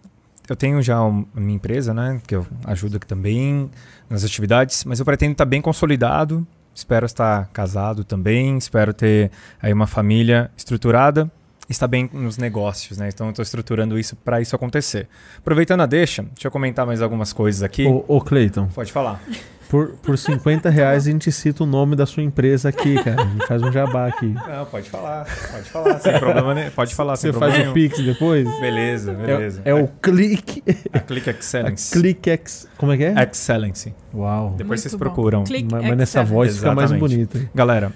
[0.47, 2.21] Eu tenho já uma minha empresa, né?
[2.27, 3.71] Que eu ajudo aqui também
[4.07, 6.47] nas atividades, mas eu pretendo estar bem consolidado.
[6.75, 8.59] Espero estar casado também.
[8.59, 9.31] Espero ter
[9.63, 11.33] aí uma família estruturada
[11.73, 13.09] está bem nos negócios, né?
[13.09, 15.09] Então eu estou estruturando isso para isso acontecer.
[15.39, 17.87] Aproveitando a deixa, deixa eu comentar mais algumas coisas aqui.
[17.87, 18.67] Ô, ô Cleiton.
[18.69, 19.23] Pode falar.
[19.69, 23.23] Por, por 50 reais a gente cita o nome da sua empresa aqui, cara.
[23.23, 24.27] A gente faz um jabá aqui.
[24.27, 25.25] Não, pode falar.
[25.25, 26.71] Pode falar, sem problema nenhum.
[26.73, 28.49] Pode falar, Você faz o Pix depois?
[28.59, 29.63] Beleza, beleza.
[29.65, 30.65] É, é o Click...
[30.93, 31.97] A Click Excellence.
[31.97, 32.69] A Click Ex...
[32.77, 33.15] Como é que é?
[33.23, 33.95] Excellence.
[34.13, 34.55] Uau.
[34.57, 35.45] Depois Muito vocês procuram.
[35.49, 36.89] Mas, mas nessa voz Exatamente.
[36.89, 37.51] fica mais bonita.
[37.55, 37.93] Galera,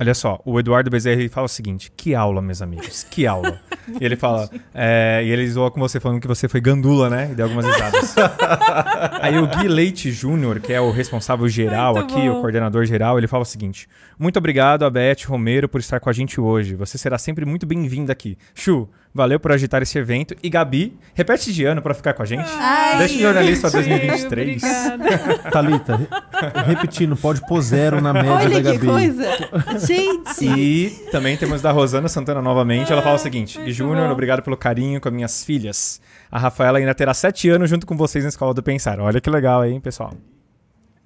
[0.00, 3.60] Olha só, o Eduardo Bezerra ele fala o seguinte: que aula, meus amigos, que aula.
[4.00, 7.28] e ele fala, é, e ele zoa com você falando que você foi gandula, né?
[7.32, 8.14] E deu algumas risadas.
[9.20, 12.38] Aí o Gui Leite Júnior, que é o responsável geral Muito aqui, bom.
[12.38, 13.88] o coordenador geral, ele fala o seguinte:
[14.18, 16.76] muito obrigado a Beth Romero por estar com a gente hoje.
[16.76, 18.38] Você será sempre muito bem-vinda aqui.
[18.54, 20.36] Chu, Valeu por agitar esse evento.
[20.42, 22.48] E Gabi, repete de ano para ficar com a gente.
[22.58, 24.62] Ai, Deixa o jornalista 2023.
[25.50, 26.08] Thalita,
[26.66, 28.86] repetindo, pode pôr zero na média Olha da que Gabi.
[28.86, 29.24] coisa.
[29.86, 30.44] Gente.
[30.46, 32.92] E também temos da Rosana Santana novamente.
[32.92, 36.00] Ela fala o seguinte: Júnior, obrigado pelo carinho com as minhas filhas.
[36.30, 39.00] A Rafaela ainda terá sete anos junto com vocês na Escola do Pensar.
[39.00, 40.12] Olha que legal, hein, pessoal?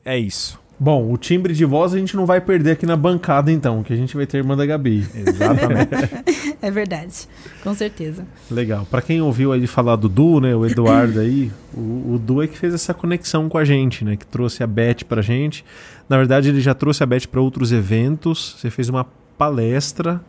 [0.05, 0.61] É isso.
[0.83, 3.93] Bom, o timbre de voz a gente não vai perder aqui na bancada, então, que
[3.93, 5.07] a gente vai ter irmã da Gabi.
[5.15, 5.91] Exatamente.
[6.61, 7.27] É verdade.
[7.65, 8.25] Com certeza.
[8.49, 8.87] Legal.
[8.89, 12.47] Pra quem ouviu aí falar do Du, né, o Eduardo aí, o, o Du é
[12.47, 15.65] que fez essa conexão com a gente, né, que trouxe a Beth pra gente.
[16.09, 18.57] Na verdade, ele já trouxe a Beth para outros eventos.
[18.59, 19.05] Você fez uma
[19.37, 20.21] palestra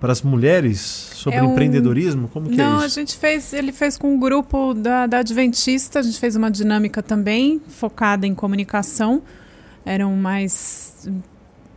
[0.00, 0.80] para as mulheres
[1.14, 2.28] sobre É um- empreendedorismo?
[2.28, 2.94] Como que Não, é a isso?
[2.94, 7.02] gente fez, ele fez com um grupo da, da Adventista, a gente fez uma dinâmica
[7.02, 9.22] também, focada em comunicação.
[9.84, 11.08] Eram mais,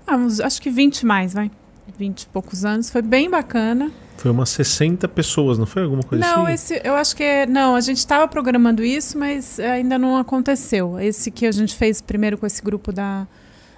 [0.05, 1.51] ah, uns- acho que 20 mais, vai.
[1.97, 3.91] 20 e poucos anos, foi bem bacana.
[4.17, 6.53] Foi umas 60 pessoas, não foi alguma coisa não, assim?
[6.53, 10.99] esse, eu acho que é, não, a gente estava programando isso, mas ainda não aconteceu.
[10.99, 13.27] Esse que a gente fez primeiro com esse grupo da,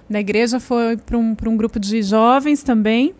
[0.08, 3.14] da igreja foi para um, pra um grupo de jovens também.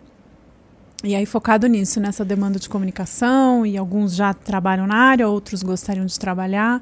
[1.03, 5.63] E aí focado nisso, nessa demanda de comunicação, e alguns já trabalham na área, outros
[5.63, 6.81] gostariam de trabalhar.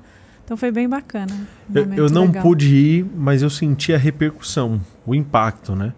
[0.50, 1.32] Então foi bem bacana.
[1.70, 2.42] um Eu, eu não legal.
[2.42, 5.94] pude ir, mas eu senti a repercussão, o impacto, né?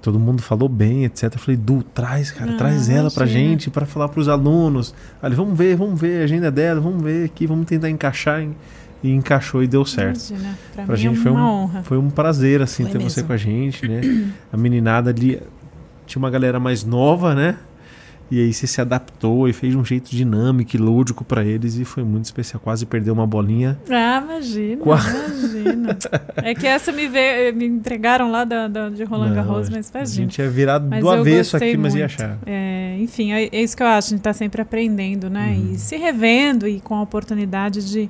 [0.00, 1.24] Todo mundo falou bem, etc.
[1.34, 3.50] Eu falei, Du, traz, cara, Ah, traz ela pra imagina.
[3.50, 4.94] gente, pra falar pros alunos.
[5.22, 8.40] Aí, vamos ver, vamos ver a agenda dela, vamos ver aqui, vamos tentar encaixar.
[8.40, 8.56] em-
[9.04, 10.30] E encaixou e deu certo.
[10.30, 11.82] Imagina, pra, Pra mim gente é foi uma um- honra.
[11.82, 13.26] Foi um prazer, assim, Foi ter você mesmo.
[13.26, 14.00] com a gente, né?
[14.50, 15.38] A meninada ali,
[16.06, 17.56] tinha uma galera mais nova, né?
[18.34, 21.76] E aí você se adaptou e fez de um jeito dinâmico e lúdico pra eles
[21.76, 22.58] e foi muito especial.
[22.64, 23.78] Quase perdeu uma bolinha.
[23.90, 25.98] Ah, imagina, Qua- imagina.
[26.36, 29.72] É que essa me, veio, me entregaram lá da, da- de Roland Não, Garros, a-
[29.72, 30.24] mas A imagina.
[30.30, 32.14] gente ia virar Mas do avesso aqui, mas ia muito.
[32.14, 32.38] achar.
[32.46, 34.06] É, enfim, é, é isso que eu acho.
[34.06, 35.54] A gente está sempre aprendendo, né?
[35.54, 35.72] Uhum.
[35.74, 38.08] E se revendo e com a oportunidade de,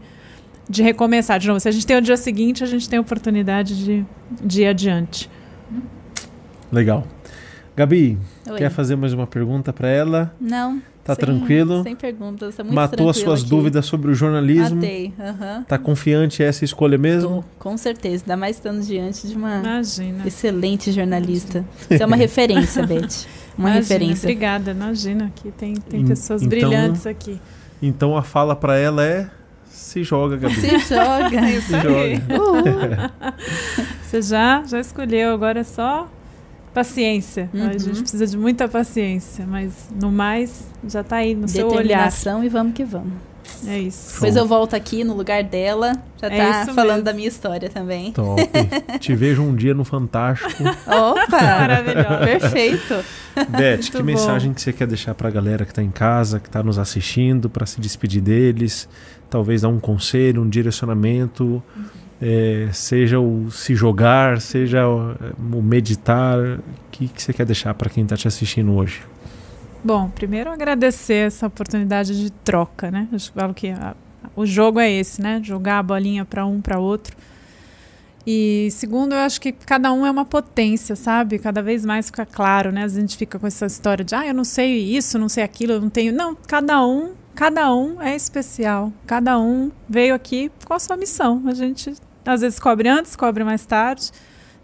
[0.70, 1.40] de recomeçar.
[1.40, 4.04] De novo, se a gente tem o dia seguinte, a gente tem a oportunidade de,
[4.40, 5.28] de ir adiante.
[6.70, 7.04] Legal.
[7.76, 8.18] Gabi,
[8.50, 8.58] Oi.
[8.58, 10.34] quer fazer mais uma pergunta pra ela?
[10.40, 10.82] Não.
[11.02, 11.82] Tá sem- tranquilo?
[11.82, 12.54] Sem perguntas.
[12.54, 13.48] Tá muito Matou as suas aqui.
[13.50, 14.76] dúvidas sobre o jornalismo?
[14.76, 15.12] Matei.
[15.18, 15.64] Aham.
[15.66, 17.42] Tá confiante essa escolha mesmo?
[17.58, 18.22] Tô, com certeza.
[18.24, 20.26] Ainda mais estando diante de uma Imagina.
[20.26, 21.64] excelente jornalista.
[21.88, 23.26] Você é uma referência, Beth.
[23.58, 24.26] Uma Imagina, referência.
[24.28, 27.40] Obrigada, imagina que tem, tem pessoas então- brilhantes aqui.
[27.80, 29.28] Então a fala pra ela é:
[29.68, 30.54] se joga, Gabi.
[30.54, 31.40] Se joga.
[31.50, 33.12] Isso Se joga.
[34.04, 36.08] Você já, já escolheu, agora é só
[36.72, 37.48] paciência.
[37.52, 37.78] A Uhum.
[37.78, 41.78] gente precisa de muita paciência, mas no mais, já tá aí no seu olhar.
[41.82, 43.12] Determinação e vamos que vamos.
[43.66, 44.14] É isso.
[44.14, 45.92] Depois eu volto aqui no lugar dela.
[46.20, 47.02] Já É tá falando mesmo.
[47.04, 48.10] da minha história também.
[48.12, 48.40] Top.
[48.98, 50.62] Te vejo um dia no Fantástico.
[50.86, 51.28] Opa!
[51.40, 52.18] Maravilhosa.
[52.24, 52.94] Perfeito.
[53.50, 54.04] Beth, Muito que bom.
[54.04, 57.48] mensagem que você quer deixar pra galera que tá em casa, que tá nos assistindo,
[57.48, 58.88] pra se despedir deles?
[59.30, 61.62] Talvez dar um conselho, um direcionamento,
[62.22, 65.16] é, seja o se jogar, seja o,
[65.60, 66.38] meditar.
[66.38, 66.62] O
[66.92, 69.02] que, que você quer deixar pra quem tá te assistindo hoje?
[69.84, 73.08] Bom, primeiro agradecer essa oportunidade de troca, né?
[73.10, 73.96] Eu falo que a-
[74.36, 75.40] o jogo é esse, né?
[75.42, 77.16] Jogar a bolinha para um para outro.
[78.24, 81.40] E segundo, eu acho que cada um é uma potência, sabe?
[81.40, 82.84] Cada vez mais fica claro, né?
[82.84, 85.72] A gente fica com essa história de, ah, eu não sei isso, não sei aquilo,
[85.72, 86.12] eu não tenho.
[86.12, 88.92] Não, cada um, cada um é especial.
[89.08, 91.42] Cada um veio aqui com a sua missão.
[91.46, 91.92] A gente
[92.24, 94.10] às vezes cobre antes, cobre mais tarde.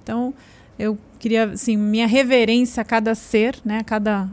[0.02, 0.32] Então,
[0.78, 3.78] eu queria, assim, minha reverência a cada ser, né?
[3.78, 4.28] A cada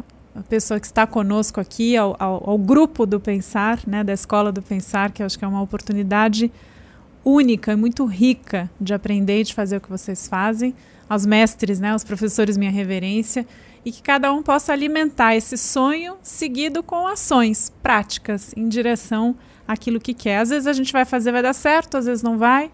[0.49, 4.03] pessoa que está conosco aqui, ao, ao, ao grupo do Pensar, né?
[4.03, 6.51] Da Escola do Pensar, que eu acho que é uma oportunidade
[7.23, 10.75] única e muito rica de aprender e de fazer o que vocês fazem.
[11.09, 11.91] Aos mestres, né?
[11.91, 13.45] Aos professores, minha reverência.
[13.83, 19.35] E que cada um possa alimentar esse sonho seguido com ações práticas em direção
[19.67, 20.39] àquilo que quer.
[20.39, 22.71] Às vezes a gente vai fazer, vai dar certo, às vezes não vai.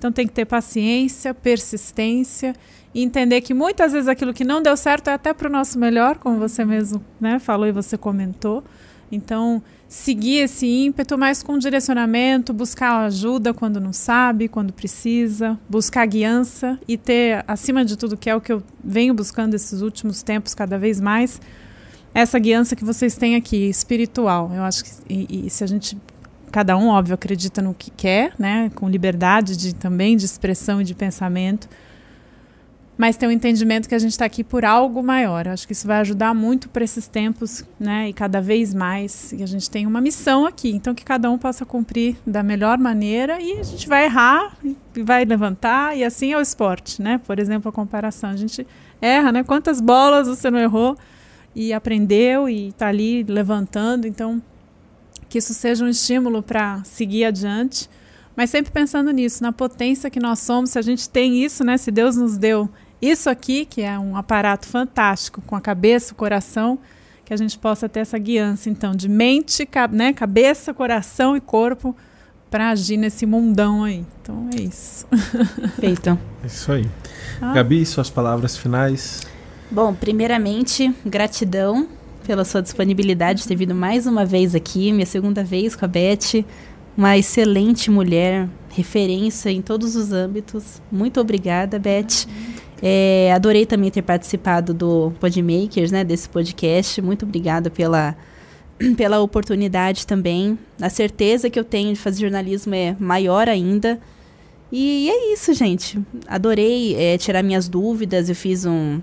[0.00, 2.54] Então tem que ter paciência, persistência
[2.94, 5.78] e entender que muitas vezes aquilo que não deu certo é até para o nosso
[5.78, 8.64] melhor, como você mesmo né, falou e você comentou.
[9.12, 16.06] Então, seguir esse ímpeto, mas com direcionamento, buscar ajuda quando não sabe, quando precisa, buscar
[16.06, 20.22] guiança e ter, acima de tudo, que é o que eu venho buscando esses últimos
[20.22, 21.38] tempos cada vez mais,
[22.14, 24.50] essa guiança que vocês têm aqui, espiritual.
[24.54, 25.98] Eu acho que e, e se a gente
[26.50, 30.84] cada um, óbvio, acredita no que quer, né, com liberdade de também de expressão e
[30.84, 31.68] de pensamento,
[33.00, 35.48] mas tem o entendimento que a gente está aqui por algo maior.
[35.48, 39.32] Acho que isso vai ajudar muito para esses tempos, né, e cada vez mais.
[39.32, 42.76] E a gente tem uma missão aqui, então que cada um possa cumprir da melhor
[42.76, 47.18] maneira e a gente vai errar e vai levantar e assim é o esporte, né?
[47.26, 48.66] Por exemplo, a comparação, a gente
[49.00, 49.42] erra, né?
[49.44, 50.94] Quantas bolas você não errou
[51.54, 54.42] e aprendeu e está ali levantando, então
[55.30, 57.88] que isso seja um estímulo para seguir adiante,
[58.36, 61.78] mas sempre pensando nisso, na potência que nós somos, se a gente tem isso, né?
[61.78, 62.68] Se Deus nos deu
[63.00, 66.80] isso aqui, que é um aparato fantástico, com a cabeça, o coração,
[67.24, 71.94] que a gente possa ter essa guiança, então, de mente, né, cabeça, coração e corpo
[72.50, 74.04] para agir nesse mundão aí.
[74.20, 75.06] Então é isso.
[75.78, 76.18] Feito.
[76.42, 76.90] É isso aí.
[77.40, 77.52] Ah.
[77.52, 79.22] Gabi, suas palavras finais.
[79.70, 81.88] Bom, primeiramente, gratidão
[82.30, 85.88] pela sua disponibilidade de ter vindo mais uma vez aqui, minha segunda vez com a
[85.88, 86.44] Beth.
[86.96, 90.80] Uma excelente mulher, referência em todos os âmbitos.
[90.92, 92.28] Muito obrigada, Beth.
[92.80, 97.02] É, adorei também ter participado do Podmakers, né, desse podcast.
[97.02, 98.16] Muito obrigada pela,
[98.96, 100.56] pela oportunidade também.
[100.80, 103.98] A certeza que eu tenho de fazer jornalismo é maior ainda.
[104.70, 106.00] E é isso, gente.
[106.28, 108.28] Adorei é, tirar minhas dúvidas.
[108.28, 109.00] Eu fiz um,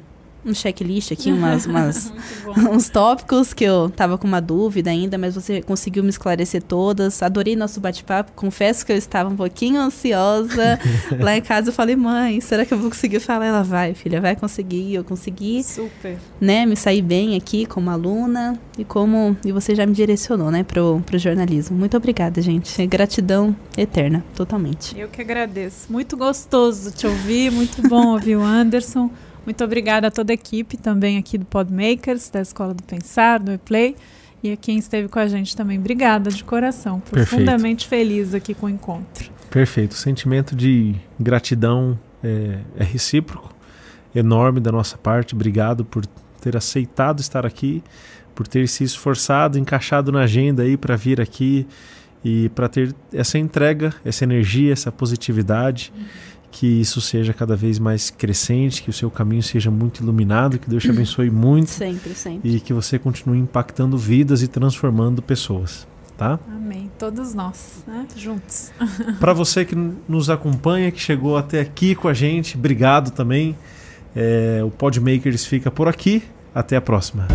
[0.48, 2.12] um checklist aqui, umas, umas
[2.72, 7.22] uns tópicos que eu tava com uma dúvida ainda, mas você conseguiu me esclarecer todas.
[7.22, 8.32] Adorei nosso bate-papo.
[8.36, 10.80] Confesso que eu estava um pouquinho ansiosa.
[11.20, 13.46] Lá em casa eu falei, mãe, será que eu vou conseguir falar?
[13.46, 14.94] Ela vai, filha, vai conseguir.
[14.94, 15.64] Eu consegui.
[15.64, 16.18] Super.
[16.40, 20.64] Né, me sair bem aqui como aluna e como e você já me direcionou, né,
[20.64, 21.78] pro, pro jornalismo.
[21.78, 22.86] Muito obrigada, gente.
[22.86, 24.98] Gratidão eterna, totalmente.
[24.98, 25.92] Eu que agradeço.
[25.92, 29.10] Muito gostoso te ouvir, muito bom ouvir o Anderson.
[29.48, 33.52] Muito obrigada a toda a equipe também aqui do Podmakers, da Escola do Pensar, do
[33.52, 33.96] Replay.
[34.44, 35.80] E a quem esteve com a gente também.
[35.80, 37.00] Obrigada de coração.
[37.00, 38.10] Profundamente Perfeito.
[38.10, 39.32] feliz aqui com o encontro.
[39.50, 39.94] Perfeito.
[39.94, 43.56] O sentimento de gratidão é, é recíproco,
[44.14, 45.34] enorme da nossa parte.
[45.34, 46.06] Obrigado por
[46.42, 47.82] ter aceitado estar aqui,
[48.36, 51.66] por ter se esforçado, encaixado na agenda aí para vir aqui
[52.22, 55.94] e para ter essa entrega, essa energia, essa positividade.
[55.96, 56.06] Uhum
[56.60, 60.68] que isso seja cada vez mais crescente, que o seu caminho seja muito iluminado, que
[60.68, 61.70] Deus te abençoe muito.
[61.70, 62.56] Sempre, sempre.
[62.56, 65.88] E que você continue impactando vidas e transformando pessoas.
[66.18, 66.40] Tá?
[66.48, 66.90] Amém.
[66.98, 68.08] Todos nós, né?
[68.16, 68.72] Juntos.
[69.20, 69.76] Para você que
[70.10, 73.56] nos acompanha, que chegou até aqui com a gente, obrigado também.
[74.16, 76.24] É, o Podmakers fica por aqui.
[76.56, 77.28] Até a próxima.